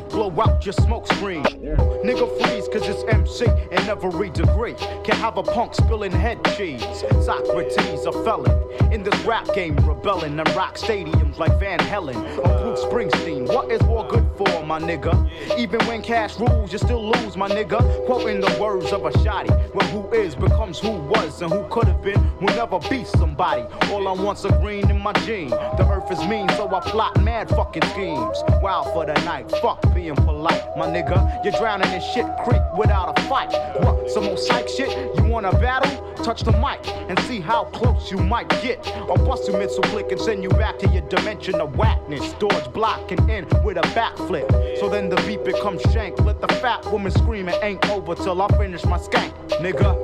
blow 0.09 0.33
out 0.41 0.65
your 0.67 0.73
smoke 0.73 1.07
screen. 1.15 1.45
Nigga 1.45 2.27
freeze 2.41 2.69
cause 2.69 2.89
it's 2.89 3.05
MC 3.05 3.47
and 3.47 3.89
every 3.89 4.31
degree. 4.31 4.75
Can 5.05 5.17
have 5.17 5.37
a 5.37 5.43
punk 5.43 5.75
spilling 5.75 6.13
head 6.13 6.39
cheese. 6.57 6.83
Saukrates, 6.83 8.07
a 8.07 8.25
felon. 8.25 8.93
In 8.93 9.03
this 9.03 9.20
rap 9.27 9.47
game, 9.55 9.77
rebelling 9.77 10.39
and 10.39 10.49
rock 10.55 10.77
stadiums 10.77 11.39
like 11.39 11.59
Van 11.59 11.79
Halen 11.81 12.17
or 12.39 12.47
oh, 12.47 12.63
Bruce 12.63 12.85
Springsteen. 12.85 13.47
What 13.47 13.71
is 13.71 13.81
war 13.83 14.07
good 14.09 14.27
for, 14.37 14.65
my 14.65 14.81
nigga? 14.81 15.31
Even 15.59 15.81
when 15.87 16.03
cash 16.03 16.39
rules, 16.39 16.73
you 16.73 16.79
still 16.79 17.11
lose, 17.11 17.37
my 17.37 17.49
nigga. 17.49 18.07
Quoting 18.07 18.41
the 18.41 18.57
words 18.61 18.93
of 18.93 19.05
a 19.05 19.11
shotty. 19.11 19.51
Well, 19.75 19.87
who 19.89 20.11
is 20.13 20.35
becomes 20.35 20.79
who 20.79 20.91
was 20.91 21.43
and 21.43 21.53
who 21.53 21.67
could 21.69 21.89
have 21.89 22.03
been 22.03 22.21
will 22.41 22.55
never 22.55 22.79
be 22.89 23.05
somebody. 23.05 23.63
All 23.91 24.07
I 24.09 24.13
want's 24.13 24.45
a 24.45 24.51
green 24.61 24.91
in 24.91 25.01
my 25.01 25.13
gene. 25.25 25.51
The 25.51 25.87
earth 25.91 26.11
is 26.11 26.27
mean, 26.27 26.49
so 26.51 26.69
I 26.75 26.81
plot 26.81 27.23
mad 27.23 27.49
fucking 27.51 27.85
schemes. 27.91 28.43
Wild 28.63 28.93
for 28.93 29.07
the 29.07 29.15
night, 29.25 29.51
fuck 29.63 29.83
being 29.95 30.17
polite, 30.17 30.65
my 30.77 30.87
nigga. 30.87 31.45
You're 31.45 31.53
drowning 31.55 31.93
in 31.93 32.01
shit 32.01 32.27
creek 32.45 32.63
without 32.77 33.19
a 33.19 33.23
fight. 33.23 33.53
What, 33.83 34.11
some 34.11 34.25
more 34.25 34.39
psych 34.39 34.69
shit? 34.69 34.91
You 35.17 35.25
wanna 35.25 35.53
battle? 35.53 36.15
Touch 36.17 36.43
the 36.43 36.53
mic 36.53 36.87
and 37.09 37.19
see 37.21 37.41
how 37.41 37.65
close 37.65 38.11
you 38.11 38.19
might 38.19 38.49
get. 38.63 38.85
Or 39.11 39.19
bust 39.19 39.49
a 39.49 39.53
missile 39.59 39.83
click 39.83 40.13
and 40.13 40.21
send 40.21 40.45
you 40.45 40.51
back 40.51 40.79
to 40.79 40.89
your 40.89 41.03
dimension 41.03 41.57
of 41.57 41.75
whackness. 41.77 42.33
Doors 42.39 42.69
block 42.69 43.11
and 43.11 43.29
end 43.29 43.53
with 43.65 43.77
a 43.77 43.83
backflip. 43.99 44.79
So 44.79 44.89
then 44.89 45.09
the 45.09 45.17
beat 45.27 45.45
becomes 45.45 45.83
shank. 45.93 46.21
Let 46.21 46.41
the 46.41 46.47
fat 46.47 46.87
woman 46.93 47.11
scream 47.11 47.49
it 47.49 47.59
ain't 47.61 47.85
over 47.91 48.15
till 48.15 48.41
I 48.41 48.47
finish 48.57 48.85
my 48.85 48.99
skank, 48.99 49.33
nigga. 49.59 49.97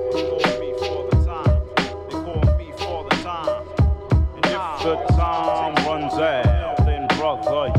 The 4.82 4.96
time 5.16 5.74
runs 5.86 6.14
out, 6.14 6.76
then 6.78 7.06
brother, 7.16 7.72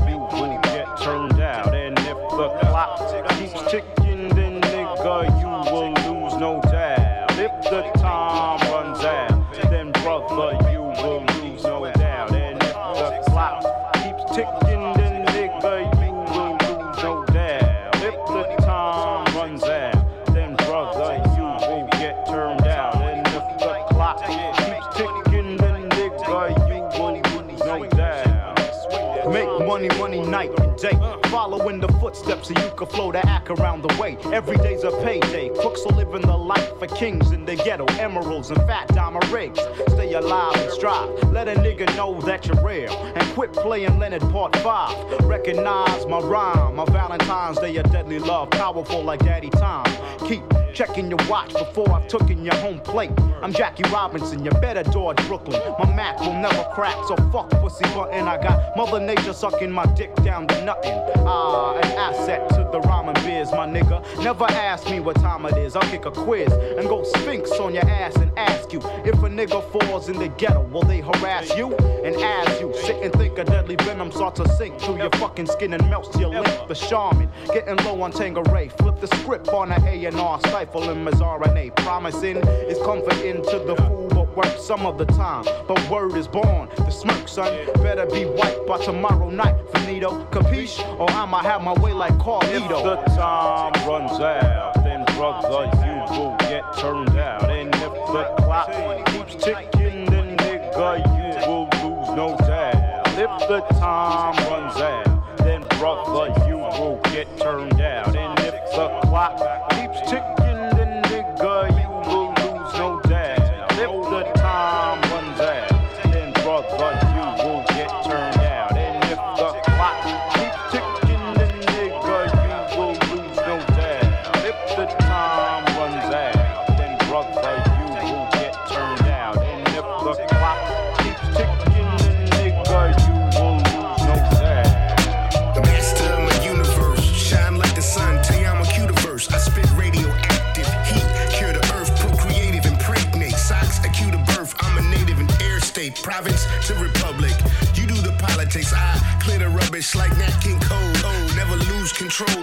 footsteps 32.08 32.48
so 32.48 32.54
you 32.64 32.72
can 32.78 32.88
flow 32.88 33.12
the 33.12 33.26
act 33.28 33.50
around 33.50 33.82
the 33.82 33.94
way. 34.02 34.18
Every 34.32 34.56
day's 34.58 34.84
a 34.86 34.92
payday. 35.04 35.50
Crooks 35.60 35.86
are 35.86 35.94
living 35.94 36.22
the 36.22 36.38
life 36.38 36.80
for 36.80 36.88
kings 36.88 37.34
in 37.34 37.44
the 37.44 37.58
ghetto. 37.58 37.86
Emeralds 38.00 38.50
and 38.50 38.60
fat 38.66 38.88
diamond 38.96 39.28
rigs. 39.28 39.60
Stay 39.90 40.14
alive 40.14 40.56
and 40.56 40.72
strive. 40.72 41.10
Let 41.34 41.50
a 41.50 41.56
nigga 41.56 41.86
know 41.98 42.22
that 42.22 42.48
you're 42.48 42.64
real. 42.64 42.94
And 42.94 43.24
quit 43.34 43.52
playing 43.52 44.00
Leonard 44.00 44.22
Part 44.32 44.56
5. 44.56 45.26
Recognize 45.26 46.06
my 46.06 46.20
rhyme. 46.20 46.78
My 46.78 46.86
Valentine's 46.86 47.60
Day, 47.60 47.76
a 47.76 47.84
deadly 47.84 48.20
love. 48.20 48.52
Powerful 48.52 49.04
like 49.04 49.20
Daddy 49.26 49.50
Time. 49.50 49.92
Keep 50.26 50.44
checking 50.78 51.10
your 51.10 51.20
watch 51.28 51.52
before 51.54 51.92
I've 51.92 52.08
taken 52.08 52.46
your 52.46 52.56
home 52.56 52.80
plate. 52.80 53.12
I'm 53.42 53.52
Jackie 53.52 53.84
Robinson, 53.90 54.46
you 54.46 54.52
better 54.52 54.84
dodge 54.84 55.18
Brooklyn. 55.28 55.60
My 55.80 55.92
Mac 55.96 56.20
will 56.20 56.34
never 56.34 56.64
crack, 56.74 56.96
so 57.08 57.16
fuck 57.32 57.50
pussy 57.50 57.84
button. 57.96 58.28
I 58.28 58.38
got 58.42 58.78
Mother 58.78 59.00
Nature 59.00 59.34
sucking 59.34 59.72
my 59.72 59.86
dick 59.96 60.14
down 60.24 60.48
to 60.48 60.64
nothing. 60.64 60.94
Ah, 61.26 61.74
asset 61.98 62.48
to 62.50 62.68
the 62.72 62.80
rhyming 62.82 63.16
biz, 63.26 63.52
my 63.52 63.68
nigga. 63.68 64.02
Never 64.24 64.46
ask 64.46 64.90
me 64.90 65.00
what 65.00 65.16
time 65.18 65.46
it 65.46 65.58
is. 65.58 65.76
I'll 65.76 65.90
kick 65.90 66.06
a 66.06 66.12
quiz 66.12 66.52
and 66.52 66.88
go 66.88 67.04
sphinx 67.04 67.52
on 67.52 67.74
your 67.74 67.86
ass 67.90 68.16
and 68.16 68.32
ask 68.38 68.72
you 68.72 68.80
if 69.04 69.16
a 69.16 69.30
nigga 69.30 69.62
falls 69.72 70.10
in 70.10 70.18
the 70.18 70.30
ghetto, 70.30 70.62
will 70.62 70.84
they 70.84 71.02
harass 71.02 71.56
you? 71.58 71.76
And 71.76 72.16
as 72.16 72.62
you 72.62 72.74
sit 72.74 73.02
and 73.04 73.14
think 73.14 73.38
a 73.38 73.44
deadly 73.44 73.76
venom 73.78 74.12
starts 74.12 74.40
to 74.40 74.48
sink 74.56 74.80
through 74.80 74.98
your 74.98 75.10
fucking 75.12 75.48
skin 75.48 75.74
and 75.74 75.90
melts 75.90 76.10
to 76.10 76.20
your 76.20 76.30
lip. 76.30 76.68
The 76.68 76.76
shaman 76.76 77.30
getting 77.48 77.78
low 77.86 78.02
on 78.02 78.12
Tanqueray. 78.12 78.70
Flip 78.78 79.00
the 79.00 79.08
script 79.08 79.50
on 79.50 79.72
an 79.72 79.84
A&R, 79.86 80.40
stifling 80.40 81.06
his 81.06 81.16
RNA. 81.16 81.76
Promising 81.78 82.38
is 82.38 82.78
comforting 82.80 83.44
to 83.44 83.60
the 83.60 83.76
fool, 83.88 84.08
but 84.10 84.36
work 84.36 84.58
some 84.60 84.86
of 84.86 84.98
the 84.98 85.06
time. 85.06 85.46
But 85.68 85.90
word 85.90 86.16
is 86.16 86.28
born, 86.28 86.70
the 86.78 86.90
smirk, 86.90 87.28
son. 87.28 87.66
Better 87.76 88.06
be 88.06 88.26
white 88.26 88.66
by 88.68 88.84
tomorrow 88.84 89.30
night, 89.30 89.56
Finito. 89.88 90.26
Capiche? 90.32 91.00
Or 91.00 91.10
I'ma 91.12 91.40
have 91.44 91.64
my 91.64 91.72
way 91.74 91.94
like 91.94 92.12
If 92.12 92.68
the 92.68 92.96
time 93.16 93.72
runs 93.88 94.20
out, 94.20 94.74
then 94.84 95.06
brother, 95.16 95.72
you 95.86 96.18
will 96.18 96.36
get 96.40 96.64
turned 96.78 97.18
out. 97.18 97.50
And 97.50 97.74
if 97.74 97.94
the 98.12 98.34
clock 98.38 98.70
keeps 99.08 99.42
ticking, 99.42 100.06
then 100.06 100.36
nigga, 100.38 100.98
you 101.16 101.48
will 101.48 101.70
lose 101.82 102.10
no 102.18 102.36
doubt. 102.38 103.08
If 103.18 103.48
the 103.48 103.62
time 103.80 104.36
runs 104.52 104.76
out, 104.76 105.38
then 105.38 105.62
brother, 105.80 106.34
you 106.50 106.58
will 106.58 107.00
get 107.06 107.28
turned 107.38 107.80
out. 107.80 108.14
And 108.14 108.38
if 108.40 108.56
the 108.76 109.00
clock 109.08 109.70
keeps 109.72 110.02
ticking, 110.10 110.37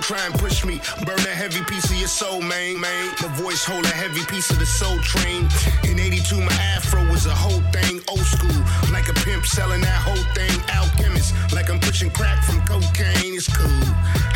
try 0.05 0.21
and 0.27 0.35
push 0.35 0.65
me. 0.67 0.81
Burn 1.07 1.19
a 1.21 1.35
heavy 1.35 1.65
piece 1.65 1.91
of 1.91 1.97
your 1.97 2.09
soul, 2.09 2.41
man, 2.43 2.79
man. 2.79 3.09
My 3.23 3.29
voice 3.41 3.65
hold 3.65 3.85
a 3.87 3.97
heavy 3.97 4.25
piece 4.27 4.51
of 4.51 4.59
the 4.59 4.67
soul 4.67 4.99
train. 4.99 5.49
In 5.89 5.99
82, 5.99 6.37
my 6.37 6.53
afro 6.77 7.01
was 7.09 7.25
a 7.25 7.35
whole 7.35 7.63
thing, 7.73 8.03
old 8.09 8.21
school. 8.21 8.61
Like 8.93 9.09
a 9.09 9.15
pimp 9.25 9.47
selling 9.47 9.81
that 9.81 10.01
whole 10.05 10.25
thing, 10.37 10.53
alchemist. 10.77 11.33
Like 11.55 11.71
I'm 11.71 11.81
pushing 11.81 12.11
crack 12.11 12.45
from 12.45 12.61
cocaine, 12.67 13.33
it's 13.33 13.49
cool. 13.49 13.85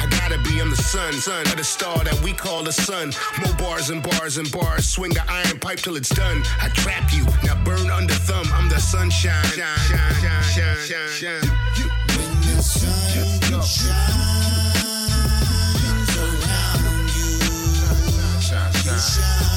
I 0.01 0.09
gotta 0.09 0.39
be, 0.39 0.59
I'm 0.59 0.71
the 0.71 0.77
sun, 0.77 1.13
son 1.13 1.45
of 1.47 1.57
the 1.57 1.65
star 1.65 1.99
that 2.03 2.19
we 2.23 2.33
call 2.33 2.63
the 2.65 2.73
sun. 2.73 3.13
More 3.45 3.55
bars 3.57 3.91
and 3.91 4.03
bars 4.03 4.39
and 4.39 4.51
bars, 4.51 4.89
swing 4.89 5.13
the 5.13 5.25
iron 5.29 5.59
pipe 5.61 5.81
till 5.81 5.97
it's 5.97 6.09
done. 6.09 6.43
I 6.63 6.71
trap 6.71 7.13
you, 7.13 7.25
now 7.45 7.63
burn 7.65 7.91
under 7.91 8.15
thumb, 8.15 8.47
I'm 8.55 8.71
the 8.71 8.81
sunshine. 8.81 9.45
Shine, 9.53 9.77
shine, 9.85 10.45
shine, 10.49 10.77
shine, 10.89 11.09
shine. 11.21 11.45
When 12.17 12.57
the 12.57 12.63
sun 12.63 13.63
shines 13.63 14.18
you 18.99 19.48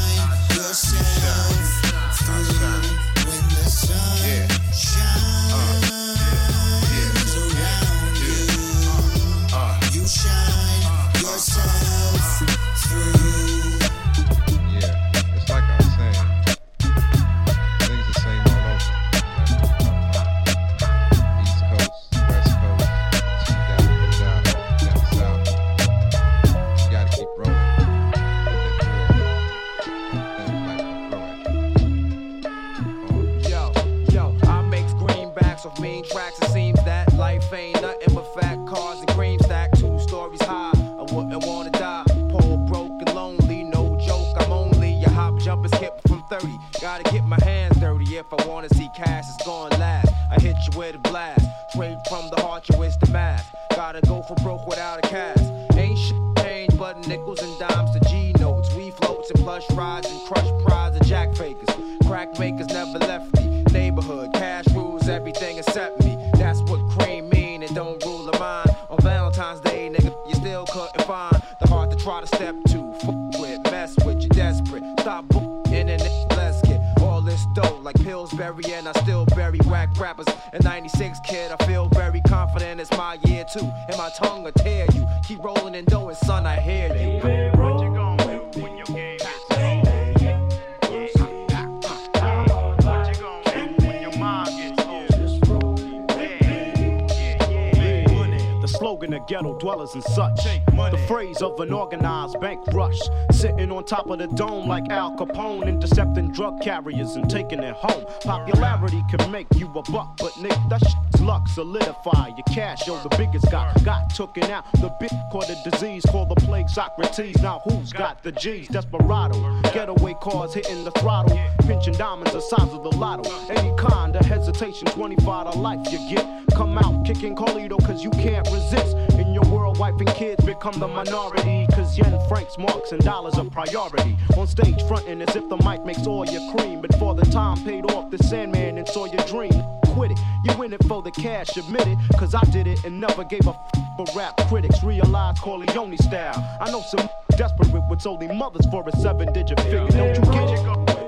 Of 101.42 101.60
an 101.60 101.74
organized 101.74 102.40
bank 102.40 102.62
rush. 102.68 103.00
Sitting 103.32 103.72
on 103.72 103.84
top 103.86 104.08
of 104.12 104.20
the 104.20 104.28
dome 104.28 104.68
like 104.68 104.88
Al 104.92 105.18
Capone, 105.18 105.68
intercepting 105.68 106.32
drug 106.32 106.62
carriers 106.62 107.16
and 107.16 107.28
taking 107.28 107.64
it 107.64 107.74
home. 107.74 108.06
Popularity 108.22 109.04
can 109.10 109.32
make 109.32 109.48
you 109.56 109.66
a 109.74 109.82
buck, 109.82 110.18
but 110.18 110.38
Nick, 110.40 110.56
that 110.70 110.82
shit's 110.82 111.20
luck. 111.20 111.48
Solidify 111.48 112.28
your 112.28 112.44
cash, 112.54 112.86
yo, 112.86 112.96
the 113.02 113.10
biggest 113.18 113.50
got 113.50 113.84
got 113.84 114.14
taken 114.14 114.52
out. 114.52 114.72
The 114.74 114.96
big 115.00 115.10
caught 115.32 115.50
a 115.50 115.58
disease 115.68 116.06
called 116.06 116.30
the 116.30 116.36
plague 116.36 116.68
Saukrates. 116.68 117.42
Now 117.42 117.62
who's 117.64 117.92
got 117.92 118.22
the 118.22 118.32
G's? 118.34 118.68
Desperado. 118.68 119.62
Getaway 119.74 120.14
cars 120.22 120.54
hitting 120.54 120.84
the 120.84 120.92
throttle. 120.92 121.40
Pinching 121.62 121.96
diamonds 121.96 122.34
the 122.34 122.42
size 122.42 122.72
of 122.72 122.84
the 122.84 122.92
lotto. 122.92 123.28
Any 123.50 123.76
kind 123.78 124.16
of 124.16 124.24
hesitation, 124.28 124.86
25 124.90 125.54
to 125.54 125.58
life 125.58 125.92
you 125.92 125.98
get. 126.08 126.46
Come 126.56 126.78
out 126.78 127.04
kicking 127.04 127.36
Carlito 127.36 127.84
cause 127.84 128.04
you 128.04 128.12
can't 128.12 128.48
resist. 128.52 128.96
Your 129.44 129.52
world, 129.52 129.80
wife 129.80 130.00
and 130.00 130.08
kids 130.10 130.44
become 130.46 130.80
the 130.80 130.88
minority. 130.88 131.66
Cause 131.74 131.98
yen, 131.98 132.18
francs, 132.28 132.58
marks, 132.58 132.92
and 132.92 133.04
dollars 133.04 133.36
are 133.36 133.46
priority. 133.46 134.18
On 134.38 134.48
stage, 134.48 134.82
fronting 134.88 135.22
as 135.22 135.36
if 135.36 135.48
the 135.50 135.58
mic 135.58 135.84
makes 135.86 136.06
all 136.06 136.26
your 136.26 136.54
cream. 136.56 136.82
But 136.82 136.94
for 136.96 137.16
the 137.16 137.26
time 137.26 137.64
paid 137.64 137.86
off 137.92 138.12
the 138.12 138.18
Sandman 138.18 138.78
and 138.78 138.88
saw 138.88 139.06
your 139.06 139.24
dream. 139.26 139.64
Quit 139.88 140.12
it, 140.12 140.20
you 140.46 140.64
in 140.64 140.74
it 140.74 140.84
for 140.86 141.02
the 141.02 141.12
cash, 141.12 141.58
admit 141.58 141.88
it. 141.88 141.98
Cause 142.18 142.36
I 142.36 142.44
did 142.52 142.68
it 142.68 142.84
and 142.86 143.00
never 143.00 143.24
gave 143.24 143.48
a 143.48 143.52
f 143.52 143.58
for 143.98 144.06
rap 144.16 144.38
critics. 144.48 144.84
Realize 144.84 145.40
Corleone 145.40 145.98
style. 145.98 146.58
I 146.62 146.72
know 146.72 146.82
some 146.82 147.10
desperate 147.38 147.72
with 147.90 148.06
only 148.06 148.28
mothers 148.28 148.66
for 148.68 148.88
a 148.88 148.96
seven 148.98 149.34
digit 149.34 149.60
figure. 149.62 149.88
Don't 149.88 150.16
you 150.16 150.32
get 150.32 150.50
it? 150.50 151.01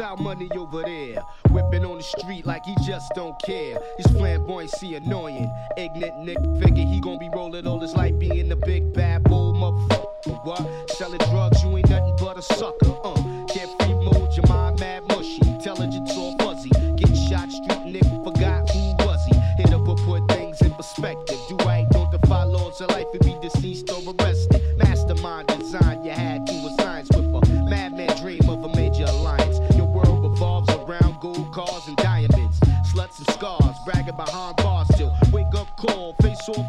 Ace, 0.00 0.20
money 0.20 0.48
over 0.56 0.82
there. 0.82 1.22
Whipping 1.50 1.84
on 1.84 1.98
the 1.98 2.02
street 2.02 2.46
like 2.46 2.64
he 2.64 2.74
just 2.84 3.12
don't 3.14 3.40
care. 3.42 3.78
His 3.96 4.06
flamboyancy 4.06 4.96
annoying. 4.96 5.50
Ignorant 5.76 6.18
Nick 6.24 6.38
figure 6.62 6.84
he 6.84 7.00
gon' 7.00 7.18
be 7.18 7.28
rolling 7.34 7.66
all 7.66 7.80
his 7.80 7.94
life 7.94 8.18
being 8.18 8.48
the 8.48 8.56
big 8.56 8.92
bad 8.92 9.24
bull 9.24 9.54
motherfucker. 9.54 10.44
What? 10.44 10.90
Selling 10.90 11.18
drugs, 11.30 11.62
you 11.62 11.76
ain't 11.76 11.88
nothing 11.88 12.16
but 12.18 12.38
a 12.38 12.42
sucker. 12.42 12.94
Uh, 13.04 13.44
carefree 13.46 13.94
mode, 13.94 14.32
your 14.36 14.46
mind 14.48 14.80
mad 14.80 15.04
mushy. 15.08 15.40
Intelligence 15.46 16.05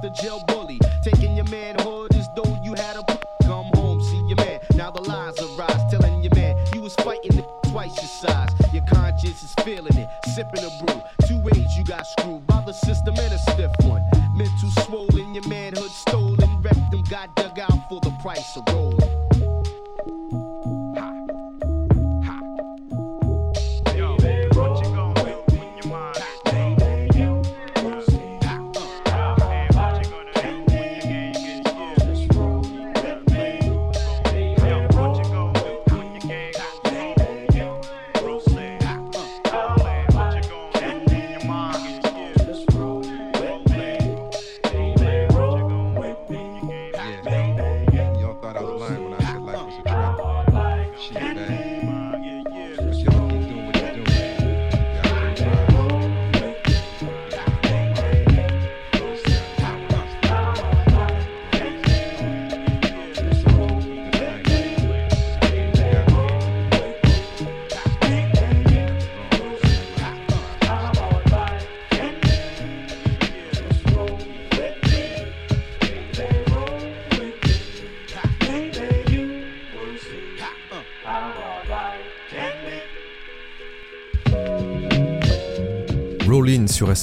the 0.07 0.13
jail 0.13 0.39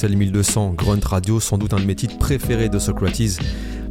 sur 0.05 0.11
SL 0.11 0.17
1200, 0.17 0.73
Grunt 0.77 0.99
Radio, 1.03 1.39
sans 1.39 1.57
doute 1.57 1.73
un 1.73 1.79
de 1.79 1.85
mes 1.85 1.95
titres 1.95 2.17
préférés 2.17 2.69
de 2.69 2.79
Socrates. 2.79 3.39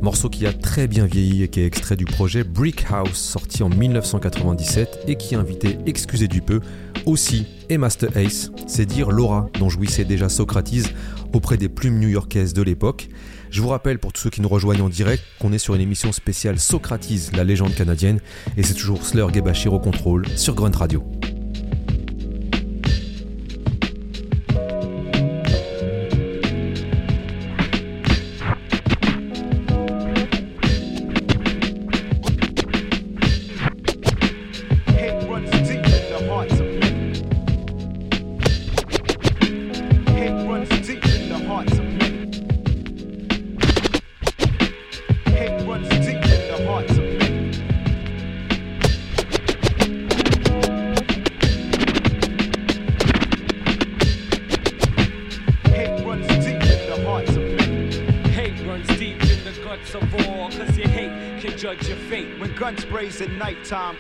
Morceau 0.01 0.29
qui 0.29 0.47
a 0.47 0.53
très 0.53 0.87
bien 0.87 1.07
vieilli 1.07 1.43
et 1.43 1.49
qui 1.49 1.61
est 1.61 1.67
extrait 1.67 1.97
du 1.97 2.05
projet 2.05 2.45
Brick 2.45 2.85
House, 2.91 3.19
sorti 3.19 3.63
en 3.63 3.69
1997 3.69 5.01
et 5.09 5.17
qui 5.17 5.35
invitait, 5.35 5.79
excusez 5.87 6.29
du 6.29 6.41
peu, 6.41 6.61
aussi 7.07 7.47
et 7.69 7.79
Master 7.79 8.17
Ace, 8.17 8.51
c'est 8.67 8.87
dire 8.87 9.11
Laura 9.11 9.49
dont 9.59 9.69
jouissait 9.69 10.05
déjà 10.05 10.29
Socrates 10.29 10.93
auprès 11.33 11.57
des 11.57 11.69
plumes 11.69 11.99
new-yorkaises 11.99 12.55
de 12.55 12.63
l'époque. 12.63 13.09
Je 13.51 13.61
vous 13.61 13.69
rappelle 13.69 13.99
pour 13.99 14.13
tous 14.13 14.23
ceux 14.23 14.31
qui 14.31 14.41
nous 14.41 14.49
rejoignent 14.49 14.83
en 14.83 14.89
direct 14.89 15.23
qu'on 15.41 15.53
est 15.53 15.59
sur 15.59 15.75
une 15.75 15.81
émission 15.81 16.13
spéciale 16.13 16.59
Socrates, 16.59 17.33
la 17.35 17.45
légende 17.45 17.75
canadienne, 17.75 18.21
et 18.57 18.63
c'est 18.63 18.75
toujours 18.75 19.05
Slur 19.05 19.33
Gebachir 19.33 19.73
au 19.73 19.81
contrôle 19.81 20.27
sur 20.37 20.55
Grunt 20.55 20.77
Radio. 20.77 21.03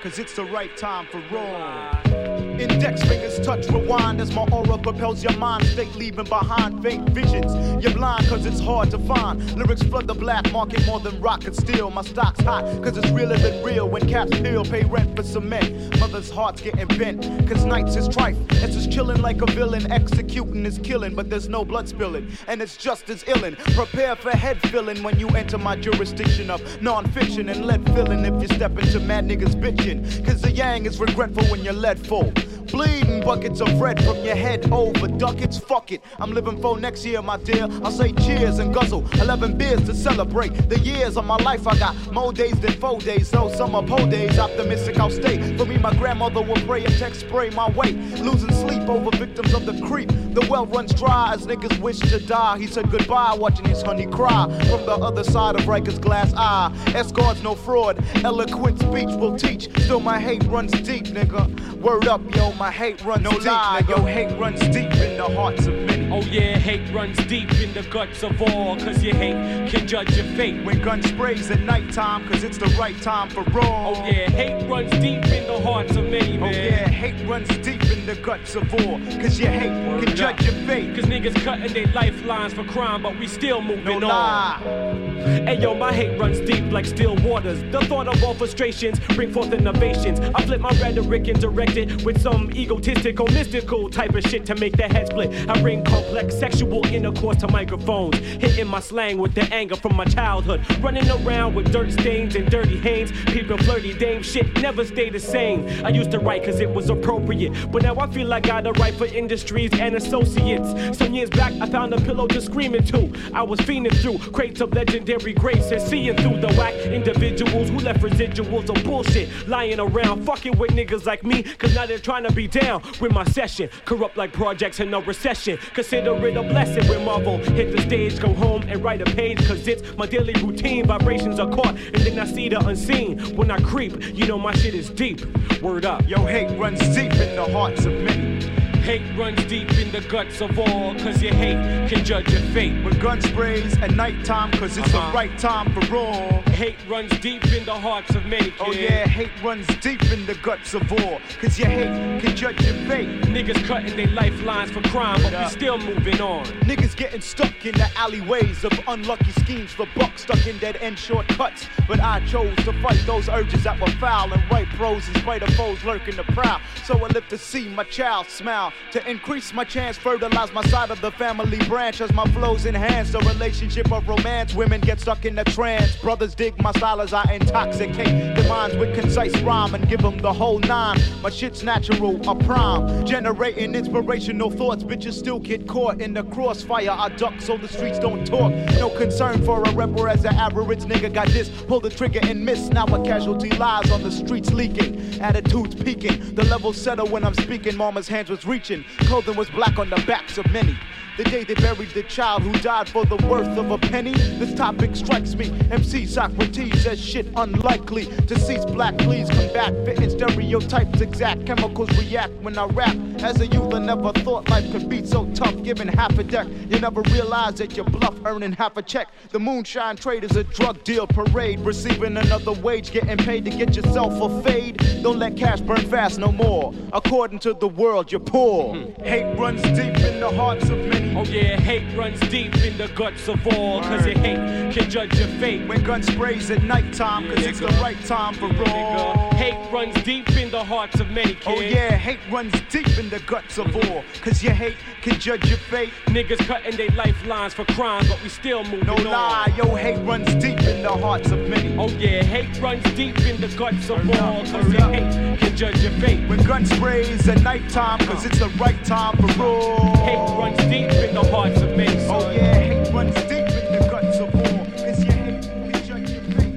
Cause 0.04 0.18
it's 0.18 0.34
the 0.34 0.44
right 0.44 0.76
time 0.76 1.06
for 1.06 1.18
wrong. 1.32 2.60
Index 2.60 3.02
fingers 3.04 3.40
touch 3.40 3.66
rewind 3.68 4.20
as 4.20 4.34
my 4.34 4.42
aura 4.52 4.63
propels 4.84 5.24
your 5.24 5.36
mind 5.38 5.64
state, 5.66 5.92
leaving 5.96 6.26
behind 6.26 6.82
fake 6.82 7.00
visions. 7.08 7.52
You're 7.82 7.94
blind 7.94 8.26
cause 8.28 8.44
it's 8.44 8.60
hard 8.60 8.90
to 8.90 8.98
find. 8.98 9.40
Lyrics 9.56 9.82
flood 9.82 10.06
the 10.06 10.14
black 10.14 10.52
market 10.52 10.84
more 10.86 11.00
than 11.00 11.18
rock 11.22 11.40
could 11.40 11.56
steal. 11.56 11.90
My 11.90 12.02
stock's 12.02 12.42
hot 12.42 12.64
cause 12.82 12.96
it's 12.98 13.10
realer 13.10 13.38
than 13.38 13.64
real. 13.64 13.88
When 13.88 14.06
caps 14.06 14.38
peel, 14.40 14.62
pay 14.62 14.84
rent 14.84 15.16
for 15.16 15.22
cement. 15.22 15.98
Mother's 15.98 16.30
heart's 16.30 16.60
getting 16.60 16.86
bent 16.98 17.22
cause 17.48 17.64
nights 17.64 17.96
is 17.96 18.08
trife. 18.08 18.36
It's 18.62 18.74
just 18.74 18.92
chilling 18.92 19.22
like 19.22 19.40
a 19.40 19.46
villain. 19.46 19.90
Executing 19.90 20.66
is 20.66 20.78
killing, 20.78 21.14
but 21.14 21.30
there's 21.30 21.48
no 21.48 21.64
blood 21.64 21.88
spilling. 21.88 22.30
And 22.46 22.60
it's 22.60 22.76
just 22.76 23.08
as 23.08 23.24
illin'. 23.24 23.56
Prepare 23.74 24.16
for 24.16 24.32
head 24.32 24.60
filling 24.68 25.02
when 25.02 25.18
you 25.18 25.28
enter 25.28 25.56
my 25.56 25.76
jurisdiction 25.76 26.50
of 26.50 26.60
non-fiction 26.82 27.48
and 27.48 27.66
lead 27.66 27.84
filling 27.94 28.22
if 28.26 28.40
you 28.42 28.54
step 28.54 28.78
into 28.78 29.00
mad 29.00 29.24
niggas 29.24 29.54
bitching. 29.54 30.26
Cause 30.26 30.42
the 30.42 30.52
yang 30.52 30.84
is 30.84 31.00
regretful 31.00 31.44
when 31.44 31.64
you're 31.64 31.72
led 31.72 31.98
full. 32.06 32.34
Bleeding 32.74 33.20
buckets 33.20 33.60
of 33.60 33.80
red 33.80 34.02
from 34.02 34.16
your 34.24 34.34
head 34.34 34.68
over 34.72 35.06
ducats. 35.06 35.56
Fuck 35.56 35.92
it, 35.92 36.02
I'm 36.18 36.32
living 36.32 36.60
for 36.60 36.76
next 36.76 37.04
year, 37.04 37.22
my 37.22 37.36
dear. 37.36 37.68
I'll 37.84 37.92
say 37.92 38.10
cheers 38.10 38.58
and 38.58 38.74
guzzle 38.74 39.08
11 39.20 39.56
beers 39.56 39.84
to 39.84 39.94
celebrate 39.94 40.68
the 40.68 40.80
years 40.80 41.16
of 41.16 41.24
my 41.24 41.36
life. 41.36 41.68
I 41.68 41.78
got 41.78 41.94
more 42.12 42.32
days 42.32 42.58
than 42.58 42.72
four 42.72 42.98
days, 42.98 43.28
so 43.28 43.48
some 43.54 43.76
are 43.76 43.82
po 43.84 44.10
days. 44.10 44.40
Optimistic, 44.40 44.98
I'll 44.98 45.08
stay. 45.08 45.56
For 45.56 45.64
me, 45.66 45.78
my 45.78 45.94
grandmother 45.94 46.42
will 46.42 46.60
pray 46.66 46.84
and 46.84 46.92
text 46.98 47.20
spray 47.20 47.50
my 47.50 47.70
way. 47.70 47.92
Losing 47.92 48.52
sleep 48.52 48.88
over 48.88 49.16
victims 49.16 49.54
of 49.54 49.66
the 49.66 49.80
creep. 49.86 50.08
The 50.34 50.44
well 50.50 50.66
runs 50.66 50.92
dry 50.92 51.32
as 51.32 51.46
niggas 51.46 51.78
wish 51.78 52.00
to 52.00 52.18
die. 52.18 52.58
He 52.58 52.66
said 52.66 52.90
goodbye, 52.90 53.36
watching 53.38 53.66
his 53.66 53.82
honey 53.82 54.06
cry 54.06 54.46
from 54.68 54.84
the 54.84 54.96
other 55.00 55.22
side 55.22 55.54
of 55.54 55.62
Rikers' 55.62 56.00
glass 56.00 56.34
eye. 56.34 56.72
Escorts, 56.88 57.40
no 57.40 57.54
fraud. 57.54 58.04
Eloquent 58.24 58.80
speech 58.80 59.14
will 59.16 59.36
teach. 59.36 59.70
Still, 59.84 60.00
my 60.00 60.18
hate 60.18 60.42
runs 60.46 60.72
deep, 60.80 61.04
nigga. 61.04 61.48
Word 61.80 62.08
up, 62.08 62.20
yo, 62.34 62.50
my 62.54 62.63
hate 62.70 63.02
runs 63.04 63.22
No 63.22 63.30
deep, 63.30 63.88
yo, 63.88 64.04
hate 64.04 64.38
runs 64.38 64.60
deep 64.60 64.92
in 64.92 65.16
the 65.16 65.28
hearts 65.34 65.66
of. 65.66 65.83
Oh 66.14 66.20
yeah, 66.30 66.56
hate 66.56 66.94
runs 66.94 67.16
deep 67.26 67.50
in 67.60 67.74
the 67.74 67.82
guts 67.90 68.22
of 68.22 68.40
all, 68.40 68.76
cause 68.76 69.02
your 69.02 69.16
hate 69.16 69.68
can 69.68 69.84
judge 69.84 70.16
your 70.16 70.24
fate. 70.36 70.64
When 70.64 70.80
gun 70.80 71.02
sprays 71.02 71.50
at 71.50 71.58
nighttime, 71.62 72.28
cause 72.28 72.44
it's 72.44 72.56
the 72.56 72.68
right 72.78 72.96
time 73.02 73.28
for 73.30 73.42
wrong. 73.50 73.96
Oh 73.96 74.06
yeah, 74.06 74.30
hate 74.30 74.64
runs 74.70 74.92
deep 74.92 75.24
in 75.24 75.44
the 75.48 75.60
hearts 75.60 75.96
of 75.96 76.04
many, 76.04 76.38
Oh 76.38 76.46
yeah, 76.46 76.88
hate 76.88 77.26
runs 77.26 77.48
deep 77.58 77.82
in 77.90 78.06
the 78.06 78.14
guts 78.14 78.54
of 78.54 78.72
all. 78.74 79.00
Cause 79.20 79.40
your 79.40 79.50
hate 79.50 80.04
can 80.04 80.14
judge 80.14 80.40
your 80.44 80.54
fate. 80.68 80.94
Cause 80.94 81.06
niggas 81.06 81.34
cutting 81.42 81.72
their 81.72 81.88
lifelines 81.88 82.52
for 82.52 82.62
crime, 82.62 83.02
but 83.02 83.18
we 83.18 83.26
still 83.26 83.60
moving 83.60 83.98
No 83.98 84.08
on. 84.08 84.62
lie. 84.62 85.04
Hey 85.24 85.58
yo, 85.60 85.74
my 85.74 85.92
hate 85.92 86.16
runs 86.16 86.38
deep 86.38 86.70
like 86.70 86.86
still 86.86 87.16
waters. 87.24 87.60
The 87.72 87.80
thought 87.86 88.06
of 88.06 88.22
all 88.22 88.34
frustrations 88.34 89.00
bring 89.16 89.32
forth 89.32 89.52
innovations. 89.52 90.20
I 90.32 90.44
flip 90.46 90.60
my 90.60 90.70
rhetoric 90.80 91.26
and 91.26 91.40
direct 91.40 91.76
it 91.76 92.04
with 92.04 92.20
some 92.22 92.52
egotistical, 92.52 93.26
mystical 93.32 93.90
type 93.90 94.14
of 94.14 94.22
shit 94.22 94.46
to 94.46 94.54
make 94.54 94.76
the 94.76 94.84
head 94.84 95.08
split. 95.08 95.50
I 95.50 95.60
bring 95.60 95.82
complex 96.04 96.36
sexual 96.36 96.86
intercourse 96.86 97.36
to 97.38 97.48
microphones, 97.48 98.16
hitting 98.18 98.66
my 98.66 98.80
slang 98.80 99.18
with 99.18 99.34
the 99.34 99.42
anger 99.54 99.76
from 99.76 99.96
my 99.96 100.04
childhood. 100.04 100.60
Running 100.80 101.08
around 101.10 101.54
with 101.54 101.72
dirt 101.72 101.92
stains 101.92 102.36
and 102.36 102.50
dirty 102.50 102.78
hands, 102.78 103.10
people 103.26 103.56
flirty 103.58 103.94
dame 103.94 104.22
shit 104.22 104.60
never 104.60 104.84
stay 104.84 105.08
the 105.10 105.18
same. 105.18 105.66
I 105.84 105.88
used 105.88 106.10
to 106.10 106.18
write 106.18 106.44
cause 106.44 106.60
it 106.60 106.70
was 106.70 106.90
appropriate, 106.90 107.52
but 107.72 107.82
now 107.82 107.96
I 107.98 108.06
feel 108.08 108.26
like 108.26 108.44
I 108.46 108.60
gotta 108.60 108.72
write 108.72 108.94
for 108.94 109.06
industries 109.06 109.70
and 109.78 109.96
associates. 109.96 110.98
Some 110.98 111.14
years 111.14 111.30
back, 111.30 111.52
I 111.60 111.66
found 111.66 111.94
a 111.94 112.00
pillow 112.00 112.26
to 112.28 112.40
scream 112.40 112.74
into. 112.74 113.12
I 113.32 113.42
was 113.42 113.58
fiending 113.60 113.96
through 114.00 114.18
crates 114.32 114.60
of 114.60 114.72
legendary 114.72 115.32
grapes 115.32 115.70
and 115.70 115.80
seeing 115.80 116.16
through 116.16 116.40
the 116.40 116.52
whack 116.54 116.74
individuals 116.74 117.70
who 117.70 117.78
left 117.78 118.00
residuals 118.00 118.68
of 118.68 118.84
bullshit 118.84 119.28
lying 119.48 119.80
around, 119.80 120.24
fucking 120.24 120.58
with 120.58 120.72
niggas 120.72 121.06
like 121.06 121.24
me, 121.24 121.42
cause 121.42 121.74
now 121.74 121.86
they're 121.86 121.98
trying 121.98 122.24
to 122.24 122.32
be 122.32 122.46
down 122.46 122.82
with 123.00 123.12
my 123.12 123.24
session. 123.24 123.68
Corrupt 123.84 124.16
like 124.16 124.32
projects 124.32 124.80
in 124.80 124.92
a 124.92 125.00
recession. 125.00 125.58
Consider 125.94 126.26
it 126.26 126.36
a 126.36 126.42
blessing 126.42 126.88
when 126.88 127.04
Marvel 127.04 127.38
hit 127.38 127.70
the 127.70 127.80
stage, 127.80 128.18
go 128.18 128.34
home 128.34 128.64
and 128.66 128.82
write 128.82 129.00
a 129.00 129.04
page, 129.04 129.38
cause 129.46 129.68
it's 129.68 129.96
my 129.96 130.06
daily 130.06 130.32
routine. 130.42 130.84
Vibrations 130.86 131.38
are 131.38 131.48
caught, 131.48 131.76
and 131.76 131.94
then 131.98 132.18
I 132.18 132.24
see 132.24 132.48
the 132.48 132.58
unseen. 132.66 133.20
When 133.36 133.48
I 133.48 133.60
creep, 133.60 134.02
you 134.12 134.26
know 134.26 134.36
my 134.36 134.52
shit 134.56 134.74
is 134.74 134.90
deep. 134.90 135.24
Word 135.62 135.84
up. 135.84 136.04
Yo, 136.08 136.26
hate 136.26 136.58
runs 136.58 136.80
deep 136.80 137.12
in 137.12 137.36
the 137.36 137.48
hearts 137.52 137.84
of 137.84 137.92
many. 137.92 138.63
Hate 138.84 139.02
runs 139.16 139.42
deep 139.46 139.72
in 139.78 139.90
the 139.92 140.02
guts 140.02 140.42
of 140.42 140.58
all, 140.58 140.94
cause 140.96 141.22
your 141.22 141.32
hate 141.32 141.88
can 141.88 142.04
judge 142.04 142.30
your 142.30 142.42
fate. 142.52 142.84
When 142.84 142.92
gun 142.98 143.18
sprays 143.22 143.74
at 143.78 143.92
nighttime, 143.92 144.50
cause 144.52 144.76
it's 144.76 144.92
Uh-huh. 144.94 145.10
the 145.10 145.16
right 145.16 145.38
time 145.38 145.72
for 145.72 145.96
all. 145.96 146.42
Hate 146.52 146.76
runs 146.86 147.10
deep 147.20 147.42
in 147.46 147.64
the 147.64 147.72
hearts 147.74 148.14
of 148.14 148.26
many. 148.26 148.52
Oh 148.60 148.72
yeah, 148.72 149.08
hate 149.08 149.30
runs 149.42 149.66
deep 149.80 150.02
in 150.12 150.26
the 150.26 150.34
guts 150.34 150.74
of 150.74 150.92
all. 150.92 151.18
Cause 151.40 151.58
your 151.58 151.68
hate 151.70 152.20
can 152.20 152.36
judge 152.36 152.60
your 152.60 152.74
fate. 152.86 153.08
Niggas 153.22 153.64
cutting 153.64 153.96
their 153.96 154.06
lifelines 154.08 154.70
for 154.70 154.82
crime, 154.82 155.20
but 155.22 155.32
we 155.32 155.48
still 155.48 155.78
moving 155.78 156.20
on. 156.20 156.44
Niggas 156.68 156.94
getting 156.94 157.22
stuck 157.22 157.64
in 157.64 157.74
the 157.74 157.88
alleyways 157.96 158.64
of 158.64 158.72
unlucky 158.86 159.32
schemes 159.40 159.72
for 159.72 159.86
bucks 159.96 160.22
stuck 160.22 160.46
in 160.46 160.58
dead 160.58 160.76
end 160.82 160.98
shortcuts. 160.98 161.66
But 161.88 162.00
I 162.00 162.20
chose 162.26 162.54
to 162.66 162.72
fight 162.82 163.02
those 163.06 163.30
urges 163.30 163.64
that 163.64 163.80
were 163.80 163.90
foul 163.92 164.30
and 164.30 164.42
prose 164.76 165.08
in 165.08 165.14
spite 165.14 165.42
of 165.42 165.48
foes 165.54 165.82
lurking 165.84 166.16
the 166.16 166.24
prowl. 166.24 166.60
So 166.84 167.02
I 167.04 167.08
live 167.08 167.26
to 167.28 167.38
see 167.38 167.68
my 167.68 167.84
child 167.84 168.28
smile. 168.28 168.72
To 168.92 169.10
increase 169.10 169.52
my 169.52 169.64
chance, 169.64 169.96
fertilize 169.96 170.52
my 170.52 170.62
side 170.66 170.90
of 170.92 171.00
the 171.00 171.10
family 171.10 171.58
branch 171.66 172.00
as 172.00 172.12
my 172.12 172.24
flows 172.26 172.64
enhance 172.64 173.10
the 173.10 173.18
relationship 173.18 173.90
of 173.90 174.06
romance. 174.06 174.54
Women 174.54 174.80
get 174.80 175.00
stuck 175.00 175.24
in 175.24 175.34
the 175.34 175.42
trance. 175.44 175.96
Brothers 175.96 176.34
dig 176.34 176.60
my 176.62 176.70
style 176.72 177.00
as 177.00 177.12
I 177.12 177.24
intoxicate 177.32 178.36
their 178.36 178.48
minds 178.48 178.76
with 178.76 178.94
concise 178.94 179.36
rhyme 179.40 179.74
and 179.74 179.88
give 179.88 180.00
them 180.00 180.18
the 180.18 180.32
whole 180.32 180.60
nine. 180.60 181.00
My 181.22 181.30
shit's 181.30 181.64
natural, 181.64 182.20
a 182.28 182.36
prime. 182.36 183.04
Generating 183.04 183.74
inspirational 183.74 184.50
thoughts. 184.50 184.84
Bitches 184.84 185.14
still 185.14 185.40
get 185.40 185.66
caught 185.66 186.00
in 186.00 186.14
the 186.14 186.22
crossfire. 186.24 186.90
I 186.90 187.08
duck 187.08 187.40
so 187.40 187.56
the 187.56 187.68
streets 187.68 187.98
don't 187.98 188.24
talk. 188.24 188.52
No 188.78 188.90
concern 188.90 189.44
for 189.44 189.60
a 189.62 189.72
rep, 189.72 189.90
as 190.08 190.24
an 190.24 190.34
average 190.36 190.80
nigga 190.80 191.12
got 191.12 191.28
this. 191.28 191.48
Pull 191.48 191.80
the 191.80 191.90
trigger 191.90 192.20
and 192.22 192.44
miss. 192.44 192.68
Now 192.68 192.86
a 192.86 193.04
casualty 193.04 193.50
lies 193.50 193.90
on 193.90 194.02
the 194.02 194.10
streets 194.12 194.52
leaking. 194.52 195.20
Attitudes 195.20 195.74
peaking. 195.74 196.34
The 196.36 196.44
level 196.44 196.72
settle 196.72 197.08
when 197.08 197.24
I'm 197.24 197.34
speaking. 197.34 197.76
Mama's 197.76 198.06
hands 198.06 198.30
was 198.30 198.44
reaching. 198.46 198.63
Clothing 198.64 199.36
was 199.36 199.50
black 199.50 199.78
on 199.78 199.90
the 199.90 199.96
backs 200.06 200.38
of 200.38 200.50
many. 200.50 200.74
The 201.16 201.22
day 201.22 201.44
they 201.44 201.54
buried 201.54 201.90
the 201.90 202.02
child 202.02 202.42
who 202.42 202.50
died 202.54 202.88
for 202.88 203.04
the 203.04 203.14
worth 203.28 203.56
of 203.56 203.70
a 203.70 203.78
penny. 203.78 204.14
This 204.14 204.52
topic 204.52 204.96
strikes 204.96 205.36
me. 205.36 205.46
MC 205.70 206.06
Saukrates 206.06 206.76
says 206.78 207.00
shit 207.00 207.28
unlikely. 207.36 208.06
Deceased 208.26 208.66
black, 208.66 208.98
please 208.98 209.30
combat. 209.30 209.72
Fitting 209.84 210.10
stereotypes, 210.10 211.00
exact 211.00 211.46
chemicals 211.46 211.88
react 211.96 212.32
when 212.42 212.58
I 212.58 212.64
rap. 212.64 212.96
As 213.22 213.40
a 213.40 213.46
youth, 213.46 213.72
I 213.72 213.78
never 213.78 214.12
thought 214.12 214.48
life 214.50 214.68
could 214.72 214.88
be 214.88 215.06
so 215.06 215.30
tough. 215.34 215.54
Given 215.62 215.86
half 215.86 216.18
a 216.18 216.24
deck, 216.24 216.48
you 216.68 216.80
never 216.80 217.00
realize 217.02 217.54
that 217.54 217.76
you 217.76 217.84
bluff, 217.84 218.16
earning 218.24 218.52
half 218.52 218.76
a 218.76 218.82
check. 218.82 219.06
The 219.30 219.38
moonshine 219.38 219.96
trade 219.96 220.24
is 220.24 220.34
a 220.34 220.42
drug 220.42 220.82
deal 220.82 221.06
parade. 221.06 221.60
Receiving 221.60 222.16
another 222.16 222.54
wage, 222.54 222.90
getting 222.90 223.18
paid 223.18 223.44
to 223.44 223.52
get 223.52 223.76
yourself 223.76 224.20
a 224.20 224.42
fade. 224.42 224.78
Don't 225.04 225.20
let 225.20 225.36
cash 225.36 225.60
burn 225.60 225.88
fast 225.88 226.18
no 226.18 226.32
more. 226.32 226.74
According 226.92 227.38
to 227.40 227.54
the 227.54 227.68
world, 227.68 228.10
you're 228.10 228.20
poor. 228.20 228.74
Hate 229.04 229.38
runs 229.38 229.62
deep 229.62 229.96
in 230.00 230.18
the 230.18 230.30
hearts 230.34 230.68
of 230.70 230.78
many. 230.78 231.03
Oh 231.16 231.24
yeah, 231.24 231.60
hate 231.60 231.96
runs 231.96 232.18
deep 232.28 232.56
in 232.64 232.76
the 232.76 232.88
guts 232.88 233.28
of 233.28 233.46
all. 233.46 233.82
Cause 233.82 234.06
your 234.06 234.18
hate 234.18 234.72
can 234.72 234.90
judge 234.90 235.18
your 235.18 235.28
fate. 235.38 235.66
When 235.68 235.82
gun 235.84 236.02
sprays 236.02 236.50
at 236.50 236.62
nighttime, 236.62 237.28
cause 237.28 237.44
it's 237.46 237.60
the 237.60 237.68
right 237.82 238.02
time 238.04 238.34
for 238.34 238.46
all. 238.68 239.30
Hate 239.34 239.54
runs 239.72 239.94
deep 240.02 240.28
in 240.36 240.50
the 240.50 240.64
hearts 240.64 240.98
of 241.00 241.10
many 241.10 241.34
kids. 241.34 241.46
Oh 241.46 241.60
yeah, 241.60 241.96
hate 241.96 242.18
runs 242.30 242.52
deep 242.70 242.98
in 242.98 243.08
the 243.10 243.20
guts 243.20 243.58
of 243.58 243.74
all. 243.76 244.02
Cause 244.22 244.42
your 244.42 244.54
hate 244.54 244.76
can 245.02 245.18
judge 245.20 245.48
your 245.48 245.58
fate. 245.58 245.92
Niggas 246.06 246.38
cutting 246.46 246.76
their 246.76 246.88
lifelines 246.90 247.54
for 247.54 247.64
crime, 247.66 248.04
but 248.08 248.20
we 248.22 248.28
still 248.28 248.64
moving 248.64 248.86
No 248.86 248.94
on. 248.94 249.04
lie, 249.04 249.54
yo, 249.56 249.74
hate 249.74 249.98
runs 250.06 250.34
deep 250.36 250.60
in 250.62 250.82
the 250.82 250.90
hearts 250.92 251.30
of 251.30 251.38
many. 251.48 251.76
Oh 251.78 251.88
yeah, 251.90 252.22
hate 252.24 252.60
runs 252.60 252.82
deep 252.94 253.18
in 253.20 253.40
the 253.40 253.48
guts 253.56 253.88
of 253.90 253.98
all. 254.20 254.44
Cause 254.46 254.72
your 254.72 254.90
hate 254.92 255.38
can 255.38 255.56
judge 255.56 255.80
your 255.82 255.92
fate. 255.92 256.28
When 256.28 256.42
gun 256.42 256.66
sprays 256.66 257.28
at 257.28 257.40
nighttime, 257.42 258.00
cause 258.00 258.24
it's 258.24 258.38
the 258.40 258.48
right 258.58 258.82
time 258.84 259.16
for 259.18 259.42
all. 259.44 259.93
Hate 260.04 260.38
runs 260.38 260.58
deep 260.58 260.90
in 260.92 261.14
the 261.14 261.24
hearts 261.30 261.60
of 261.62 261.70
many. 261.76 261.96
Oh 262.08 262.30
yeah, 262.30 262.54
hate 262.54 262.92
runs 262.92 263.14
deep 263.22 263.48
in 263.48 263.72
the 263.72 263.88
guts 263.90 264.18
of 264.18 264.34
all. 264.34 264.66
Cause 264.76 265.02
your 265.02 265.14
hate 265.14 265.42
can 265.42 265.72
judge 265.84 266.10
your 266.10 266.22
fate. 266.34 266.54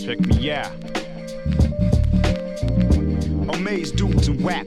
Check 0.00 0.18
me 0.26 0.50
out. 0.50 0.72
Amaze 3.54 3.92
dudes 3.92 4.26
and 4.26 4.40
whack 4.42 4.66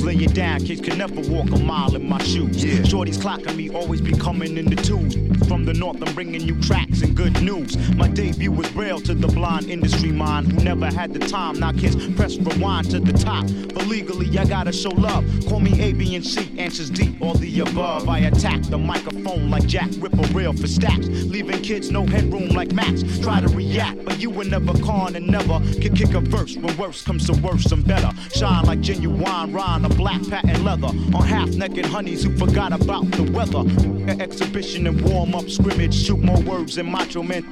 crews. 0.00 0.16
Lay 0.16 0.24
it 0.24 0.34
down, 0.34 0.64
kids 0.64 0.80
can 0.80 0.98
never 0.98 1.20
walk 1.30 1.50
a 1.50 1.58
mile 1.58 1.94
in 1.94 2.08
my 2.08 2.22
shoes. 2.22 2.64
Yeah. 2.64 2.82
Shorty's 2.84 3.18
clocking 3.18 3.56
me, 3.56 3.70
always 3.70 4.00
be 4.00 4.12
coming 4.12 4.56
in 4.56 4.66
the 4.66 4.76
twos. 4.76 5.14
From 5.46 5.64
the 5.64 5.74
north, 5.74 6.02
I'm 6.02 6.14
bringing 6.14 6.42
you 6.42 6.60
tracks 6.62 7.02
and 7.02 7.16
good 7.16 7.40
news. 7.42 7.76
My 7.96 8.08
debut 8.08 8.52
was 8.52 8.68
braille 8.70 9.00
to 9.00 9.14
the 9.14 9.28
blind 9.28 9.68
industry 9.68 10.12
mind 10.12 10.52
who 10.52 10.62
never 10.64 10.86
had 10.86 11.12
the 11.12 11.18
time. 11.20 11.58
Now 11.58 11.72
kids 11.72 11.96
press 12.14 12.36
rewind 12.36 12.90
to 12.90 13.00
the 13.00 13.12
top. 13.12 13.46
But 13.74 13.86
legally, 13.86 14.38
I 14.38 14.44
gotta 14.44 14.72
show 14.72 14.90
love. 14.90 15.24
Call 15.48 15.60
me 15.60 15.80
A, 15.80 15.92
B, 15.92 16.14
and 16.14 16.24
C, 16.24 16.52
answers 16.58 16.90
D, 16.90 17.16
all 17.20 17.34
the 17.34 17.60
above. 17.60 18.08
I 18.08 18.20
attack 18.20 18.62
the 18.62 18.78
microphone 18.78 19.50
like 19.50 19.66
Jack 19.66 19.90
Ripper 19.98 20.26
Rail 20.32 20.52
for 20.52 20.66
stacks. 20.66 21.06
Leaving 21.08 21.62
kids 21.62 21.90
no 21.90 22.06
headroom 22.06 22.50
like 22.50 22.72
Max. 22.72 23.02
Try 23.20 23.40
to 23.40 23.48
react, 23.48 24.04
but 24.04 24.20
you 24.20 24.30
were 24.30 24.44
never 24.44 24.72
con 24.80 25.16
and 25.16 25.26
never 25.26 25.60
can 25.80 25.94
kick 25.96 26.14
a 26.14 26.20
verse. 26.20 26.56
When 26.56 26.76
worse 26.76 27.02
comes 27.02 27.26
to 27.26 27.40
worse, 27.40 27.70
I'm 27.72 27.82
better. 27.82 28.10
Shine 28.34 28.64
like 28.64 28.80
genuine 28.80 29.52
rhyme, 29.52 29.84
a 29.84 29.89
black 29.96 30.22
patent 30.28 30.64
leather. 30.64 30.88
On 31.14 31.22
half 31.22 31.50
naked 31.50 31.86
honeys 31.86 32.22
who 32.24 32.36
forgot 32.36 32.72
about 32.72 33.10
the 33.12 33.24
weather. 33.30 33.60
An 34.10 34.20
exhibition 34.20 34.86
and 34.86 35.00
warm 35.02 35.34
up 35.34 35.48
scrimmage. 35.48 35.94
Shoot 35.94 36.20
more 36.20 36.40
words 36.40 36.76
than 36.76 36.90
macho 36.90 37.22
men 37.22 37.44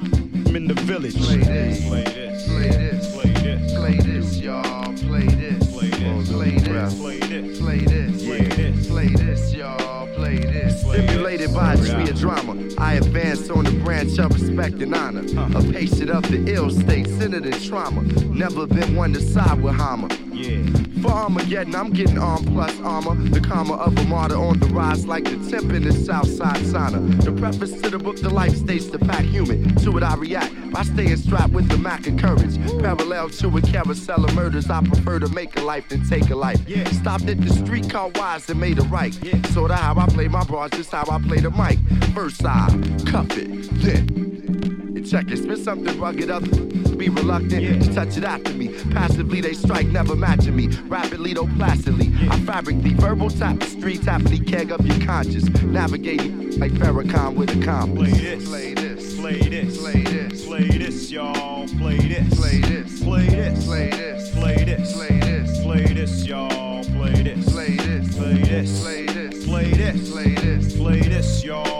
in 0.55 0.67
the 0.67 0.73
village. 0.73 1.15
Play 1.15 1.37
this, 1.37 1.87
play 1.87 2.03
this, 2.03 2.47
play 2.47 2.69
this, 2.69 3.13
play 3.13 3.33
this, 3.33 3.73
play 3.73 3.97
this, 3.97 4.37
y'all. 4.39 4.93
Play 4.95 5.25
this, 5.25 5.71
play 5.71 5.89
this, 5.89 6.29
play 6.29 6.51
this, 6.51 6.93
play 6.99 7.19
this, 7.19 7.59
play 7.59 7.79
this, 7.79 8.23
play 8.23 8.43
this, 8.47 8.87
play 8.87 9.07
this, 9.09 9.53
y'all. 9.53 10.07
Play 10.15 10.37
this. 10.37 10.81
Stimulated 10.81 11.53
by 11.53 11.73
a 11.73 11.77
tree 11.77 12.09
of 12.09 12.19
drama, 12.19 12.57
I 12.77 12.95
advance 12.95 13.49
on 13.49 13.63
the 13.63 13.71
branch 13.71 14.17
of 14.19 14.31
respect 14.33 14.81
and 14.81 14.93
honor. 14.93 15.23
A 15.55 15.63
patient 15.71 16.09
of 16.09 16.23
the 16.29 16.53
ill 16.53 16.69
state, 16.69 17.07
centered 17.07 17.45
in 17.45 17.59
trauma. 17.61 18.01
Never 18.25 18.65
been 18.67 18.95
one 18.95 19.13
to 19.13 19.21
side 19.21 19.61
with 19.61 19.75
Hammer. 19.75 20.09
Yeah. 20.31 20.88
For 21.01 21.11
Armageddon, 21.11 21.75
I'm 21.75 21.91
getting 21.91 22.17
arm 22.17 22.43
plus 22.45 22.77
armor. 22.81 23.15
The 23.15 23.39
karma 23.39 23.75
of 23.75 23.97
a 23.97 24.03
martyr 24.03 24.35
on 24.35 24.59
the 24.59 24.67
rise 24.67 25.05
like 25.05 25.23
the 25.23 25.37
temp 25.49 25.71
in 25.71 25.83
the 25.83 25.93
Southside 25.93 26.57
sauna. 26.57 27.23
The 27.23 27.31
preface 27.31 27.79
to 27.81 27.89
the 27.89 27.97
book, 27.97 28.17
the 28.17 28.29
life 28.29 28.55
states 28.55 28.87
the 28.87 28.99
pack 28.99 29.23
human. 29.23 29.75
To 29.75 29.97
it 29.97 30.03
I 30.03 30.15
react 30.15 30.53
by 30.71 30.83
staying 30.83 31.17
strapped 31.17 31.53
with 31.53 31.69
the 31.69 31.77
Mac 31.77 32.05
of 32.07 32.17
courage. 32.17 32.57
Parallel 32.79 33.29
to 33.29 33.57
a 33.57 33.61
carousel 33.61 34.25
of 34.25 34.35
murders, 34.35 34.69
I 34.69 34.83
prefer 34.83 35.19
to 35.19 35.29
make 35.29 35.55
a 35.57 35.61
life 35.61 35.87
than 35.89 36.07
take 36.07 36.29
a 36.29 36.35
life. 36.35 36.59
Yeah. 36.67 36.89
Stopped 36.89 37.29
at 37.29 37.39
the 37.39 37.49
street 37.53 37.89
car 37.89 38.11
wise 38.15 38.49
and 38.49 38.59
made 38.59 38.79
a 38.79 38.83
right. 38.83 39.13
Sorta 39.47 39.75
how 39.75 39.97
I 39.97 40.05
play 40.07 40.27
my 40.27 40.43
bars, 40.43 40.71
just 40.71 40.91
how 40.91 41.05
I 41.09 41.21
play 41.21 41.39
the 41.39 41.51
mic. 41.51 41.79
First 42.13 42.45
I 42.45 42.67
cuff 43.05 43.37
it, 43.37 43.69
then 43.81 44.38
and 44.99 45.09
check 45.09 45.31
it. 45.31 45.37
Spit 45.37 45.57
something 45.59 45.99
rugged 45.99 46.29
up. 46.29 46.43
Be 46.97 47.09
reluctant 47.09 47.83
to 47.83 47.93
touch 47.93 48.17
it 48.17 48.23
after 48.23 48.53
me. 48.53 48.67
Passively 48.91 49.39
they 49.39 49.53
strike, 49.53 49.87
never 49.87 50.15
matching 50.15 50.55
me. 50.55 50.67
Rapidly 50.87 51.33
though 51.33 51.47
placidly, 51.57 52.11
I 52.29 52.39
fabric 52.41 52.81
the 52.81 52.93
verbal 52.95 53.29
tapestry, 53.29 53.97
tapping 53.97 54.31
the 54.31 54.39
keg 54.39 54.71
of 54.71 54.85
your 54.85 54.99
conscience. 55.05 55.49
Navigating 55.63 56.59
like 56.59 56.73
Farrakhan 56.73 57.35
with 57.35 57.49
a 57.55 57.65
compass. 57.65 58.09
Play 58.09 58.35
this, 58.35 58.49
play 58.49 58.73
this, 58.73 59.19
play 59.19 59.41
this, 59.41 59.77
play 59.81 60.03
this, 60.03 60.45
play 60.45 60.67
this, 60.67 61.11
y'all. 61.11 61.67
Play 61.77 61.97
this, 61.97 62.39
play 62.39 62.59
this, 62.59 63.03
play 63.03 63.25
this, 63.27 63.65
play 63.65 63.89
this, 63.89 64.33
play 64.35 64.63
this, 64.65 64.93
play 64.93 65.19
this, 65.19 65.61
play 65.61 65.93
this, 65.93 66.25
y'all. 66.27 66.83
Play 66.83 67.23
this, 67.23 67.53
play 67.53 67.75
this, 67.75 68.15
play 68.15 68.33
this, 68.33 68.83
play 68.83 69.05
this, 69.05 69.45
play 69.45 69.71
this, 69.71 70.11
play 70.11 70.35
this, 70.35 70.75
play 70.75 70.99
this, 70.99 71.43
y'all. 71.45 71.78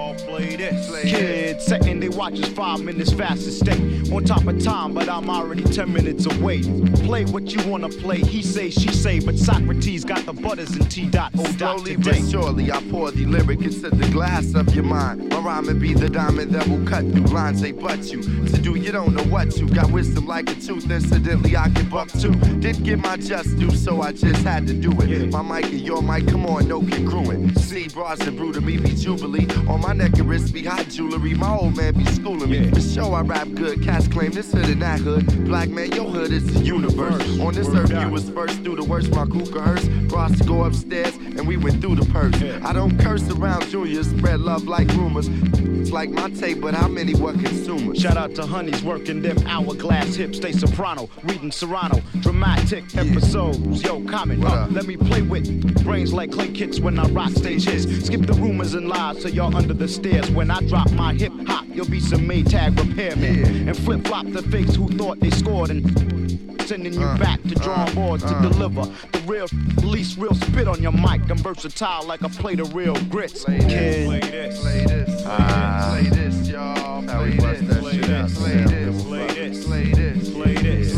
Kids 1.03 1.65
setting 1.65 1.99
they 1.99 2.09
watches 2.09 2.47
five 2.49 2.81
minutes 2.81 3.11
fast 3.11 3.43
to 3.45 3.51
stay 3.51 3.79
on 4.13 4.23
top 4.23 4.45
of 4.45 4.63
time, 4.63 4.93
but 4.93 5.09
I'm 5.09 5.29
already 5.29 5.63
ten 5.63 5.91
minutes 5.91 6.25
away. 6.25 6.61
Play 7.05 7.25
what 7.25 7.53
you 7.53 7.67
wanna 7.69 7.89
play. 7.89 8.19
He 8.19 8.41
say, 8.41 8.69
she 8.69 8.89
say, 8.89 9.19
but 9.19 9.35
Saukrates 9.35 10.05
got 10.05 10.25
the 10.25 10.33
butters 10.33 10.71
and 10.71 10.89
T 10.89 11.07
dot 11.07 11.31
O 11.37 11.43
dot 11.53 11.79
Slowly 11.79 11.95
today. 11.95 12.21
but 12.21 12.29
surely, 12.29 12.71
I 12.71 12.81
pour 12.89 13.11
the 13.11 13.25
lyric 13.25 13.61
into 13.61 13.89
the 13.89 14.09
glass 14.11 14.53
of 14.53 14.73
your 14.75 14.83
mind. 14.83 15.29
My 15.29 15.39
rhyming 15.39 15.79
be 15.79 15.93
the 15.93 16.09
diamond 16.09 16.51
that 16.51 16.67
will 16.67 16.85
cut 16.85 17.03
through 17.11 17.25
lines 17.25 17.61
they 17.61 17.71
butt 17.71 18.11
you. 18.11 18.21
To 18.21 18.57
do, 18.57 18.75
you 18.75 18.91
don't 18.91 19.15
know 19.15 19.23
what 19.23 19.57
you 19.57 19.67
Got 19.69 19.91
wisdom 19.91 20.25
like 20.25 20.49
a 20.49 20.55
tooth, 20.55 20.89
incidentally, 20.89 21.55
I 21.55 21.69
get 21.69 21.89
buck 21.89 22.09
too. 22.09 22.33
Didn't 22.59 22.83
get 22.83 22.99
my 22.99 23.17
just 23.17 23.57
due, 23.57 23.71
so 23.71 24.01
I 24.01 24.11
just 24.11 24.43
had 24.43 24.65
to 24.67 24.73
do 24.73 24.91
it. 25.01 25.31
My 25.31 25.41
mic 25.41 25.71
and 25.71 25.81
your 25.81 26.01
mic, 26.01 26.27
come 26.27 26.45
on, 26.47 26.67
no 26.67 26.81
congruent. 26.81 27.57
See, 27.59 27.87
bras 27.87 28.19
and 28.21 28.35
brew 28.35 28.51
to 28.53 28.61
me 28.61 28.77
be 28.77 28.95
jubilee. 28.95 29.47
On 29.67 29.79
my 29.79 29.93
neck 29.93 30.13
and 30.17 30.27
wrist 30.27 30.53
be 30.53 30.58
hot 30.63 30.89
jewelry. 30.89 31.33
My 31.33 31.55
old 31.55 31.77
man 31.77 31.93
be 31.93 32.05
schooling 32.05 32.49
me. 32.49 32.69
For 32.69 32.81
sure, 32.81 33.13
I 33.15 33.21
rap 33.21 33.47
good. 33.53 33.83
Cats 33.83 34.07
claim 34.07 34.31
this 34.31 34.51
hood 34.51 34.69
and 34.69 34.81
that 34.81 34.99
hood. 34.99 35.45
Black 35.45 35.69
man, 35.69 35.91
your 35.91 36.05
hood 36.05 36.31
is 36.31 36.45
the 36.53 36.59
universe. 36.59 37.39
On 37.39 37.53
this 37.53 37.67
earth, 37.69 37.91
you 37.91 38.09
was 38.09 38.29
first 38.29 38.63
through 38.63 38.75
the 38.75 38.83
worst. 38.83 39.11
My 39.11 39.25
kuka 39.25 39.61
hurts. 39.61 39.87
Bras 40.09 40.37
to 40.39 40.43
go 40.43 40.63
upstairs, 40.63 41.15
and 41.15 41.47
we 41.47 41.55
went 41.55 41.81
through 41.81 41.95
the 41.95 42.05
purse. 42.11 42.35
I 42.63 42.73
don't 42.73 42.97
curse 42.99 43.29
around 43.29 43.67
juniors, 43.69 44.09
spread 44.09 44.39
love 44.39 44.67
like 44.67 44.87
rumors. 44.93 45.27
It's 45.27 45.91
like 45.91 46.09
my 46.09 46.29
tape, 46.31 46.61
but 46.61 46.73
how 46.73 46.87
many 46.87 47.13
were 47.13 47.33
consumers? 47.33 47.99
Shout 47.99 48.17
out 48.17 48.35
to 48.35 48.45
honeys 48.45 48.83
working 48.83 49.21
them 49.21 49.37
hourglass 49.47 50.15
hips, 50.15 50.39
they 50.39 50.51
soprano, 50.51 51.09
reading 51.23 51.51
Serrano, 51.51 52.01
dramatic 52.21 52.83
episodes. 52.97 53.83
Yo, 53.83 54.01
comment, 54.05 54.43
uh, 54.43 54.67
let 54.71 54.87
me 54.87 54.97
play 54.97 55.21
with 55.21 55.83
brains 55.83 56.11
like 56.11 56.31
clay 56.31 56.51
kits 56.51 56.79
when 56.79 56.97
I 56.97 57.07
rock 57.09 57.31
stage 57.31 57.65
hits. 57.65 57.85
Skip 58.05 58.21
the 58.21 58.33
rumors 58.33 58.73
and 58.73 58.89
lies 58.89 59.21
so 59.21 59.27
y'all 59.27 59.55
under 59.55 59.73
the 59.73 59.87
stairs. 59.87 60.29
When 60.31 60.48
I 60.51 60.61
drop 60.63 60.91
my 60.91 61.13
hip 61.13 61.33
hop, 61.47 61.65
you'll 61.67 61.89
be 61.89 61.99
some 61.99 62.27
Maytag 62.27 62.77
repairman. 62.77 63.69
And 63.69 63.77
flip 63.77 64.05
flop 64.05 64.25
the 64.27 64.41
fakes 64.43 64.75
who 64.75 64.89
thought 64.89 65.19
they 65.19 65.29
scored 65.29 65.69
and 65.69 66.59
sending 66.69 66.93
you 66.93 67.01
uh, 67.01 67.17
back 67.17 67.41
to 67.43 67.55
drawing 67.55 67.89
uh, 67.89 67.95
boards 67.95 68.23
to 68.23 68.29
uh. 68.29 68.41
deliver 68.41 68.83
the 69.11 69.19
real, 69.25 69.47
least 69.83 70.17
real 70.17 70.35
spit 70.35 70.67
on 70.67 70.81
your 70.81 70.91
mic. 70.91 71.29
I'm 71.29 71.37
versatile 71.37 72.05
like 72.05 72.21
a 72.21 72.29
plate 72.29 72.59
of 72.59 72.75
real 72.75 72.95
grits. 73.05 73.43
Play 73.43 73.57
this, 73.57 74.07
play 74.07 74.85
this, 74.85 75.21
play 75.23 76.03
this, 76.09 76.47
y'all. 76.47 77.03
Play 77.03 77.37
this, 77.37 77.39
play 77.39 77.59
this, 77.59 77.79
play 77.79 77.97
this, 77.97 78.37
ah. 78.37 78.39
play 78.39 78.63
this, 78.63 79.03
play 79.03 79.27
this, 79.27 79.65
play 79.65 79.91
this, 79.93 80.29
play 80.29 80.53
this, 80.55 80.88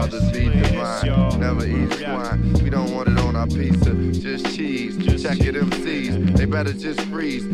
brothers 0.00 0.32
be 0.32 0.44
divine. 0.48 1.40
Never 1.40 1.66
eat 1.66 1.92
swine. 1.92 2.52
We 2.64 2.70
don't 2.70 2.90
want 2.92 3.09
pizza. 3.46 3.94
Just 4.12 4.56
cheese. 4.56 4.96
Check 5.22 5.40
it, 5.40 5.54
MCs. 5.54 6.36
They 6.36 6.44
better 6.44 6.72
just 6.72 7.00
freeze. 7.02 7.44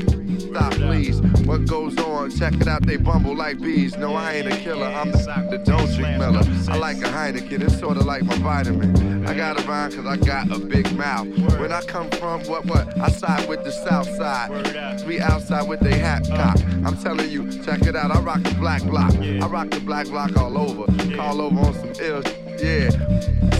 Stop, 0.42 0.72
please. 0.74 1.20
What 1.46 1.66
goes 1.66 1.96
on? 1.98 2.30
Check 2.30 2.54
it 2.54 2.66
out. 2.66 2.86
They 2.86 2.96
bumble 2.96 3.36
like 3.36 3.60
bees. 3.60 3.96
No, 3.96 4.14
I 4.14 4.34
ain't 4.34 4.52
a 4.52 4.56
killer. 4.56 4.86
I'm 4.86 5.12
the, 5.12 5.18
the 5.50 5.58
don't 5.58 5.86
drink 5.94 6.18
Miller. 6.18 6.42
I 6.68 6.76
like 6.76 6.98
a 6.98 7.08
Heineken. 7.08 7.62
It's 7.62 7.78
sorta 7.78 8.00
like 8.00 8.24
my 8.24 8.36
vitamin. 8.38 9.26
I 9.26 9.34
got 9.34 9.60
a 9.60 9.66
rhyme 9.66 9.92
cause 9.92 10.06
I 10.06 10.16
got 10.16 10.50
a 10.54 10.58
big 10.58 10.90
mouth. 10.96 11.26
When 11.58 11.72
I 11.72 11.82
come 11.82 12.08
from 12.10 12.42
what 12.44 12.64
what? 12.66 12.98
I 12.98 13.08
side 13.10 13.48
with 13.48 13.64
the 13.64 13.72
south 13.72 14.08
side. 14.16 15.04
We 15.06 15.20
outside 15.20 15.68
with 15.68 15.80
they 15.80 15.98
hat 15.98 16.26
cock. 16.28 16.58
I'm 16.84 16.96
telling 16.98 17.30
you, 17.30 17.50
check 17.62 17.82
it 17.82 17.96
out. 17.96 18.10
I 18.10 18.20
rock 18.20 18.42
the 18.42 18.54
black 18.54 18.82
block. 18.84 19.14
I 19.14 19.46
rock 19.46 19.70
the 19.70 19.80
black 19.80 20.06
block 20.06 20.36
all 20.36 20.56
over. 20.56 20.86
Call 21.16 21.40
over 21.40 21.60
on 21.60 21.74
some 21.74 21.92
ill. 22.00 22.45
Yeah, 22.58 22.90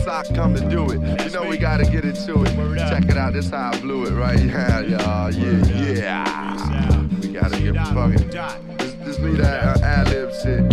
sock 0.05 0.27
come 0.35 0.55
to 0.55 0.69
do 0.69 0.91
it. 0.91 1.25
You 1.25 1.31
know 1.31 1.47
we 1.47 1.59
gotta 1.59 1.85
get 1.85 2.05
into 2.05 2.43
it. 2.43 2.79
Check 2.89 3.05
it 3.11 3.17
out. 3.17 3.35
This 3.35 3.51
how 3.51 3.71
I 3.73 3.81
blew 3.81 4.07
it 4.07 4.13
right 4.13 4.39
yeah, 4.43 4.81
y'all. 4.81 5.31
Yeah, 5.33 5.67
yeah. 5.93 7.07
We 7.21 7.29
gotta 7.29 7.61
get 7.61 7.75
fucking. 7.89 8.31
Just, 8.31 8.99
just 9.05 9.21
leave 9.21 9.37
that 9.39 9.77
uh, 9.77 9.85
ad 9.85 10.09
lib 10.09 10.33
shit. 10.33 10.65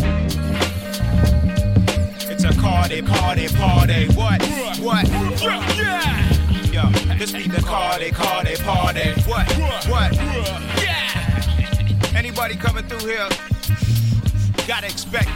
It's 2.31 2.43
a 2.45 2.53
party, 2.61 3.01
party, 3.01 3.47
party. 3.49 4.07
What? 4.13 4.41
What? 4.79 5.07
Yeah. 5.09 6.33
Yo, 6.71 6.89
this 7.17 7.31
be 7.33 7.47
the 7.47 7.61
party, 7.61 8.11
party, 8.11 8.55
party. 8.57 9.11
What? 9.27 9.51
What? 9.89 10.13
Yeah. 10.13 11.13
Everybody 12.15 12.55
coming 12.55 12.87
through 12.87 13.07
here, 13.09 13.27
gotta 14.65 14.87
expect 14.87 15.27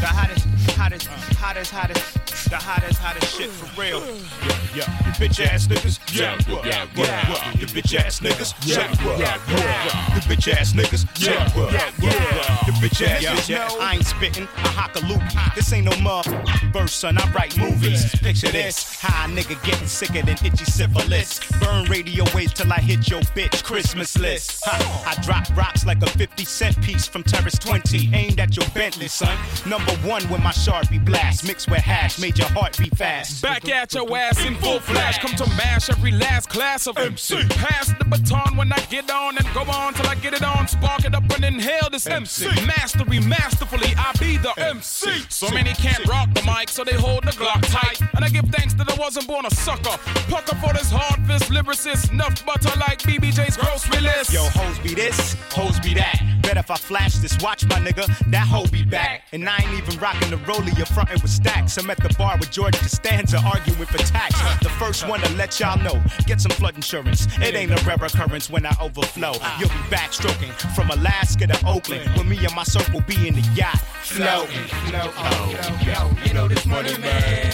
the 0.00 0.06
hottest, 0.06 0.49
hottest, 0.76 1.08
hottest, 1.38 1.72
hottest, 1.72 2.19
the 2.44 2.56
hottest, 2.56 2.98
hottest 2.98 3.36
shit 3.36 3.50
for 3.50 3.80
real. 3.80 4.00
Yeah, 4.00 4.56
yeah, 4.74 5.06
you 5.06 5.12
bitch 5.18 5.44
ass 5.44 5.66
niggas. 5.66 5.98
Yeah, 6.14 6.38
yeah, 6.64 6.86
yeah. 6.94 7.52
You 7.58 7.66
bitch 7.66 7.98
ass 7.98 8.20
niggas. 8.20 8.54
Yeah, 8.66 8.92
yeah, 9.18 9.38
yeah. 9.48 10.14
You 10.14 10.20
bitch 10.22 10.52
ass 10.52 10.72
niggas. 10.72 11.06
Yeah, 11.24 11.50
yeah, 11.72 11.90
yeah. 12.00 12.66
You 12.66 12.72
bitch 12.74 13.06
ass 13.06 13.48
niggas. 13.48 13.80
I 13.80 13.94
ain't 13.94 14.06
spitting, 14.06 14.48
I 14.56 14.68
hock 14.68 14.96
a 14.96 15.06
loop. 15.06 15.22
This 15.54 15.72
ain't 15.72 15.86
no 15.86 16.00
mother 16.00 16.42
verse, 16.70 16.92
son. 16.92 17.18
I 17.18 17.30
write 17.32 17.56
movies. 17.58 18.14
Picture 18.20 18.48
this, 18.48 19.00
how 19.00 19.26
a 19.26 19.28
nigga 19.28 19.62
getting 19.64 19.86
sicker 19.86 20.22
than 20.22 20.36
itchy 20.44 20.64
syphilis. 20.64 21.40
Burn 21.60 21.84
radio 21.86 22.24
waves 22.34 22.52
till 22.54 22.72
I 22.72 22.78
hit 22.78 23.08
your 23.08 23.20
bitch 23.36 23.62
Christmas 23.64 24.16
list. 24.18 24.62
Ha, 24.64 25.04
I 25.06 25.22
drop 25.22 25.46
rocks 25.56 25.84
like 25.84 26.02
a 26.02 26.10
50 26.10 26.44
cent 26.44 26.80
piece 26.82 27.06
from 27.06 27.22
Terrace 27.22 27.58
20, 27.58 28.10
aimed 28.14 28.40
at 28.40 28.56
your 28.56 28.68
Bentley, 28.70 29.08
son. 29.08 29.36
Number 29.66 29.92
one 30.06 30.28
with 30.30 30.42
my 30.42 30.52
Sharpie 30.52 31.04
blast, 31.04 31.46
mixed 31.46 31.70
with 31.70 31.80
hash, 31.80 32.18
made 32.18 32.29
your 32.38 32.48
heart 32.48 32.76
beat 32.78 32.96
fast. 32.96 33.42
Back 33.42 33.68
at 33.68 33.94
your 33.94 34.16
ass 34.16 34.44
in 34.44 34.54
full 34.56 34.80
flash. 34.80 35.18
Come 35.18 35.34
to 35.36 35.46
mash 35.56 35.90
every 35.90 36.12
last 36.12 36.48
class 36.48 36.86
of 36.86 36.98
MC. 36.98 37.42
Pass 37.48 37.92
the 37.98 38.04
baton 38.04 38.56
when 38.56 38.72
I 38.72 38.80
get 38.90 39.10
on 39.10 39.36
and 39.38 39.46
go 39.54 39.62
on 39.62 39.94
till 39.94 40.06
I 40.06 40.14
get 40.16 40.34
it 40.34 40.42
on. 40.42 40.68
Spark 40.68 41.04
it 41.04 41.14
up 41.14 41.24
and 41.34 41.44
inhale 41.44 41.88
this 41.90 42.06
MC. 42.06 42.46
Mastery, 42.66 43.20
masterfully, 43.20 43.94
I 43.96 44.12
be 44.18 44.36
the 44.36 44.52
MC. 44.58 45.24
So 45.28 45.50
many 45.50 45.72
can't 45.74 46.06
rock 46.06 46.32
the 46.34 46.42
mic, 46.42 46.68
so 46.68 46.84
they 46.84 46.94
hold 46.94 47.24
the 47.24 47.32
Glock 47.32 47.62
tight. 47.70 48.00
And 48.14 48.24
I 48.24 48.28
give 48.28 48.46
thanks 48.46 48.74
that 48.74 48.90
I 48.90 48.94
wasn't 48.96 49.26
born 49.26 49.46
a 49.46 49.50
sucker. 49.50 49.96
Pucker 50.28 50.56
for 50.56 50.72
this 50.72 50.90
hard 50.90 51.26
fist 51.26 51.50
lyricist. 51.50 52.12
Enough 52.12 52.44
butter 52.44 52.76
like 52.78 52.98
BBJ's 53.00 53.56
grocery 53.56 54.00
list. 54.00 54.32
Yo, 54.32 54.42
hoes 54.42 54.78
be 54.80 54.94
this, 54.94 55.34
hoes 55.50 55.78
be 55.80 55.94
that. 55.94 56.20
Bet 56.42 56.56
if 56.56 56.70
I 56.70 56.76
flash 56.76 57.14
this 57.16 57.36
watch, 57.42 57.64
my 57.66 57.76
nigga, 57.76 58.06
that 58.30 58.46
hoe 58.46 58.66
be 58.66 58.84
back. 58.84 59.22
And 59.32 59.48
I 59.48 59.58
ain't 59.58 59.72
even 59.78 60.00
rocking 60.00 60.30
the 60.30 60.36
rollie, 60.36 60.76
you're 60.76 60.86
frontin' 60.86 61.20
with 61.22 61.30
stacks. 61.30 61.76
I'm 61.76 61.90
at 61.90 61.98
the 61.98 62.08
bar 62.20 62.36
with 62.38 62.50
George 62.50 62.78
Costanza 62.78 63.38
arguing 63.38 63.86
for 63.86 63.96
tax. 63.96 64.34
The 64.60 64.68
first 64.68 65.08
one 65.08 65.20
to 65.20 65.32
let 65.36 65.58
y'all 65.58 65.82
know, 65.82 66.02
get 66.26 66.38
some 66.38 66.52
flood 66.52 66.74
insurance. 66.76 67.26
It 67.40 67.54
ain't 67.54 67.72
a 67.72 67.82
rare 67.86 67.96
occurrence 67.96 68.50
when 68.50 68.66
I 68.66 68.76
overflow. 68.78 69.32
You'll 69.58 69.70
be 69.70 69.84
backstroking 69.88 70.52
from 70.74 70.90
Alaska 70.90 71.46
to 71.46 71.66
Oakland, 71.66 72.10
when 72.16 72.28
me 72.28 72.36
and 72.44 72.54
my 72.54 72.64
circle 72.64 73.00
be 73.00 73.26
in 73.26 73.34
the 73.34 73.48
yacht, 73.54 73.80
floating. 74.02 74.66
Oh, 74.92 75.78
yo, 75.86 76.26
you 76.26 76.34
know 76.34 76.46
this 76.46 76.66
money, 76.66 76.96
man. 76.98 77.52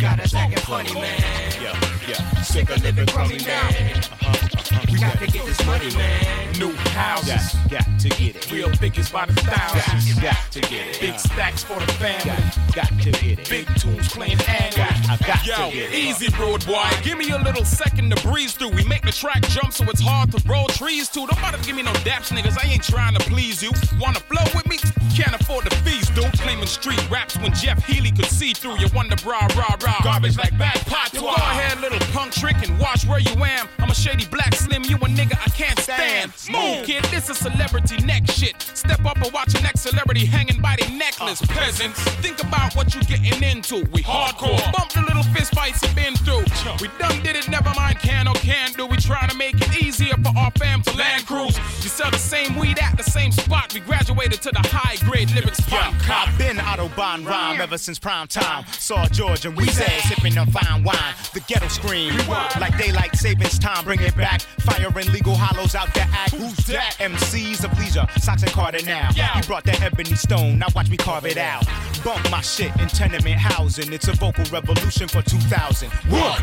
Got 0.00 0.20
us 0.20 0.34
acting 0.34 0.58
funny, 0.60 0.94
man. 0.94 1.20
Yeah, 1.60 1.78
yeah. 2.08 2.40
Sick 2.40 2.70
of 2.70 2.82
living 2.82 3.06
crummy, 3.06 3.38
man. 3.44 3.98
Uh-huh, 3.98 4.28
uh-huh. 4.30 4.86
We 4.90 4.98
got 4.98 5.18
to 5.18 5.26
get 5.26 5.44
this 5.44 5.66
money, 5.66 5.90
man. 5.94 6.52
New 6.58 6.72
houses. 6.94 7.52
Got, 7.68 7.84
got 7.84 8.00
to 8.00 8.08
get 8.10 8.36
it. 8.36 8.52
Real 8.52 8.70
figures 8.76 9.10
by 9.10 9.26
the 9.26 9.34
thousands. 9.34 10.14
Got, 10.14 10.22
got 10.22 10.52
to 10.52 10.60
get 10.60 10.86
it. 10.86 11.00
Big 11.00 11.18
stacks 11.18 11.64
for 11.64 11.78
the 11.80 11.92
family. 11.94 12.24
Got, 12.24 12.74
got 12.74 13.02
to 13.02 13.10
get 13.10 13.38
it. 13.38 13.50
Big 13.50 13.57
tunes 13.78 14.08
playing. 14.08 14.38
I 14.40 15.18
got 15.26 15.46
Yo, 15.46 15.70
to 15.70 15.96
easy 15.96 16.28
road 16.38 16.64
boy. 16.66 16.88
Give 17.02 17.18
me 17.18 17.30
a 17.30 17.38
little 17.38 17.64
second 17.64 18.14
to 18.14 18.28
breeze 18.28 18.54
through. 18.54 18.70
We 18.70 18.84
make 18.84 19.02
the 19.02 19.12
track 19.12 19.42
jump 19.48 19.72
so 19.72 19.84
it's 19.84 20.00
hard 20.00 20.32
to 20.32 20.48
roll 20.48 20.66
trees 20.68 21.08
too. 21.08 21.26
Don't 21.26 21.40
bother 21.40 21.58
to 21.58 21.64
give 21.64 21.76
me 21.76 21.82
no 21.82 21.92
daps, 22.04 22.30
niggas. 22.30 22.58
I 22.62 22.68
ain't 22.68 22.82
trying 22.82 23.14
to 23.14 23.20
please 23.20 23.62
you. 23.62 23.70
Wanna 24.00 24.20
flow 24.20 24.44
with 24.54 24.66
me? 24.68 24.78
Can't 25.16 25.34
afford 25.40 25.64
the 25.64 25.74
fees, 25.76 26.08
dude. 26.10 26.32
Claiming 26.40 26.66
street 26.66 27.02
raps 27.10 27.36
when 27.38 27.52
Jeff 27.54 27.84
Healey 27.84 28.12
could 28.12 28.26
see 28.26 28.52
through. 28.52 28.78
You 28.78 28.88
wonder, 28.94 29.16
rah, 29.26 29.48
rah, 29.56 29.76
rah. 29.82 30.00
Garbage 30.02 30.36
like 30.38 30.56
bad 30.58 30.78
pot. 30.86 31.10
Go 31.12 31.28
ahead, 31.28 31.80
little 31.80 31.98
punk 32.12 32.32
trick 32.32 32.56
and 32.62 32.78
watch 32.78 33.04
where 33.06 33.18
you 33.18 33.34
am. 33.44 33.68
I'm 33.78 33.90
a 33.90 33.94
shady 33.94 34.26
black 34.26 34.54
slim, 34.54 34.84
you 34.84 34.96
a 34.96 35.08
nigga 35.08 35.38
I 35.44 35.50
can't 35.50 35.78
stand. 35.78 36.32
Move, 36.50 36.86
kid, 36.86 37.04
this 37.04 37.28
is 37.30 37.38
celebrity 37.38 37.96
neck 38.04 38.30
shit. 38.30 38.60
Step 38.74 39.04
up 39.04 39.16
and 39.20 39.32
watch 39.32 39.54
a 39.54 39.62
next 39.62 39.80
celebrity 39.80 40.24
hanging 40.24 40.60
by 40.60 40.76
their 40.78 40.90
necklace. 40.90 41.42
Uh, 41.42 41.46
peasants, 41.48 41.98
think 42.22 42.42
about 42.42 42.74
what 42.76 42.94
you 42.94 43.02
getting 43.02 43.26
into. 43.48 43.76
We 43.92 44.02
hardcore. 44.02 44.60
Bump 44.72 44.92
the 44.92 45.02
little 45.02 45.22
fist 45.34 45.54
fights 45.54 45.82
you 45.82 45.94
been 45.94 46.14
through. 46.16 46.44
We 46.80 46.88
done 46.98 47.22
did 47.22 47.36
it, 47.36 47.48
never 47.48 47.72
mind 47.74 47.98
can 47.98 48.28
or 48.28 48.34
can 48.34 48.72
do. 48.72 48.86
We 48.86 48.96
trying 48.98 49.30
to 49.30 49.36
make 49.36 49.54
it 49.56 49.82
easier 49.82 50.14
for 50.22 50.32
our 50.36 50.50
fam 50.52 50.82
to 50.82 50.96
land 50.96 51.26
cruise. 51.26 51.56
You 51.82 51.88
sell 51.88 52.10
the 52.10 52.18
same 52.18 52.56
weed 52.56 52.78
at 52.78 52.96
the 52.96 53.02
same 53.02 53.32
spot. 53.32 53.74
We 53.74 53.80
graduated 53.80 54.42
to 54.42 54.50
the 54.50 54.62
high 54.68 54.96
grade 55.08 55.30
lyrics 55.34 55.64
cop. 55.68 55.94
I've 56.08 56.36
been 56.38 56.56
Autobahn 56.56 57.26
rhyme 57.26 57.60
ever 57.60 57.78
since 57.78 57.98
prime 57.98 58.28
time. 58.28 58.64
Saw 58.72 59.06
George 59.06 59.46
and 59.46 59.56
Weezy 59.56 60.00
sipping 60.08 60.36
on 60.38 60.50
fine 60.50 60.84
wine. 60.84 61.14
The 61.32 61.40
ghetto 61.40 61.68
scream, 61.68 62.14
like 62.60 62.76
daylight 62.78 63.16
savings 63.16 63.58
time. 63.58 63.84
Bring 63.84 64.00
it 64.00 64.16
back. 64.16 64.42
Firing 64.60 65.10
legal 65.12 65.34
hollows 65.34 65.74
out 65.74 65.92
the 65.94 66.02
act. 66.02 66.34
Who's 66.34 66.56
that? 66.66 66.96
MCs 66.98 67.64
of 67.64 67.76
leisure, 67.78 68.06
socks 68.20 68.42
and 68.42 68.52
Carter 68.52 68.84
now. 68.84 69.10
He 69.12 69.46
brought 69.46 69.64
that 69.64 69.80
ebony 69.82 70.14
stone. 70.14 70.58
Now 70.58 70.66
watch 70.74 70.90
me 70.90 70.96
carve 70.96 71.26
it 71.26 71.38
out. 71.38 71.64
Bump 72.04 72.30
my 72.30 72.40
shit 72.40 72.74
in 72.80 72.88
tenement 72.88 73.37
housing. 73.38 73.92
It's 73.92 74.08
a 74.08 74.12
vocal 74.12 74.44
revolution 74.52 75.08
for 75.08 75.22
2000. 75.22 75.90
What? 76.08 76.42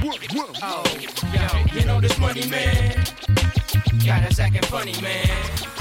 Oh, 0.63 0.83
yo, 1.33 1.79
you 1.79 1.85
know 1.85 1.99
this 2.01 2.17
money, 2.17 2.47
man. 2.47 3.05
Got 4.05 4.23
us 4.23 4.39
acting 4.39 4.61
funny, 4.63 4.93
man. 5.01 5.27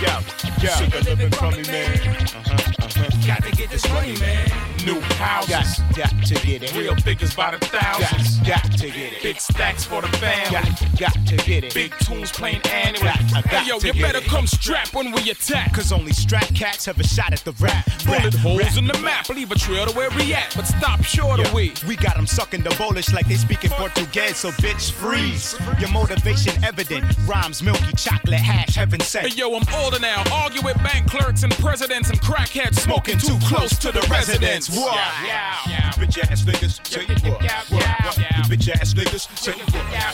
Yo, 0.00 0.18
yo. 0.60 0.70
Sick 0.70 0.94
of 0.94 1.04
living 1.06 1.30
crummy, 1.30 1.62
man. 1.64 1.90
Uh-huh, 1.98 2.52
uh-huh. 2.82 3.26
Got 3.26 3.42
to 3.44 3.50
get 3.56 3.70
this 3.70 3.88
money, 3.90 4.16
man. 4.18 4.48
New 4.84 5.00
houses. 5.00 5.78
Got, 5.96 6.10
got 6.12 6.26
to 6.26 6.34
get 6.46 6.62
it. 6.62 6.74
Real 6.76 6.94
figures 6.96 7.34
by 7.34 7.52
the 7.56 7.58
thousands. 7.66 8.38
Got, 8.40 8.62
got 8.62 8.72
to 8.78 8.86
get 8.90 9.12
it. 9.14 9.22
Big 9.22 9.40
stacks 9.40 9.84
for 9.84 10.02
the 10.02 10.08
family. 10.18 10.50
Got, 10.50 10.98
got 10.98 11.26
to 11.28 11.36
get 11.38 11.64
it. 11.64 11.74
Big 11.74 11.92
tunes 12.00 12.30
playing 12.32 12.60
annually. 12.66 13.04
Got- 13.06 13.44
got 13.44 13.44
Hey 13.46 13.68
yo, 13.68 13.78
to 13.78 13.86
you 13.86 13.92
get 13.94 14.02
better 14.02 14.18
it. 14.18 14.24
come 14.24 14.46
strapped 14.46 14.94
when 14.94 15.12
we 15.12 15.30
attack. 15.30 15.72
Cause 15.72 15.92
only 15.92 16.12
strap 16.12 16.46
cats 16.54 16.84
have 16.86 16.98
a 17.00 17.04
shot 17.06 17.32
at 17.32 17.40
the 17.40 17.52
rap. 17.60 17.86
Bullet 18.04 18.34
holes 18.34 18.60
rap. 18.60 18.76
in 18.76 18.86
the 18.86 18.98
map, 18.98 19.28
leave 19.28 19.50
a 19.50 19.54
trail 19.54 19.86
to 19.86 19.96
where 19.96 20.10
we 20.10 20.34
at, 20.34 20.52
but 20.54 20.66
stop 20.66 21.02
short 21.02 21.40
of 21.40 21.52
we. 21.54 21.72
We 21.88 21.96
got 21.96 22.16
them 22.16 22.26
sucking 22.26 22.62
the 22.62 22.70
bullish 22.76 23.12
like 23.12 23.26
they 23.26 23.36
speak 23.36 23.64
in 23.64 23.70
Portuguese, 23.70 24.36
so 24.36 24.50
bitch 24.50 24.90
freeze. 24.92 25.56
Your 25.80 25.90
motivation 25.90 26.62
evident. 26.64 27.04
Rhymes 27.26 27.62
milky 27.84 27.96
chocolate 27.96 28.40
hash 28.40 28.76
heaven 28.76 29.00
sent. 29.00 29.28
Hey 29.28 29.36
yo, 29.36 29.54
I'm 29.54 29.64
older 29.74 29.98
now. 29.98 30.22
Argue 30.32 30.62
with 30.62 30.76
bank 30.82 31.10
clerks 31.10 31.42
and 31.42 31.52
presidents 31.54 32.10
and 32.10 32.20
crackheads 32.20 32.76
smoking 32.76 33.18
too 33.18 33.38
close 33.44 33.76
to 33.78 33.92
the 33.92 34.06
residents. 34.10 34.68
What? 34.70 34.96
Yeah, 35.24 35.56
yeah. 35.68 35.90
Bitch 35.92 36.18
ass 36.18 36.42
niggas, 36.42 36.80
you 37.24 37.30
what. 37.30 37.42
what. 37.42 38.14
The 38.14 38.56
bitch 38.56 38.68
ass 38.70 38.94
niggas, 38.94 39.46
you 39.46 39.52
what. 39.52 39.64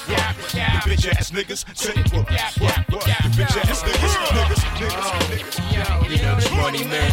what. 0.09 0.37
The 0.47 0.91
bitch 0.91 1.09
ass 1.09 1.31
niggas, 1.31 1.97
you 1.97 2.03
what. 2.13 2.31
what, 2.61 2.91
what. 2.91 3.05
The 3.05 3.31
bitch 3.37 3.57
ass 3.57 3.83
niggas, 3.83 4.15
niggas, 4.31 4.63
niggas, 4.79 5.11
niggas. 5.31 6.09
Yo, 6.09 6.15
you 6.15 6.23
know 6.23 6.35
this 6.37 6.51
money, 6.53 6.85
man. 6.85 7.11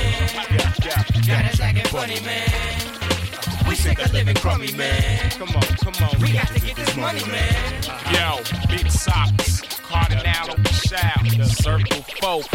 Got 1.28 1.46
us 1.46 1.60
acting 1.60 1.86
funny, 1.86 2.20
man. 2.22 3.07
We 3.68 3.76
sick 3.76 4.00
of 4.00 4.14
living 4.14 4.36
crummy, 4.36 4.72
man. 4.74 5.30
Come 5.32 5.50
on, 5.50 5.62
come 5.62 5.94
on. 6.08 6.22
We 6.22 6.34
got 6.34 6.48
to 6.48 6.60
get 6.60 6.76
this 6.76 6.96
money, 6.96 7.24
man. 7.26 7.84
Yo, 8.12 8.42
big 8.70 8.90
socks, 8.90 9.62
Kardinal 9.62 10.24
shout, 10.88 11.24
the 11.38 11.46
circle 11.46 12.02
folk, 12.22 12.46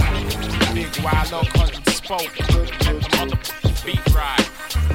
big 0.74 0.88
wild 1.04 1.32
oak 1.32 1.48
cousin 1.52 1.84
spoke, 1.86 2.32
mother 3.16 3.38
beat 3.84 4.14
ride. 4.14 4.91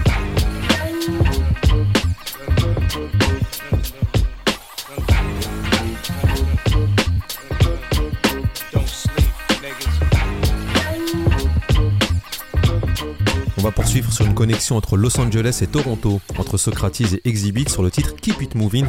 On 13.57 13.63
va 13.63 13.71
poursuivre 13.71 14.11
sur 14.13 14.25
une 14.25 14.35
connexion 14.35 14.77
entre 14.77 14.97
Los 14.97 15.19
Angeles 15.19 15.59
et 15.61 15.67
Toronto, 15.67 16.21
entre 16.37 16.57
Socrates 16.57 17.01
et 17.01 17.27
Exhibit 17.27 17.67
sur 17.67 17.81
le 17.81 17.89
titre 17.89 18.15
Keep 18.15 18.41
It 18.41 18.55
Moving. 18.55 18.85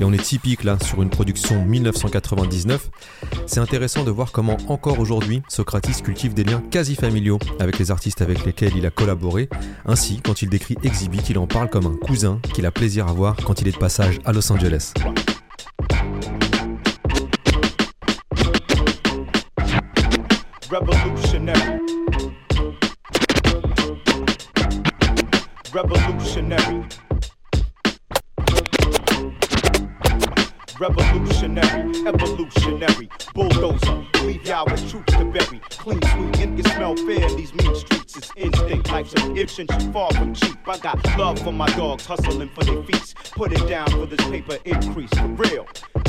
Et 0.00 0.04
on 0.04 0.12
est 0.12 0.22
typique 0.22 0.62
là 0.62 0.76
sur 0.84 1.02
une 1.02 1.08
production 1.08 1.64
1999. 1.64 2.90
C'est 3.46 3.60
intéressant 3.60 4.04
de 4.04 4.10
voir 4.10 4.30
comment 4.30 4.58
encore 4.68 4.98
aujourd'hui 4.98 5.42
Socrates 5.48 6.02
cultive 6.02 6.34
des 6.34 6.44
liens 6.44 6.62
quasi 6.70 6.96
familiaux 6.96 7.38
avec 7.60 7.78
les 7.78 7.90
artistes 7.90 8.20
avec 8.20 8.44
lesquels 8.44 8.76
il 8.76 8.84
a 8.84 8.90
collaboré. 8.90 9.48
Ainsi, 9.86 10.20
quand 10.22 10.42
il 10.42 10.50
décrit 10.50 10.76
Exhibit, 10.82 11.22
il 11.30 11.38
en 11.38 11.46
parle 11.46 11.70
comme 11.70 11.86
un 11.86 11.96
cousin 11.96 12.40
qu'il 12.52 12.66
a 12.66 12.70
plaisir 12.70 13.08
à 13.08 13.12
voir 13.12 13.36
quand 13.36 13.62
il 13.62 13.68
est 13.68 13.72
de 13.72 13.78
passage 13.78 14.20
à 14.26 14.32
Los 14.32 14.52
Angeles. 14.52 14.92
Evolutionary, 32.14 33.08
bulldozer. 33.34 34.04
Leave 34.24 34.44
y'all 34.46 34.66
with 34.66 34.90
troops 34.90 35.12
to 35.12 35.24
bury. 35.24 35.60
Clean 35.70 36.00
sweet 36.02 36.40
and 36.40 36.56
can 36.56 36.64
smell 36.72 36.96
fair. 36.96 37.28
These 37.36 37.54
mean 37.54 37.74
streets 37.74 38.16
is 38.16 38.30
instinct. 38.36 38.90
Life's 38.90 39.12
an 39.14 39.36
itch 39.36 39.58
and 39.58 39.70
she 39.72 39.92
far 39.92 40.10
from 40.12 40.34
cheap. 40.34 40.56
I 40.66 40.78
got 40.78 41.04
love 41.18 41.38
for 41.38 41.52
my 41.52 41.68
dogs, 41.76 42.06
hustling 42.06 42.50
for 42.50 42.64
their 42.64 42.82
feast. 42.84 43.16
Put 43.32 43.52
it 43.52 43.66
down 43.68 43.90
for 43.90 44.06
this 44.06 44.24
paper 44.28 44.58
increase. 44.64 45.10
For 45.10 45.28
real. 45.28 45.66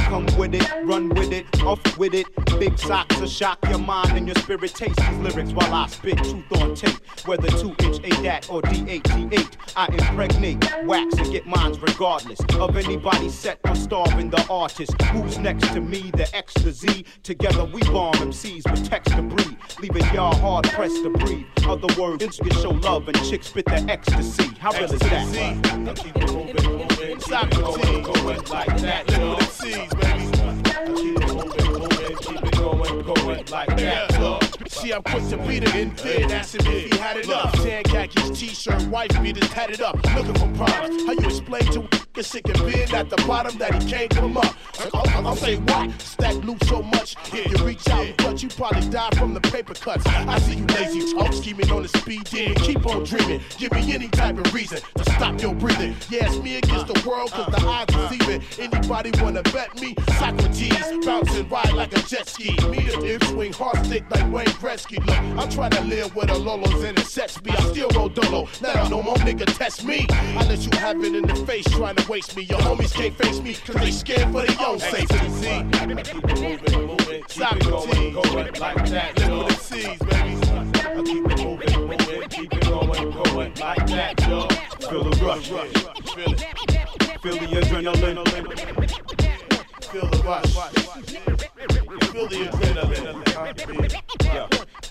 Come 0.09 0.25
with 0.37 0.53
it, 0.55 0.69
run 0.83 1.09
with 1.09 1.31
it, 1.31 1.45
off 1.63 1.97
with 1.97 2.13
it. 2.13 2.27
Big 2.59 2.77
socks 2.77 3.19
will 3.19 3.27
shock 3.27 3.57
your 3.69 3.79
mind 3.79 4.17
and 4.17 4.27
your 4.27 4.35
spirit 4.35 4.73
taste 4.75 4.97
these 4.97 5.17
lyrics 5.19 5.51
while 5.53 5.73
I 5.73 5.87
spit 5.87 6.17
truth 6.17 6.61
on 6.61 6.75
tape. 6.75 6.99
Whether 7.25 7.47
2 7.47 7.75
inch 7.79 7.99
ADAT 8.03 8.49
or 8.49 8.61
D8T8, 8.61 9.57
I 9.75 9.87
impregnate 9.87 10.85
wax 10.85 11.15
and 11.17 11.31
get 11.31 11.45
mines 11.47 11.79
regardless 11.79 12.39
of 12.59 12.75
anybody 12.75 13.29
set 13.29 13.59
on 13.65 13.75
starving 13.75 14.29
the 14.29 14.45
artist. 14.49 14.99
Who's 15.03 15.37
next 15.37 15.71
to 15.73 15.81
me? 15.81 16.11
The 16.11 16.29
X 16.35 16.53
to 16.55 16.71
Z. 16.71 17.05
Together 17.23 17.63
we 17.65 17.81
bomb 17.83 18.13
MCs 18.15 18.69
with 18.69 18.87
text 18.87 19.15
to 19.15 19.21
breathe, 19.21 19.57
leaving 19.79 20.03
y'all 20.13 20.35
hard 20.35 20.65
pressed 20.71 21.01
to 21.03 21.09
breathe. 21.09 21.45
Other 21.65 21.87
words, 21.99 22.25
niggas 22.25 22.61
show 22.61 22.71
love 22.71 23.07
and 23.07 23.17
chicks 23.23 23.47
spit 23.47 23.65
the 23.65 23.85
ecstasy. 23.89 24.49
How 24.59 24.71
real 24.71 24.91
is 24.91 24.99
that? 24.99 25.95
Keep 25.95 26.17
it 26.17 26.33
moving, 26.33 26.77
moving. 26.77 27.17
Saukrates, 27.17 28.03
going 28.03 28.43
like 28.49 28.77
that. 28.81 29.07
MCs, 29.07 29.90
baby. 29.95 30.31
Keep 30.95 31.17
it 31.17 31.33
moving, 31.33 31.71
moving. 31.71 31.90
Keep 32.07 32.43
it 32.43 32.57
going, 32.57 33.01
going 33.03 33.45
like 33.47 33.77
that. 33.77 34.19
Look. 34.19 34.43
See, 34.69 34.93
I'm 34.93 35.03
quick 35.03 35.27
to 35.29 35.37
beat 35.37 35.63
it 35.63 35.75
in 35.75 35.89
bed. 35.89 36.31
Ask 36.31 36.55
him 36.55 36.65
if 36.65 36.91
he 36.91 36.97
had 36.97 37.17
enough. 37.17 37.53
Tan 37.61 37.83
khakis, 37.83 38.39
t-shirt, 38.39 38.81
wife 38.87 39.11
beaters, 39.21 39.49
tatted 39.49 39.81
up. 39.81 39.95
Looking 40.15 40.33
for 40.33 40.65
problems. 40.65 41.05
How 41.05 41.13
you 41.13 41.25
explain 41.27 41.63
to 41.73 41.87
a 42.15 42.23
sick 42.23 42.47
and 42.47 42.57
being 42.59 42.91
at 42.91 43.09
the 43.09 43.17
bottom 43.27 43.57
that 43.59 43.81
he 43.81 43.89
can't 43.89 44.09
come 44.09 44.37
up? 44.37 44.55
I'll, 44.93 45.35
say 45.35 45.57
what? 45.57 46.01
Stack 46.01 46.35
loot 46.43 46.63
so 46.65 46.81
much. 46.81 47.15
If 47.33 47.51
you 47.51 47.65
reach 47.65 47.87
out 47.89 48.05
and 48.05 48.17
touch, 48.17 48.43
you 48.43 48.49
probably 48.49 48.89
die 48.89 49.09
from 49.15 49.33
the 49.33 49.41
paper 49.41 49.73
cuts. 49.73 50.05
I 50.07 50.39
see 50.39 50.55
you 50.55 50.65
lazy 50.67 51.13
talk, 51.13 51.33
scheming 51.33 51.69
on 51.71 51.83
the 51.83 51.89
speed 51.89 52.23
demon. 52.25 52.55
Keep 52.55 52.85
on 52.87 53.03
dreaming. 53.03 53.41
Give 53.57 53.71
me 53.71 53.93
any 53.93 54.07
type 54.07 54.37
of 54.37 54.53
reason 54.53 54.79
to 54.95 55.03
stop 55.03 55.41
your 55.41 55.53
breathing. 55.53 55.95
Yeah, 56.09 56.25
it's 56.25 56.37
me 56.37 56.57
against 56.57 56.87
the 56.87 57.07
world, 57.07 57.31
cause 57.31 57.53
the 57.53 57.61
odds 57.65 57.95
are 57.95 58.13
even. 58.13 58.41
Anybody 58.57 59.11
wanna 59.21 59.43
bet 59.43 59.79
me? 59.79 59.95
Saukrates, 59.95 61.05
bouncing 61.05 61.47
ride 61.49 61.73
like 61.73 61.90
a 61.93 61.99
jet 62.07 62.27
ski. 62.27 62.51
Me 62.67 62.83
the 62.83 62.97
dip 63.01 63.23
swing, 63.25 63.53
hard 63.53 63.85
stick 63.85 64.03
like 64.09 64.31
Wayne 64.31 64.45
Gretzky. 64.59 64.97
Look, 65.05 65.17
I'm 65.41 65.49
trying 65.49 65.71
to 65.71 65.81
live 65.81 66.15
with 66.15 66.29
a 66.29 66.33
Lolos 66.33 66.83
and 66.87 66.97
it 66.97 67.05
sets 67.05 67.41
me. 67.43 67.51
I 67.51 67.61
still 67.71 67.89
roll 67.95 68.09
dolo. 68.09 68.47
Now 68.61 68.87
no 68.87 69.01
more 69.01 69.15
nigga 69.17 69.45
test 69.57 69.83
me. 69.85 70.05
I 70.09 70.45
let 70.47 70.59
you 70.65 70.77
have 70.79 71.03
it 71.03 71.15
in 71.15 71.27
the 71.27 71.35
face, 71.45 71.65
trying 71.69 71.95
to 71.95 72.11
waste 72.11 72.35
me. 72.35 72.43
Your 72.43 72.59
homies 72.59 72.93
can't 72.93 73.15
face 73.17 73.39
me, 73.41 73.53
cause 73.53 73.75
they 73.75 73.91
scared 73.91 74.31
for 74.31 74.45
their 74.45 74.67
own 74.67 74.79
safety. 74.79 75.17
Keep 75.17 76.25
it 76.25 76.41
moving, 76.41 76.87
moving. 76.87 77.23
Saukrates, 77.23 78.13
going 78.13 78.53
like 78.53 78.89
that. 78.89 79.15
With 79.15 79.47
the 79.47 79.53
C's, 79.55 79.99
baby. 79.99 80.31
I 80.91 81.03
keep 81.03 81.25
it 81.25 81.37
moving, 81.43 81.87
moving. 81.87 82.29
Keep 82.29 82.53
it 82.53 82.61
going, 82.61 83.11
going 83.11 83.53
like 83.55 83.87
that, 83.87 84.19
yo. 84.27 84.47
Feel 84.87 85.03
the 85.03 85.25
rush, 85.25 85.49
rush, 85.49 85.71
Feel 86.13 86.33
it. 86.33 86.39
feel 87.21 87.35
the 87.35 87.47
adrenaline. 87.61 89.30
Feel 89.91 90.07
the 90.07 90.23
rush. 90.23 90.45
Feel 92.11 92.27
the 92.27 92.47
adrenaline. 92.47 93.21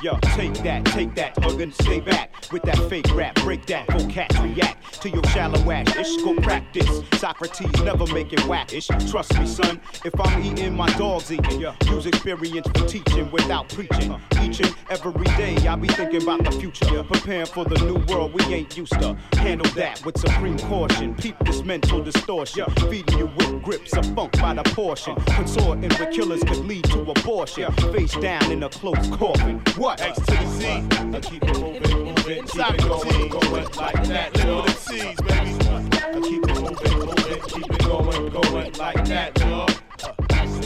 Yo, 0.02 0.16
take 0.34 0.54
that, 0.62 0.82
take 0.86 1.14
that, 1.14 1.36
hug 1.44 1.60
and 1.60 1.74
stay 1.74 2.00
back 2.00 2.30
with 2.52 2.62
that 2.62 2.78
fake 2.88 3.14
rap. 3.14 3.34
Break 3.34 3.66
that, 3.66 3.86
go 3.88 4.06
catch, 4.06 4.32
react 4.40 5.02
to 5.02 5.10
your 5.10 5.22
shallow 5.24 5.70
ass. 5.70 5.94
Ish, 5.94 6.16
go 6.22 6.34
practice. 6.36 6.88
Saukrates 7.20 7.84
never 7.84 8.06
make 8.14 8.32
it 8.32 8.40
whackish. 8.46 8.86
Trust 9.10 9.38
me, 9.38 9.46
son. 9.46 9.78
If 10.02 10.18
I'm 10.18 10.42
eating, 10.42 10.74
my 10.74 10.90
dog's 10.94 11.30
eating. 11.30 11.60
Use 11.60 12.06
experience 12.06 12.66
for 12.68 12.86
teaching 12.86 13.30
without 13.30 13.68
preaching. 13.68 14.18
Each 14.40 14.60
and 14.60 14.74
every 14.88 15.24
day, 15.36 15.56
I 15.68 15.76
be 15.76 15.88
thinking 15.88 16.22
about 16.22 16.44
the 16.44 16.52
future. 16.52 17.02
Preparing 17.04 17.46
for 17.46 17.66
the 17.66 17.78
new 17.84 17.98
world 18.06 18.32
we 18.32 18.42
ain't 18.54 18.74
used 18.78 18.98
to. 19.00 19.14
Handle 19.34 19.70
that 19.74 20.02
with 20.06 20.18
supreme 20.18 20.58
caution. 20.60 21.14
Peep 21.14 21.36
this 21.40 21.62
mental 21.62 22.02
distortion. 22.02 22.64
Feeding 22.88 23.18
you 23.18 23.26
with 23.36 23.62
grips 23.62 23.94
of 23.94 24.06
funk 24.14 24.32
by 24.40 24.54
the 24.54 24.62
portion. 24.62 25.14
Uh. 25.18 25.36
Consorting 25.36 25.90
with 25.90 26.10
killers 26.10 26.42
could 26.44 26.64
lead 26.64 26.84
to 26.84 27.02
abortion. 27.02 27.70
Face 27.92 28.16
down 28.16 28.50
in 28.50 28.62
a 28.62 28.68
close 28.70 29.08
coffin. 29.08 29.60
What? 29.76 29.89
X 29.98 30.18
to 30.18 30.24
the 30.24 30.46
Z. 30.46 30.66
I 30.66 31.20
keep 31.20 31.42
it 31.42 31.58
moving, 31.58 32.04
moving. 32.04 32.44
Keep 32.46 32.74
it 32.74 32.82
going, 32.82 33.28
going 33.28 33.68
like 33.76 34.02
that. 34.08 34.32
The 34.34 34.72
C's, 34.72 35.20
baby. 35.20 35.52
I 35.70 36.20
keep 36.22 36.44
it 36.44 36.60
moving, 36.60 36.98
moving. 36.98 37.42
Keep 37.42 37.72
it 37.72 37.84
going, 37.84 38.28
going 38.30 38.72
like 38.74 39.04
that, 39.06 39.38
yo. 39.40 39.66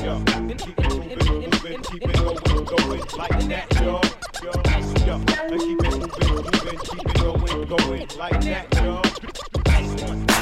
Yo, 0.04 0.20
keep 0.58 0.78
it 0.78 0.88
moving, 0.90 1.18
moving. 1.40 1.82
Keep 1.82 2.04
it 2.04 2.12
going, 2.14 2.64
going 2.64 3.04
like 3.16 3.40
that, 3.48 3.66
yo. 3.80 4.00
Yo, 4.42 4.50
yo. 5.06 5.14
I 5.26 5.56
keep 5.58 5.80
it 5.80 5.90
moving, 5.98 6.34
moving. 6.34 6.78
Keep 6.80 7.08
it 7.08 7.14
going, 7.14 7.64
going 7.68 8.08
like 8.18 8.40
that, 8.42 8.66
yo. 8.82 10.33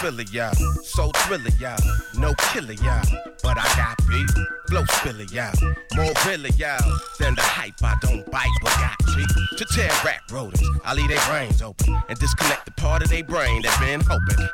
Philly, 0.00 0.24
y'all. 0.32 0.54
So 0.82 1.10
thriller, 1.14 1.50
y'all. 1.58 1.76
No 2.18 2.32
killer, 2.52 2.72
y'all. 2.72 3.04
But 3.50 3.58
I 3.58 3.76
got 3.76 3.98
beat. 4.06 4.30
Blow 4.68 4.84
spiller, 4.84 5.24
y'all. 5.24 5.50
More 5.96 6.12
really, 6.24 6.50
y'all. 6.50 6.78
Than 7.18 7.34
the 7.34 7.42
hype, 7.42 7.82
I 7.82 7.96
don't 8.00 8.24
bite, 8.30 8.46
but 8.62 8.70
got 8.78 8.96
teeth. 9.12 9.26
To 9.58 9.64
tear 9.74 9.90
rap 10.04 10.22
rodents, 10.30 10.62
I 10.84 10.94
leave 10.94 11.08
their 11.08 11.18
brains 11.28 11.60
open 11.60 12.00
and 12.08 12.16
disconnect 12.16 12.66
the 12.66 12.70
part 12.70 13.02
of 13.02 13.08
their 13.08 13.24
brain 13.24 13.62
that 13.62 13.76
been 13.80 14.02
hoping. 14.06 14.48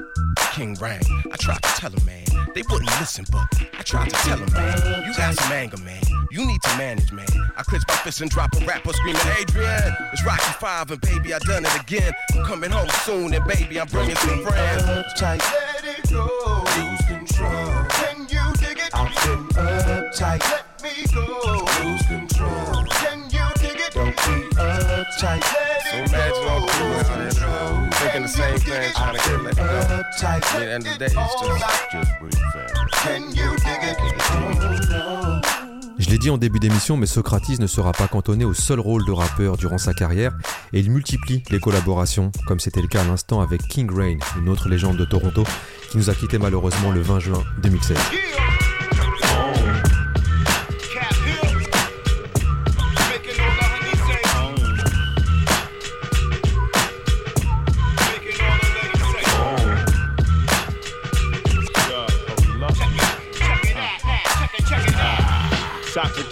King 0.53 0.79
Reign, 0.81 1.03
I 1.31 1.37
tried 1.37 1.63
to 1.63 1.69
tell 1.79 1.93
'em, 1.93 2.07
man. 2.07 2.25
They 2.55 2.63
wouldn't 2.71 2.89
listen, 2.99 3.27
but 3.31 3.45
I 3.79 3.83
tried 3.83 4.09
to 4.09 4.17
tell 4.25 4.41
'em, 4.41 4.51
man. 4.55 5.05
You 5.05 5.15
got 5.15 5.35
some 5.35 5.53
anger, 5.53 5.77
man. 5.77 6.01
You 6.31 6.47
need 6.47 6.63
to 6.63 6.77
manage, 6.79 7.13
man. 7.13 7.29
I 7.55 7.65
clench 7.65 7.85
my 7.87 7.97
fist 7.97 8.23
and 8.23 8.31
drop 8.31 8.57
a 8.57 8.65
rapper 8.65 8.95
screaming, 8.95 9.21
Adrian. 9.39 9.95
It's 10.15 10.25
Rocky 10.25 10.53
5 10.59 10.91
and 10.91 11.01
baby, 11.03 11.35
I 11.35 11.39
done 11.41 11.67
it 11.67 11.77
again. 11.79 12.15
I'm 12.35 12.47
coming 12.47 12.71
home 12.71 12.89
soon 13.05 13.35
and 13.35 13.45
baby, 13.45 13.79
I'm 13.79 13.89
bringing 13.89 14.17
some 14.17 14.43
friends. 14.43 15.13
Tight. 15.21 15.43
Let 15.53 15.85
it 15.85 16.11
go. 16.11 16.65
Lose 16.79 17.05
control. 17.07 17.86
Uptight. 19.57 20.43
Let 20.51 20.65
me 20.83 21.05
go. 21.13 21.67
Lose 21.83 22.07
control. 22.07 22.85
Can 23.01 23.19
you 23.31 23.47
dig 23.57 23.81
it? 23.81 23.93
Don't 23.95 24.17
be 24.17 24.37
uptight. 24.57 25.43
So 25.91 25.97
imagine 25.97 26.49
all 26.49 26.61
the 26.61 26.67
people 26.67 26.95
out 26.95 27.07
there 27.07 27.41
now 27.41 27.91
thinking 27.93 28.23
the 28.23 28.29
same 28.29 28.59
thing, 28.59 28.93
trying 28.95 29.17
to 29.17 29.29
get 29.29 29.43
let 29.43 29.57
go. 29.57 29.63
At 29.63 30.43
the 30.43 30.73
end 30.73 30.87
of 30.87 30.93
the 30.93 30.99
day, 30.99 31.07
it's 31.07 31.41
just, 31.41 31.91
just 31.93 32.11
breathe, 32.21 32.35
fam. 32.53 32.89
Can 33.03 33.23
you 33.35 33.57
dig 33.57 33.83
it? 33.83 33.97
Oh 34.31 34.53
no. 34.91 35.41
Je 35.99 36.11
l'ai 36.11 36.19
dit 36.19 36.29
en 36.29 36.37
début 36.37 36.59
d'émission, 36.59 36.97
mais 36.99 37.07
Socrates 37.07 37.59
ne 37.59 37.67
sera 37.67 37.93
pas 37.93 38.07
cantonné 38.07 38.45
au 38.45 38.53
seul 38.53 38.81
rôle 38.81 39.05
de 39.07 39.13
rappeur 39.13 39.57
durant 39.57 39.79
sa 39.79 39.95
carrière 39.95 40.33
et 40.75 40.81
il 40.81 40.91
multiplie 40.91 41.43
les 41.51 41.59
collaborations, 41.59 42.31
comme 42.47 42.61
c'était 42.61 42.83
le 42.83 42.87
cas 42.87 43.01
à 43.01 43.05
l'instant 43.05 43.41
avec 43.41 43.63
King 43.63 43.91
Rain, 43.91 44.19
une 44.39 44.51
autre 44.51 44.69
légende 44.69 44.99
de 44.99 45.07
Toronto, 45.07 45.45
qui 45.91 45.97
nous 45.97 46.11
a 46.11 46.15
quitté 46.15 46.39
malheureusement 46.39 46.91
le 46.91 47.01
20 47.01 47.21
juin 47.21 47.43
2016. 47.63 47.97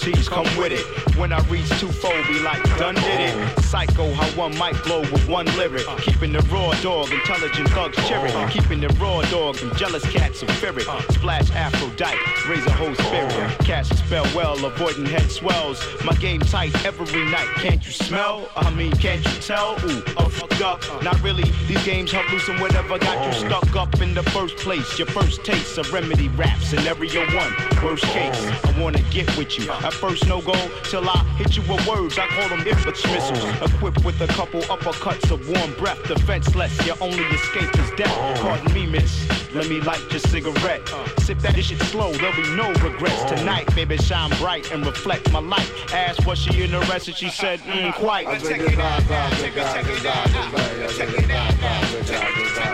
Saukrates, 0.04 0.28
come 0.28 0.44
with 0.58 0.72
it. 0.72 1.16
When 1.16 1.32
I 1.32 1.40
reach 1.48 1.68
twofold, 1.80 2.26
be 2.28 2.38
like, 2.40 2.62
done 2.78 2.94
did 2.94 3.20
it. 3.20 3.60
Psycho, 3.62 4.12
how 4.12 4.26
one 4.36 4.56
might 4.58 4.80
blow 4.82 5.00
with 5.00 5.26
one 5.28 5.46
lyric. 5.56 5.86
Keeping 5.98 6.32
the 6.32 6.40
raw 6.52 6.72
dog, 6.82 7.10
intelligent 7.10 7.68
thugs 7.70 7.96
cheering. 8.08 8.48
Keeping 8.48 8.80
the 8.80 8.88
raw 9.00 9.22
dog, 9.30 9.56
them 9.56 9.74
jealous 9.76 10.04
cats 10.10 10.42
of 10.42 10.50
ferret. 10.50 10.86
Splash 11.10 11.50
Aphrodite, 11.52 12.18
raise 12.48 12.66
a 12.66 12.72
whole 12.72 12.94
spirit. 12.94 13.58
Cast 13.60 13.92
a 13.92 13.96
spell 13.96 14.26
well, 14.34 14.62
avoiding 14.64 15.06
head 15.06 15.30
swells. 15.30 15.82
My 16.04 16.14
game 16.14 16.40
tight 16.40 16.74
every 16.84 17.24
night, 17.30 17.48
can't 17.56 17.84
you 17.84 17.92
smell? 17.92 18.48
I 18.56 18.70
mean, 18.70 18.92
can't 18.96 19.24
you 19.24 19.40
tell? 19.40 19.76
Ooh, 19.88 20.02
I'm 20.18 20.30
fucked 20.30 20.60
up. 20.60 20.82
Not 21.02 21.22
really, 21.22 21.44
these 21.66 21.82
games 21.84 22.12
help 22.12 22.30
loosen 22.30 22.60
whatever 22.60 22.98
got 22.98 23.26
you 23.26 23.32
stuck 23.48 23.74
up 23.76 24.00
in 24.02 24.12
the 24.14 24.22
first 24.22 24.56
place. 24.56 24.98
Your 24.98 25.08
first 25.08 25.44
taste 25.44 25.78
of 25.78 25.92
remedy 25.92 26.28
rap, 26.28 26.60
scenario 26.60 27.24
one. 27.34 27.52
Worst 27.82 28.04
case, 28.04 28.64
I 28.64 28.80
wanna 28.80 29.02
get 29.10 29.34
with 29.36 29.58
you. 29.58 29.70
At 29.70 29.93
first, 29.94 30.26
no 30.26 30.40
go 30.40 30.54
till 30.84 31.08
I 31.08 31.24
hit 31.36 31.56
you 31.56 31.62
with 31.62 31.86
words. 31.86 32.18
I 32.18 32.26
call 32.28 32.48
them 32.48 32.66
infants 32.66 33.04
missiles. 33.04 33.72
Equipped 33.72 34.04
with 34.04 34.20
a 34.20 34.26
couple 34.28 34.60
uppercuts 34.62 35.30
of 35.30 35.48
warm 35.48 35.72
breath. 35.74 36.02
Defenseless, 36.06 36.74
your 36.86 36.96
only 37.00 37.24
escape 37.24 37.74
is 37.78 37.90
death. 37.96 38.40
Pardon 38.40 38.72
me, 38.74 38.86
miss. 38.86 39.26
Let 39.54 39.68
me 39.68 39.80
light 39.80 40.00
your 40.10 40.20
cigarette. 40.20 40.82
Sip 41.18 41.38
that 41.38 41.54
shit 41.62 41.80
slow, 41.82 42.12
there'll 42.12 42.34
be 42.36 42.48
no 42.56 42.72
regrets 42.82 43.22
tonight. 43.24 43.72
Baby, 43.74 43.96
shine 43.98 44.30
bright 44.38 44.70
and 44.72 44.84
reflect 44.84 45.30
my 45.32 45.38
light. 45.38 45.70
Asked 45.92 46.26
was 46.26 46.38
she 46.38 46.62
interested, 46.62 47.16
she 47.16 47.30
said, 47.30 47.60
mm, 47.60 47.94
quite. 47.94 48.26
Check 48.42 48.60
it 48.60 48.78
out, 48.78 49.00
check 49.38 49.56
it 49.56 49.58
out, 49.58 49.74
check 49.74 49.86
it 49.86 50.06
out, 50.06 50.90
check 50.90 51.08
it 51.08 52.58
out. 52.58 52.73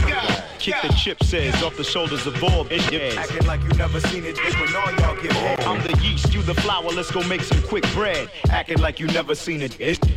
Kick 0.61 0.75
the 0.83 0.89
chip 0.89 1.23
says 1.23 1.63
off 1.63 1.75
the 1.75 1.83
shoulders 1.83 2.27
of 2.27 2.43
all 2.43 2.63
bitches. 2.63 3.15
Acting 3.17 3.47
like 3.47 3.63
you 3.63 3.69
never 3.69 3.99
seen 3.99 4.23
it, 4.25 4.35
bitch, 4.35 4.59
when 4.61 4.75
all 4.75 4.91
y'all 4.99 5.19
get 5.19 5.31
head. 5.31 5.59
I'm 5.61 5.81
the 5.81 5.97
yeast, 6.03 6.35
you 6.35 6.43
the 6.43 6.53
flour, 6.53 6.83
let's 6.91 7.09
go 7.09 7.27
make 7.27 7.41
some 7.41 7.63
quick 7.63 7.83
bread. 7.93 8.29
Acting 8.51 8.77
like 8.77 8.99
you 8.99 9.07
never 9.07 9.33
seen 9.33 9.63
it. 9.63 9.71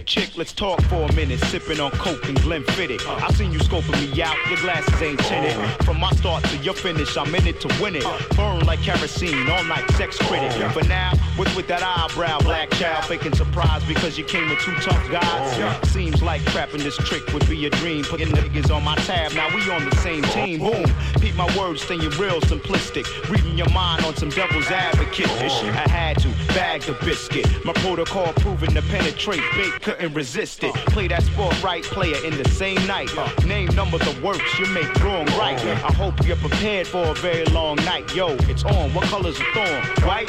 Chick, 0.04 0.36
let's 0.36 0.52
talk 0.52 0.82
for 0.82 0.96
a 0.96 1.12
minute. 1.14 1.40
Sipping 1.44 1.80
on 1.80 1.92
coke 1.92 2.28
and 2.28 2.36
Glenfiddich. 2.36 3.00
I 3.06 3.30
seen 3.30 3.52
you 3.52 3.58
scoping 3.58 3.98
me 3.98 4.22
out, 4.22 4.36
your 4.50 4.58
glasses 4.58 5.00
ain't 5.00 5.18
tinted. 5.20 5.56
From 5.82 5.98
my 5.98 6.10
start 6.10 6.44
to 6.44 6.56
your 6.58 6.74
finish, 6.74 7.16
I'm 7.16 7.34
in 7.34 7.46
it 7.46 7.62
to 7.62 7.68
win 7.82 7.96
it. 7.96 8.04
Burn 8.36 8.66
like 8.66 8.82
kerosene, 8.82 9.48
all 9.48 9.64
night 9.64 9.90
sex 9.92 10.18
critic. 10.18 10.52
For 10.72 10.84
now, 10.86 11.14
with 11.38 11.56
with 11.56 11.68
that 11.68 11.82
eyebrow, 11.82 12.40
black 12.40 12.70
child 12.72 13.06
faking 13.06 13.34
surprise 13.34 13.82
because 13.84 14.18
you 14.18 14.24
came 14.24 14.50
with 14.50 14.58
two 14.58 14.74
tough 14.74 15.10
guys. 15.10 15.88
Seems 15.90 16.22
like 16.22 16.42
crapping 16.42 16.82
this 16.82 16.98
trick 16.98 17.26
would 17.32 17.48
be 17.48 17.64
a 17.64 17.70
dream. 17.70 18.04
Putting 18.04 18.28
niggas 18.28 18.70
on 18.70 18.84
my 18.84 18.94
tab, 18.96 19.32
now 19.32 19.48
we 19.54 19.62
on 19.70 19.88
the 19.88 19.96
same 20.02 20.22
team. 20.34 20.58
Boom, 20.60 20.84
peep 21.20 21.34
my 21.36 21.46
words, 21.56 21.82
staying 21.82 22.00
real 22.00 22.40
simplistic. 22.42 23.06
Reading 23.30 23.56
your 23.56 23.70
mind 23.70 24.04
on 24.04 24.16
some 24.16 24.30
devil's 24.30 24.66
advocate. 24.66 25.30
ish. 25.42 25.62
I 25.62 25.88
had 25.88 26.18
to 26.20 26.28
bag 26.48 26.82
the 26.82 26.92
biscuit. 27.04 27.46
My 27.64 27.72
protocol 27.74 28.32
proven 28.34 28.74
to 28.74 28.82
penetrate. 28.82 29.42
Bait 29.56 29.72
couldn't 29.82 30.12
resist 30.14 30.64
it. 30.64 30.74
Play 30.94 31.08
that 31.08 31.22
sport 31.22 31.62
right 31.62 31.82
player 31.82 32.16
in 32.24 32.36
the 32.36 32.48
same 32.50 32.84
night. 32.86 33.10
Uh, 33.16 33.30
name 33.46 33.68
number 33.74 33.98
the 33.98 34.20
works 34.22 34.58
you 34.58 34.66
make 34.66 34.92
wrong 35.02 35.26
right. 35.38 35.58
I 35.64 35.92
hope 35.92 36.26
you're 36.26 36.36
prepared 36.36 36.86
for 36.86 37.04
a 37.04 37.14
very 37.14 37.44
long 37.46 37.76
night. 37.76 38.14
Yo, 38.14 38.36
it's 38.50 38.64
on. 38.64 38.92
What 38.94 39.04
color's 39.04 39.38
the 39.38 39.44
thorn? 39.54 40.08
Right? 40.08 40.28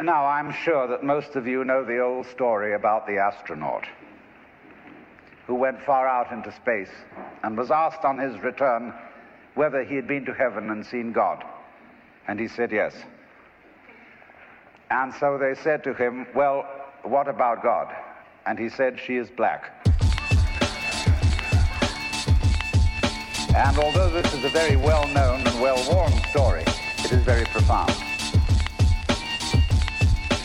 Now, 0.00 0.26
I'm 0.26 0.52
sure 0.52 0.86
that 0.86 1.02
most 1.02 1.34
of 1.34 1.46
you 1.46 1.64
know 1.64 1.84
the 1.84 2.00
old 2.00 2.26
story 2.26 2.74
about 2.74 3.06
the 3.06 3.18
astronaut 3.18 3.84
who 5.46 5.54
went 5.54 5.82
far 5.82 6.06
out 6.06 6.30
into 6.30 6.52
space 6.52 6.90
and 7.42 7.56
was 7.56 7.70
asked 7.70 8.04
on 8.04 8.18
his 8.18 8.38
return 8.42 8.92
whether 9.54 9.82
he 9.82 9.96
had 9.96 10.06
been 10.06 10.24
to 10.26 10.34
heaven 10.34 10.70
and 10.70 10.86
seen 10.86 11.12
God. 11.12 11.42
And 12.28 12.38
he 12.38 12.46
said 12.46 12.70
yes. 12.70 12.94
And 14.90 15.12
so 15.14 15.36
they 15.36 15.54
said 15.54 15.82
to 15.84 15.94
him, 15.94 16.26
Well, 16.34 16.64
what 17.02 17.28
about 17.28 17.62
God? 17.62 17.94
And 18.46 18.58
he 18.58 18.68
said, 18.68 19.00
She 19.04 19.16
is 19.16 19.28
black. 19.30 19.86
And 23.56 23.78
although 23.78 24.10
this 24.10 24.32
is 24.34 24.44
a 24.44 24.50
very 24.50 24.76
well 24.76 25.08
known 25.08 25.40
and 25.46 25.60
well 25.60 25.82
worn 25.92 26.12
story, 26.30 26.62
it 26.98 27.12
is 27.12 27.24
very 27.24 27.44
profound. 27.46 28.07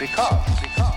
Because, 0.03 0.59
because, 0.59 0.95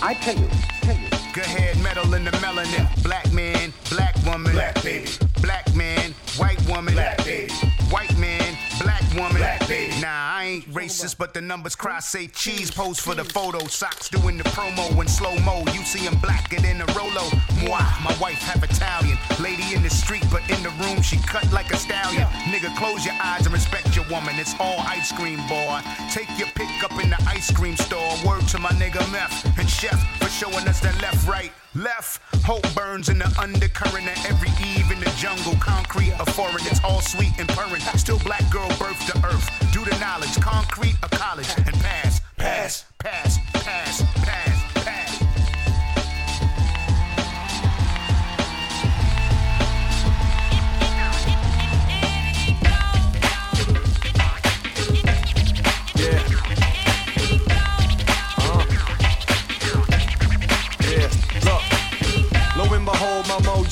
I 0.00 0.14
tell 0.20 0.36
you, 0.36 0.48
tell 0.82 0.94
you, 0.94 1.08
Good 1.34 1.46
head 1.46 1.76
metal 1.82 2.14
in 2.14 2.24
the 2.24 2.30
melanin. 2.30 2.86
Black 3.02 3.32
man, 3.32 3.72
black 3.90 4.14
woman. 4.24 4.52
Black 4.52 4.80
baby. 4.84 5.10
Black 5.42 5.74
man, 5.74 6.14
white 6.36 6.62
woman. 6.68 6.94
Black 6.94 7.18
baby. 7.24 7.52
White 7.90 8.16
man, 8.18 8.45
black 8.80 9.02
woman. 9.14 9.38
Black. 9.38 9.56
Nah, 10.00 10.36
I 10.36 10.44
ain't 10.44 10.64
racist, 10.72 11.16
but 11.18 11.34
the 11.34 11.40
numbers 11.40 11.74
cry 11.74 12.00
say 12.00 12.26
cheese. 12.28 12.70
Pose 12.70 12.98
for 12.98 13.14
the 13.14 13.24
photo. 13.24 13.58
Socks 13.66 14.08
doing 14.08 14.36
the 14.36 14.44
promo 14.44 15.00
in 15.00 15.08
slow 15.08 15.36
mo. 15.40 15.64
You 15.72 15.82
see 15.84 16.00
him 16.00 16.18
blacker 16.20 16.60
than 16.60 16.80
a 16.80 16.86
Rolo. 16.92 17.24
Moi, 17.62 17.80
my 18.04 18.14
wife 18.20 18.38
half 18.38 18.62
Italian. 18.62 19.18
Lady 19.40 19.74
in 19.74 19.82
the 19.82 19.90
street, 19.90 20.24
but 20.30 20.42
in 20.50 20.62
the 20.62 20.70
room 20.84 21.02
she 21.02 21.16
cut 21.18 21.50
like 21.52 21.72
a 21.72 21.76
stallion. 21.76 22.24
Nigga, 22.52 22.76
close 22.76 23.04
your 23.04 23.14
eyes 23.20 23.46
and 23.46 23.54
respect 23.54 23.96
your 23.96 24.04
woman. 24.10 24.34
It's 24.36 24.54
all 24.60 24.80
ice 24.80 25.12
cream, 25.12 25.40
boy. 25.48 25.80
Take 26.10 26.28
your 26.38 26.48
pick 26.54 26.84
up 26.84 26.92
in 27.02 27.10
the 27.10 27.22
ice 27.26 27.50
cream 27.50 27.76
store. 27.76 28.12
Word 28.26 28.46
to 28.48 28.58
my 28.58 28.70
nigga 28.70 29.00
Meth 29.10 29.58
and 29.58 29.68
Chef 29.68 29.98
for 30.18 30.28
showing 30.28 30.68
us 30.68 30.80
that 30.80 31.00
left, 31.02 31.26
right, 31.26 31.52
left. 31.76 32.20
Hope 32.44 32.66
burns 32.74 33.08
in 33.08 33.18
the 33.18 33.32
undercurrent 33.40 34.06
of 34.08 34.26
every 34.26 34.50
eve 34.64 34.90
in 34.90 35.00
the 35.00 35.12
jungle. 35.16 35.54
Concrete, 35.60 36.12
a 36.18 36.26
foreign, 36.32 36.64
it's 36.66 36.82
all 36.82 37.00
sweet 37.00 37.32
and 37.38 37.48
purring. 37.48 37.82
Still 37.96 38.18
black 38.20 38.48
girl 38.50 38.68
birth 38.78 39.00
to 39.06 39.16
earth. 39.26 39.72
Due 39.72 39.84
to 39.84 39.98
knowledge, 40.00 40.40
concrete, 40.40 40.96
a 41.02 41.08
college, 41.08 41.48
and 41.56 41.74
pass, 41.80 42.20
pass, 42.36 42.84
pass, 42.98 43.38
pass, 43.52 43.64
pass, 43.64 44.02
pass. 44.24 44.55
Lo 63.06 63.15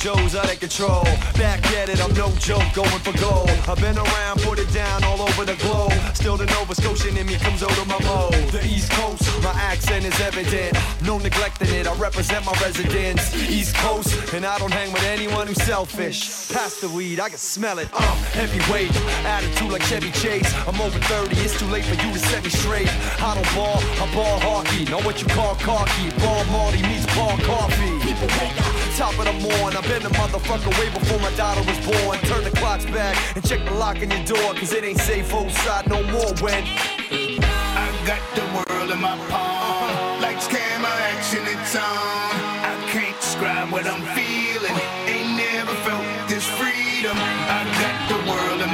behold, 0.01 0.35
out 0.35 0.51
of 0.51 0.59
control. 0.59 1.03
Back 1.37 1.65
at 1.73 1.89
it, 1.89 2.01
I'm 2.03 2.13
no 2.13 2.29
joke, 2.39 2.63
going 2.73 2.99
for 2.99 3.15
gold. 3.19 3.49
I've 3.67 3.79
been 3.79 3.97
around, 3.97 4.41
put 4.41 4.59
it 4.59 4.71
down 4.73 5.03
all 5.03 5.21
over 5.21 5.45
the 5.45 5.55
globe. 5.55 5.93
Still 6.13 6.37
the 6.37 6.45
Nova 6.45 6.75
Scotian 6.75 7.17
in 7.17 7.27
me 7.27 7.35
comes 7.35 7.63
out 7.63 7.77
of 7.77 7.87
my 7.87 7.99
mode. 8.03 8.33
The 8.51 8.65
East 8.65 8.91
Coast, 8.91 9.23
my 9.43 9.51
accent 9.53 10.05
is 10.05 10.19
evident. 10.19 10.77
No 11.03 11.17
neglecting 11.17 11.69
it, 11.69 11.87
I 11.87 11.93
represent 11.95 12.45
my 12.45 12.53
residence. 12.61 13.35
East 13.49 13.75
Coast, 13.77 14.33
and 14.33 14.45
I 14.45 14.57
don't 14.57 14.73
hang 14.73 14.91
with 14.91 15.03
anyone 15.03 15.47
who's 15.47 15.61
selfish. 15.63 16.51
Pass 16.51 16.79
the 16.79 16.89
weed, 16.89 17.19
I 17.19 17.29
can 17.29 17.37
smell 17.37 17.79
it. 17.79 17.89
Uh, 17.93 18.01
heavyweight, 18.33 18.95
attitude 19.25 19.71
like 19.71 19.83
Chevy 19.83 20.11
Chase. 20.11 20.51
I'm 20.67 20.79
over 20.81 20.99
30, 20.99 21.35
it's 21.37 21.57
too 21.59 21.67
late 21.67 21.85
for 21.85 21.95
you 21.95 22.11
to 22.11 22.19
set 22.19 22.43
me 22.43 22.49
straight. 22.49 22.89
I 23.21 23.35
don't 23.35 23.55
ball, 23.55 23.79
I 24.01 24.13
ball 24.13 24.39
hockey. 24.39 24.85
Know 24.85 24.99
what 25.01 25.21
you 25.21 25.27
call 25.27 25.55
cocky. 25.55 26.09
Ball 26.19 26.43
Marty 26.45 26.81
meets 26.83 27.05
ball 27.15 27.37
coffee. 27.39 27.99
People 28.01 28.27
wake 28.39 28.57
up, 28.59 28.73
top 28.97 29.17
of 29.19 29.25
the 29.25 29.33
morning. 29.33 29.84
Been 29.87 30.03
a 30.03 30.09
motherfucker 30.09 30.73
way 30.79 30.89
before 30.89 31.19
my 31.19 31.31
daughter 31.35 31.61
was 31.61 31.77
born. 31.85 32.17
Turn 32.21 32.43
the 32.43 32.49
clocks 32.57 32.85
back 32.85 33.15
and 33.35 33.45
check 33.45 33.63
the 33.65 33.71
lock 33.71 34.01
in 34.01 34.09
your 34.09 34.25
door, 34.25 34.53
cause 34.55 34.73
it 34.73 34.83
ain't 34.83 34.99
safe 34.99 35.31
outside 35.31 35.87
no 35.87 36.01
more 36.09 36.33
when. 36.41 36.63
I 37.13 37.87
got 38.07 38.23
the 38.33 38.45
world 38.55 38.89
in 38.89 38.99
my 38.99 39.15
palm. 39.29 40.21
Lights, 40.21 40.47
camera, 40.47 40.89
action, 40.89 41.43
it's 41.45 41.75
on. 41.75 41.83
I 41.85 42.73
can't 42.89 43.15
describe 43.21 43.71
what 43.71 43.85
I'm 43.85 44.01
feeling. 44.17 44.73
Ain't 45.05 45.37
never 45.37 45.75
felt 45.85 46.03
this 46.27 46.47
freedom. 46.57 47.15
I 47.15 47.61
got 47.77 47.97
the 48.09 48.31
world 48.31 48.64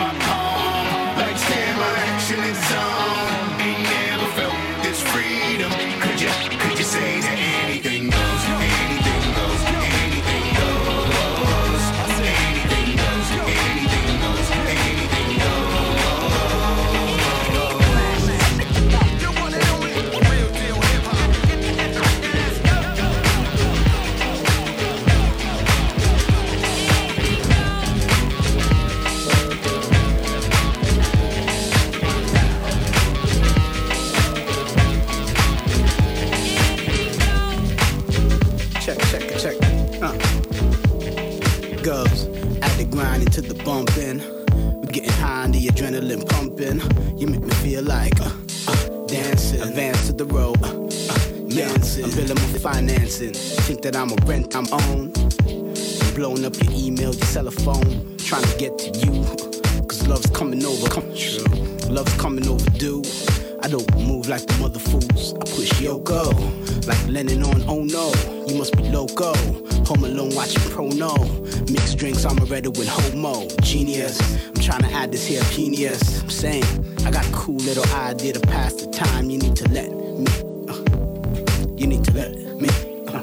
bumping. 43.63 44.21
We 44.81 44.87
getting 44.87 45.09
high 45.11 45.45
and 45.45 45.53
the 45.53 45.67
adrenaline 45.67 46.27
pumping. 46.29 46.81
You 47.17 47.27
make 47.27 47.41
me 47.41 47.49
feel 47.55 47.83
like 47.83 48.19
uh, 48.19 48.31
uh, 48.67 49.05
dancing. 49.07 49.61
Advance 49.61 50.07
to 50.07 50.13
the 50.13 50.25
road. 50.25 50.61
Uh, 50.63 50.67
uh, 50.67 51.19
yeah, 51.47 51.69
I'm 51.69 52.11
billing 52.11 52.35
my 52.35 52.59
financing. 52.59 53.33
Think 53.33 53.81
that 53.83 53.95
I'm 53.95 54.11
a 54.11 54.15
rent 54.25 54.55
I'm 54.55 54.65
on. 54.67 55.13
I'm 55.47 56.15
blowing 56.15 56.45
up 56.45 56.55
your 56.63 56.73
email, 56.73 57.13
your 57.13 57.25
cell 57.25 57.49
phone. 57.51 58.17
Trying 58.17 58.43
to 58.43 58.57
get 58.57 58.77
to 58.79 58.89
you. 58.99 59.23
Cause 59.87 60.07
love's 60.07 60.29
coming 60.31 60.63
over. 60.65 60.87
Come 60.89 61.13
true. 61.15 61.45
Love's 61.89 62.13
coming 62.17 62.47
overdue. 62.47 63.03
I 63.63 63.67
don't 63.67 63.95
move 63.97 64.27
like 64.27 64.45
the 64.47 64.57
mother 64.59 64.79
fools. 64.79 65.33
I 65.35 65.39
push 65.39 65.71
Yoko. 65.73 66.87
Like 66.87 67.07
Lennon 67.07 67.43
on 67.43 67.63
Oh 67.67 67.83
No. 67.83 68.11
You 68.47 68.57
must 68.57 68.75
be 68.75 68.83
loco. 68.89 69.33
Home 69.85 70.03
alone 70.03 70.33
watching 70.33 70.61
Prono. 70.71 71.13
Mixed 71.71 71.97
drinks, 71.97 72.25
I'm 72.25 72.39
already 72.39 72.69
with 72.69 72.87
homo. 72.87 73.47
Genius. 73.61 74.19
I'm 74.47 74.55
trying 74.55 74.83
to 74.83 74.91
add 74.91 75.11
this 75.11 75.27
here 75.27 75.43
genius. 75.51 76.21
I'm 76.21 76.29
saying, 76.29 76.63
I 77.05 77.11
got 77.11 77.27
a 77.27 77.31
cool 77.31 77.57
little 77.57 77.85
idea 77.93 78.33
to 78.33 78.39
pass 78.39 78.73
the 78.73 78.87
time. 78.91 79.29
You 79.29 79.37
need 79.37 79.55
to 79.57 79.69
let 79.69 79.91
me. 79.91 80.27
Uh, 80.67 81.75
you 81.77 81.87
need 81.87 82.03
to 82.05 82.13
let 82.13 82.31
me. 82.59 82.69
Uh, 83.07 83.21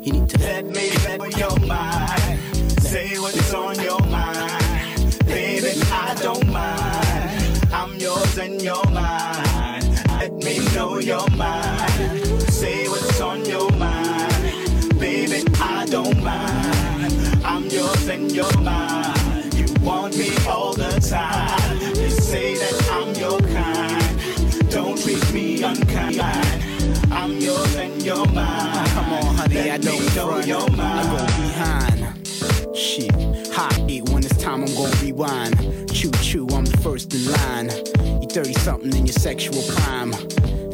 you 0.00 0.12
need 0.12 0.28
to 0.30 0.38
Let 0.38 0.64
me 0.66 0.90
let 1.04 1.38
your 1.38 1.58
mind 1.60 2.40
say 2.80 3.18
what's 3.18 3.54
on 3.54 3.78
your 3.80 4.00
mind. 4.00 5.18
Baby, 5.26 5.80
I 5.92 6.16
don't 6.20 6.46
mind. 6.48 7.64
I'm 7.72 7.96
yours 7.96 8.38
and 8.38 8.62
you're 8.62 8.90
mine. 8.90 9.25
Know 10.76 10.98
your 10.98 11.26
mind. 11.30 11.90
Say 12.52 12.86
what's 12.86 13.18
on 13.22 13.42
your 13.46 13.70
mind. 13.72 14.98
Baby, 15.00 15.42
I 15.58 15.86
don't 15.90 16.22
mind. 16.22 17.14
I'm 17.44 17.64
yours 17.70 18.06
and 18.08 18.30
you're 18.30 18.58
mine. 18.60 19.50
You 19.54 19.66
want 19.82 20.18
me 20.18 20.30
all 20.46 20.74
the 20.74 20.90
time. 21.00 21.78
You 21.80 22.10
say 22.10 22.56
that 22.56 22.88
I'm 22.92 23.14
your 23.14 23.40
kind. 23.40 24.70
Don't 24.70 25.00
treat 25.02 25.32
me 25.32 25.62
unkind. 25.62 26.20
I'm 27.10 27.32
yours 27.38 27.74
and 27.76 28.02
you're 28.02 28.26
mine. 28.26 28.86
Come 28.88 29.12
on, 29.14 29.34
honey, 29.34 29.54
Let 29.54 29.70
I 29.70 29.78
don't 29.78 30.14
know 30.14 30.28
front. 30.28 30.46
your 30.46 30.62
I 30.62 30.76
mind. 30.76 31.08
go 31.10 31.26
behind. 31.26 32.76
Shit, 32.76 33.12
hot 33.54 33.78
eight 33.88 34.06
when 34.10 34.22
it's 34.24 34.25
time, 34.46 34.62
I'm 34.62 34.74
gonna 34.76 34.94
rewind. 35.02 35.90
Choo 35.92 36.10
choo, 36.22 36.46
I'm 36.52 36.64
the 36.64 36.76
first 36.76 37.12
in 37.12 37.24
line. 37.32 37.68
You 38.22 38.28
30 38.28 38.52
something 38.54 38.94
in 38.96 39.04
your 39.06 39.12
sexual 39.12 39.60
prime. 39.74 40.10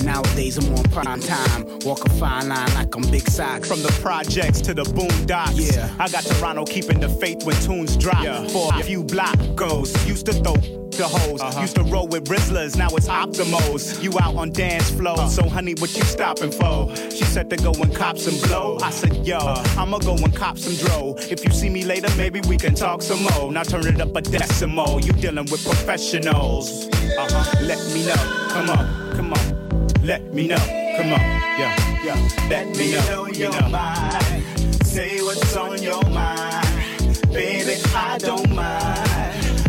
Nowadays 0.05 0.59
I'm 0.59 0.75
on 0.75 0.85
prime 0.91 1.21
time. 1.21 1.79
Walk 1.81 2.05
a 2.05 2.11
fine 2.11 2.49
line 2.49 2.75
like 2.75 2.95
I'm 2.95 3.03
big 3.11 3.27
socks. 3.31 3.67
From 3.67 3.83
the 3.83 3.93
projects 4.03 4.61
to 4.63 4.75
the 4.75 4.85
boondocks. 4.85 5.75
Yeah. 5.75 5.89
I 5.99 6.09
got 6.09 6.25
Toronto 6.25 6.67
keeping 6.67 7.01
the 7.01 7.09
faith 7.09 7.45
when 7.45 7.57
tunes 7.63 7.97
drop. 7.97 8.23
Yeah. 8.23 8.47
For 8.49 8.71
a 8.75 8.83
few 8.83 9.05
block 9.05 9.39
goes. 9.55 9.91
Used 10.07 10.27
to 10.27 10.35
throw 10.35 10.82
the 10.93 11.09
hoes. 11.09 11.41
Uh-huh. 11.41 11.61
Used 11.61 11.77
to 11.77 11.83
roll 11.85 12.07
with 12.09 12.25
Rizzlers, 12.29 12.77
now 12.77 12.89
it's 12.91 13.09
Optimos. 13.09 14.03
You 14.03 14.13
out 14.21 14.37
on 14.37 14.51
dance 14.51 14.91
flow. 14.91 15.15
Uh. 15.15 15.29
So, 15.29 15.49
honey, 15.49 15.75
what 15.79 15.97
you 15.97 16.05
stopping 16.05 16.51
for? 16.51 16.95
She 17.11 17.25
said 17.25 17.51
to 17.51 17.57
go 17.57 17.73
and 17.73 17.95
cop 17.95 18.19
some 18.19 18.39
blow. 18.49 18.79
I 18.83 18.91
said, 18.91 19.27
yo, 19.27 19.39
uh. 19.39 19.65
I'ma 19.79 19.99
go 19.99 20.15
and 20.15 20.35
cop 20.35 20.59
some 20.59 20.75
dro. 20.75 21.15
If 21.19 21.45
you 21.45 21.51
see 21.51 21.69
me 21.69 21.85
later, 21.85 22.09
maybe 22.17 22.41
we 22.49 22.57
can 22.57 22.75
talk 22.75 23.03
some 23.03 23.23
more. 23.23 23.53
Now 23.53 23.63
turn 23.63 23.87
it 23.87 24.01
up 24.01 24.15
a 24.15 24.21
decimal. 24.23 25.01
You 25.01 25.13
dealing 25.13 25.47
with 25.51 25.65
professionals. 25.65 26.87
Uh-huh. 26.87 27.61
Let 27.63 27.79
me 27.93 28.07
know. 28.07 28.49
Come 28.51 28.71
on, 28.71 29.17
come 29.17 29.33
on. 29.33 29.89
Let 30.05 30.35
me 30.35 30.49
know. 30.49 30.57
Come 30.97 31.13
on. 31.13 31.21
Yeah, 31.21 32.05
yeah. 32.05 32.49
Let 32.49 32.77
me 32.77 32.93
know 32.93 33.27
your 33.27 33.69
mind. 33.69 34.45
Say 34.85 35.23
what's 35.23 35.57
on 35.57 35.83
your 35.83 36.03
mind. 36.11 36.67
Baby, 37.33 37.81
I 37.95 38.19
don't 38.19 38.51
mind. 38.55 39.12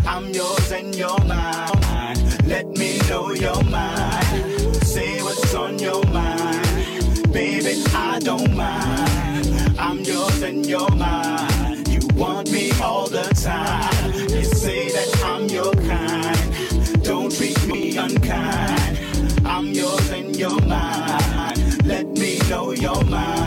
I'm 0.06 0.30
yours 0.34 0.72
and 0.72 0.96
you're 0.96 1.24
mine. 1.26 2.18
Let 2.46 2.68
me 2.78 3.00
know 3.10 3.32
your 3.34 3.64
mind. 3.64 4.76
Say 4.86 5.22
what's 5.24 5.56
on 5.56 5.80
your 5.80 6.04
mind. 6.08 7.32
Baby, 7.32 7.82
I 7.94 8.20
don't 8.20 8.56
mind. 8.56 9.76
I'm 9.80 10.00
yours 10.02 10.42
and 10.42 10.66
you're 10.66 10.96
mine. 10.96 11.84
You 11.88 12.02
want 12.16 12.52
me 12.52 12.72
all 12.82 13.08
the 13.08 13.24
time. 13.42 14.14
You 14.30 14.44
say 14.44 14.90
that 14.92 15.24
I'm 15.26 15.48
your 15.48 15.74
kind. 15.74 17.04
Don't 17.04 17.32
treat 17.32 17.66
me 17.66 17.98
unkind. 17.98 19.00
I'm 19.46 19.68
yours 19.72 20.10
and 20.12 20.36
you're 20.36 20.62
mine. 20.62 21.78
Let 21.86 22.08
me 22.08 22.40
know 22.50 22.72
your 22.72 23.04
mind. 23.06 23.43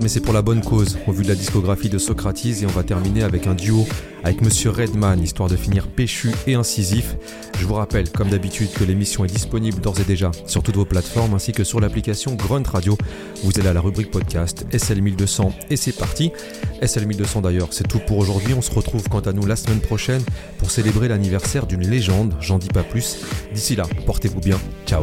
Mais 0.00 0.08
c'est 0.08 0.20
pour 0.20 0.32
la 0.32 0.42
bonne 0.42 0.60
cause, 0.60 0.96
au 1.08 1.12
vu 1.12 1.24
de 1.24 1.28
la 1.28 1.34
discographie 1.34 1.88
de 1.88 1.98
Socrates, 1.98 2.46
et 2.46 2.66
on 2.66 2.68
va 2.68 2.84
terminer 2.84 3.24
avec 3.24 3.48
un 3.48 3.54
duo 3.54 3.84
avec 4.22 4.40
Monsieur 4.40 4.70
Redman, 4.70 5.20
histoire 5.20 5.48
de 5.48 5.56
finir 5.56 5.88
péchu 5.88 6.30
et 6.46 6.54
incisif. 6.54 7.16
Je 7.58 7.66
vous 7.66 7.74
rappelle, 7.74 8.08
comme 8.10 8.28
d'habitude, 8.28 8.70
que 8.72 8.84
l'émission 8.84 9.24
est 9.24 9.28
disponible 9.28 9.80
d'ores 9.80 9.98
et 9.98 10.04
déjà 10.04 10.30
sur 10.46 10.62
toutes 10.62 10.76
vos 10.76 10.84
plateformes, 10.84 11.34
ainsi 11.34 11.50
que 11.50 11.64
sur 11.64 11.80
l'application 11.80 12.34
Grunt 12.34 12.62
Radio. 12.62 12.96
Vous 13.42 13.50
allez 13.58 13.68
à 13.68 13.72
la 13.72 13.80
rubrique 13.80 14.12
podcast 14.12 14.66
SL1200, 14.70 15.50
et 15.70 15.76
c'est 15.76 15.96
parti. 15.98 16.30
SL1200 16.80 17.42
d'ailleurs, 17.42 17.68
c'est 17.72 17.88
tout 17.88 17.98
pour 17.98 18.18
aujourd'hui. 18.18 18.54
On 18.54 18.62
se 18.62 18.70
retrouve 18.70 19.08
quant 19.08 19.20
à 19.20 19.32
nous 19.32 19.46
la 19.46 19.56
semaine 19.56 19.80
prochaine 19.80 20.22
pour 20.58 20.70
célébrer 20.70 21.08
l'anniversaire 21.08 21.66
d'une 21.66 21.88
légende, 21.88 22.34
j'en 22.40 22.58
dis 22.58 22.68
pas 22.68 22.84
plus. 22.84 23.18
D'ici 23.52 23.74
là, 23.74 23.86
portez-vous 24.06 24.40
bien, 24.40 24.58
ciao. 24.86 25.02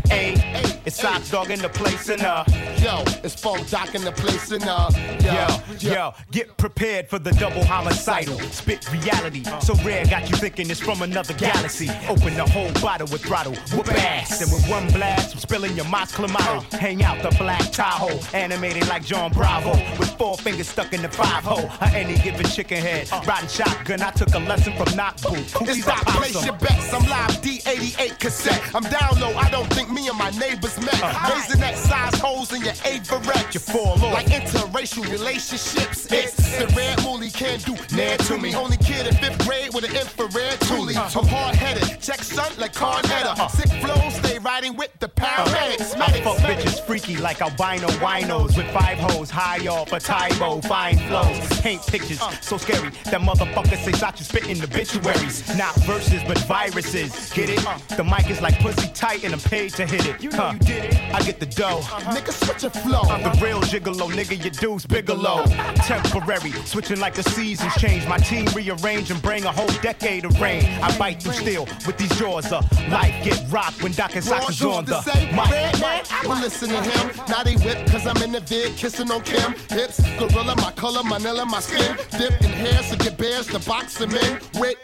It's 0.83 0.99
Sock 0.99 1.23
Dog 1.29 1.51
in 1.51 1.59
the 1.59 1.69
place 1.69 2.09
and 2.09 2.21
uh. 2.23 2.43
Yo, 2.81 3.03
it's 3.23 3.39
Funk 3.39 3.69
Doc 3.69 3.93
in 3.93 4.03
the 4.03 4.11
place 4.11 4.51
and 4.51 4.63
uh. 4.67 4.89
Yo, 5.21 5.93
yo, 5.93 6.13
get 6.31 6.57
prepared 6.57 7.07
for 7.07 7.19
the 7.19 7.31
double 7.33 7.63
homicidal. 7.63 8.37
Spit 8.49 8.91
reality, 8.91 9.43
so 9.61 9.75
rare, 9.85 10.05
got 10.07 10.27
you 10.29 10.35
thinking 10.37 10.69
it's 10.71 10.79
from 10.79 11.03
another 11.03 11.33
galaxy. 11.35 11.89
Open 12.09 12.33
the 12.33 12.45
whole 12.45 12.71
bottle 12.81 13.07
with 13.11 13.21
throttle, 13.21 13.53
whoop 13.73 13.87
ass. 13.93 14.41
And 14.41 14.51
with 14.51 14.67
one 14.69 14.87
blast, 14.91 15.35
I'm 15.35 15.39
spilling 15.39 15.75
your 15.75 15.85
Mott's 15.85 16.13
Clamato. 16.13 16.63
Hang 16.73 17.03
out 17.03 17.21
the 17.21 17.29
black 17.37 17.71
Tahoe, 17.71 18.19
animated 18.35 18.87
like 18.87 19.05
John 19.05 19.31
Bravo. 19.31 19.71
With 19.99 20.09
four 20.17 20.35
fingers 20.37 20.67
stuck 20.67 20.93
in 20.93 21.03
the 21.03 21.09
five 21.09 21.43
hole. 21.43 21.69
A 21.81 21.95
any 21.95 22.17
given 22.17 22.45
chicken 22.47 22.81
head, 22.81 23.09
riding 23.27 23.49
shotgun. 23.49 24.01
I 24.01 24.09
took 24.11 24.33
a 24.33 24.39
lesson 24.39 24.73
from 24.75 24.95
Knock 24.97 25.21
Boot. 25.21 25.37
It's 25.37 25.85
to 25.85 25.91
place 26.11 26.43
your 26.45 26.57
bets. 26.57 26.91
I'm 26.91 27.07
live 27.07 27.41
D88 27.41 28.19
cassette. 28.19 28.75
I'm 28.75 28.83
down 28.83 29.19
low. 29.19 29.33
I 29.37 29.49
don't 29.51 29.71
think 29.71 29.91
me 29.91 30.00
and 30.07 30.17
my 30.17 30.29
neighbors 30.31 30.79
met. 30.79 31.01
Uh-huh. 31.01 31.33
Raising 31.33 31.61
that 31.61 31.77
size 31.77 32.19
holes 32.19 32.53
in 32.53 32.61
your 32.61 32.73
Averette. 32.85 33.53
You 33.53 33.59
fall 33.59 33.93
off. 33.93 34.13
Like 34.13 34.27
interracial 34.27 35.09
relationships. 35.09 36.11
It's 36.11 36.57
the 36.57 36.67
red 36.75 36.97
moolie 36.99 37.33
can't 37.33 37.63
do 37.65 37.75
near 37.95 38.17
to 38.17 38.37
me. 38.37 38.55
Only 38.55 38.77
kid 38.77 39.07
in 39.07 39.15
fifth 39.15 39.45
grade 39.47 39.73
with 39.73 39.85
an 39.85 39.95
infrared 39.95 40.59
toolie. 40.61 40.95
Uh-huh. 40.95 41.19
I'm 41.19 41.27
hard 41.27 41.55
headed. 41.55 42.01
Check 42.01 42.23
son 42.23 42.51
like 42.57 42.73
Carnetta. 42.73 43.31
Uh-huh. 43.31 43.47
Sick 43.47 43.71
flows, 43.81 44.15
stay 44.15 44.39
riding 44.39 44.75
with 44.75 44.91
the 44.99 45.09
paramedics. 45.09 45.99
I 45.99 46.21
fuck 46.21 46.37
bitches 46.37 46.79
freaky 46.85 47.17
like 47.17 47.41
albino 47.41 47.87
winos 47.99 48.57
with 48.57 48.69
five 48.71 48.97
hoes 48.97 49.29
high 49.29 49.67
off 49.67 49.91
a 49.93 49.99
Tybo, 49.99 50.63
fine 50.65 50.97
flows, 51.07 51.61
paint 51.61 51.85
pictures 51.87 52.21
uh. 52.21 52.31
so 52.41 52.57
scary 52.57 52.89
that 53.05 53.21
motherfuckers 53.21 53.83
say 53.83 53.91
shot 53.91 54.19
you 54.19 54.25
spitting 54.25 54.61
obituaries, 54.61 55.55
not 55.57 55.75
verses 55.87 56.21
but 56.27 56.37
viruses. 56.39 57.31
Get 57.33 57.49
it? 57.49 57.65
Uh. 57.65 57.77
The 57.95 58.03
mic 58.03 58.29
is 58.29 58.41
like 58.41 58.59
pussy 58.59 58.89
tight 58.93 59.23
and 59.23 59.33
I'm 59.33 59.39
paid 59.39 59.73
to 59.75 59.85
hit 59.91 60.07
it. 60.07 60.23
You 60.23 60.29
know 60.31 60.51
you 60.51 60.59
did 60.59 60.85
it. 60.85 61.13
I 61.13 61.21
get 61.21 61.39
the 61.39 61.45
dough. 61.45 61.79
Uh-huh. 61.79 62.15
Nigga, 62.15 62.31
switch 62.31 62.63
your 62.63 62.71
flow. 62.71 63.01
I'm 63.01 63.23
the 63.23 63.45
real 63.45 63.59
gigolo, 63.61 64.09
nigga, 64.09 64.41
your 64.41 64.51
dude's 64.51 64.85
bigelow. 64.85 65.43
Temporary, 65.91 66.51
switching 66.65 66.99
like 66.99 67.15
the 67.15 67.23
seasons 67.23 67.73
change. 67.75 68.07
My 68.07 68.17
team 68.17 68.45
rearrange 68.55 69.11
and 69.11 69.21
bring 69.21 69.43
a 69.43 69.51
whole 69.51 69.73
decade 69.81 70.25
of 70.25 70.39
rain. 70.39 70.63
I 70.81 70.97
bite 70.97 71.21
through 71.21 71.33
steel 71.33 71.67
with 71.85 71.97
these 71.97 72.17
jaws 72.17 72.51
up. 72.51 72.65
Life 72.89 73.23
get 73.23 73.43
rocked 73.51 73.83
when 73.83 73.91
Doc 73.91 74.15
and 74.15 74.23
Socks 74.23 74.49
is 74.49 74.61
on 74.61 74.85
the 74.85 75.01
mic. 75.35 75.51
Red 75.51 75.81
man, 75.81 76.03
well 76.23 76.41
listen 76.41 76.69
to 76.69 76.81
him. 76.81 77.11
Now 77.27 77.43
they 77.43 77.55
whip 77.55 77.85
cause 77.87 78.07
I'm 78.07 78.21
in 78.23 78.31
the 78.31 78.39
vid, 78.39 78.77
kissing 78.77 79.11
on 79.11 79.21
Kim. 79.21 79.53
Hips, 79.69 79.99
gorilla, 80.17 80.55
my 80.57 80.71
color, 80.71 81.03
manila, 81.03 81.45
my 81.45 81.59
skin. 81.59 81.97
Dip 82.11 82.41
in 82.41 82.49
hair, 82.49 82.81
so 82.83 82.95
get 82.95 83.17
bears 83.17 83.47
to 83.47 83.59
box 83.67 83.97
them 83.97 84.11
in. 84.11 84.39
With, 84.59 84.77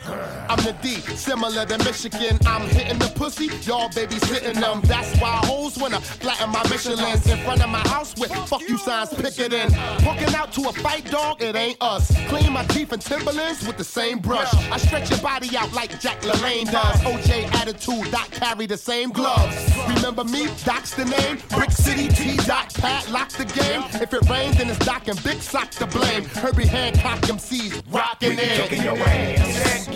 I'm 0.50 0.62
the 0.64 0.76
D, 0.82 0.96
similar 1.16 1.66
to 1.66 1.78
Michigan. 1.80 2.38
I'm 2.46 2.68
hitting 2.70 3.00
the 3.00 3.12
pussy, 3.16 3.50
y'all 3.62 3.90
baby 3.90 4.20
sitting 4.20 4.60
them. 4.60 4.82
That's 4.98 5.22
why 5.22 5.40
hoes 5.46 5.78
wanna 5.78 6.02
flatten 6.02 6.50
my 6.50 6.64
Michelin's 6.70 7.28
in 7.28 7.38
front 7.46 7.64
of 7.64 7.70
my 7.70 7.88
house 7.88 8.16
with 8.18 8.32
fuck 8.50 8.68
you 8.68 8.80
signs, 8.80 9.14
pick 9.14 9.38
it 9.40 9.54
in. 9.54 9.72
Hooking 10.02 10.34
out 10.34 10.52
to 10.54 10.70
a 10.70 10.74
fight 10.74 11.06
dog, 11.12 11.40
it 11.42 11.56
ain't 11.56 11.78
us. 11.82 12.12
Clean 12.30 12.52
my 12.52 12.64
teeth 12.66 12.92
and 12.92 13.02
Timberlands 13.02 13.66
with 13.68 13.78
the 13.78 13.84
same 13.84 14.18
brush. 14.18 14.52
I 14.72 14.78
stretch 14.78 15.12
your 15.12 15.20
body 15.20 15.56
out 15.56 15.72
like 15.74 16.00
Jack 16.00 16.22
LaLanne 16.22 16.72
does. 16.72 17.00
OJ 17.02 17.46
attitude, 17.62 18.10
Doc 18.12 18.32
carry 18.32 18.66
the 18.66 18.78
same 18.78 19.12
gloves. 19.12 19.56
Remember 19.88 20.24
me? 20.24 20.48
Doc's 20.66 20.96
the 20.96 21.06
name. 21.06 21.38
Brick 21.50 21.72
City 21.72 22.08
T. 22.08 22.36
Doc 22.48 22.74
Pat 22.74 23.08
lock 23.12 23.30
the 23.30 23.46
game. 23.46 23.84
If 24.02 24.12
it 24.16 24.28
rains, 24.28 24.58
then 24.58 24.68
it's 24.70 24.80
Doc 24.80 25.08
and 25.08 25.22
Big 25.24 25.42
Sock 25.42 25.70
to 25.72 25.86
blame. 25.86 26.26
Herbie 26.26 26.66
Hancock 26.66 27.20
MCs 27.20 27.84
rocking 27.92 28.32
We 28.32 28.36
be 28.38 28.42
in. 28.42 28.62
kicking 28.62 28.84
your 28.84 28.98
ass. 28.98 29.88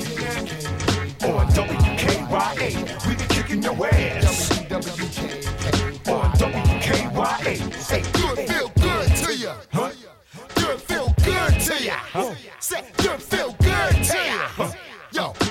On 1.24 1.48
WKYA, 1.48 3.08
we 3.08 3.16
be 3.16 3.24
kicking 3.34 3.64
your 3.64 3.88
ass. 3.88 4.21
WKAY. 4.72 5.42
WKYA. 6.40 7.74
Say, 7.74 8.02
do 8.14 8.32
it 8.32 8.50
feel 8.50 8.70
good 8.80 9.16
to 9.18 9.38
ya. 9.38 9.56
Huh? 9.74 9.92
Do 10.56 10.70
it 10.72 10.80
feel 10.80 11.14
good 11.26 11.60
to 11.60 11.84
ya. 11.84 11.96
Huh? 11.98 12.34
Say, 12.62 12.86
do 12.96 13.12
it 13.12 13.22
feel 13.22 13.52
good 13.60 14.04
to 14.06 14.18
ya. 14.18 14.72
Yo. 15.12 15.51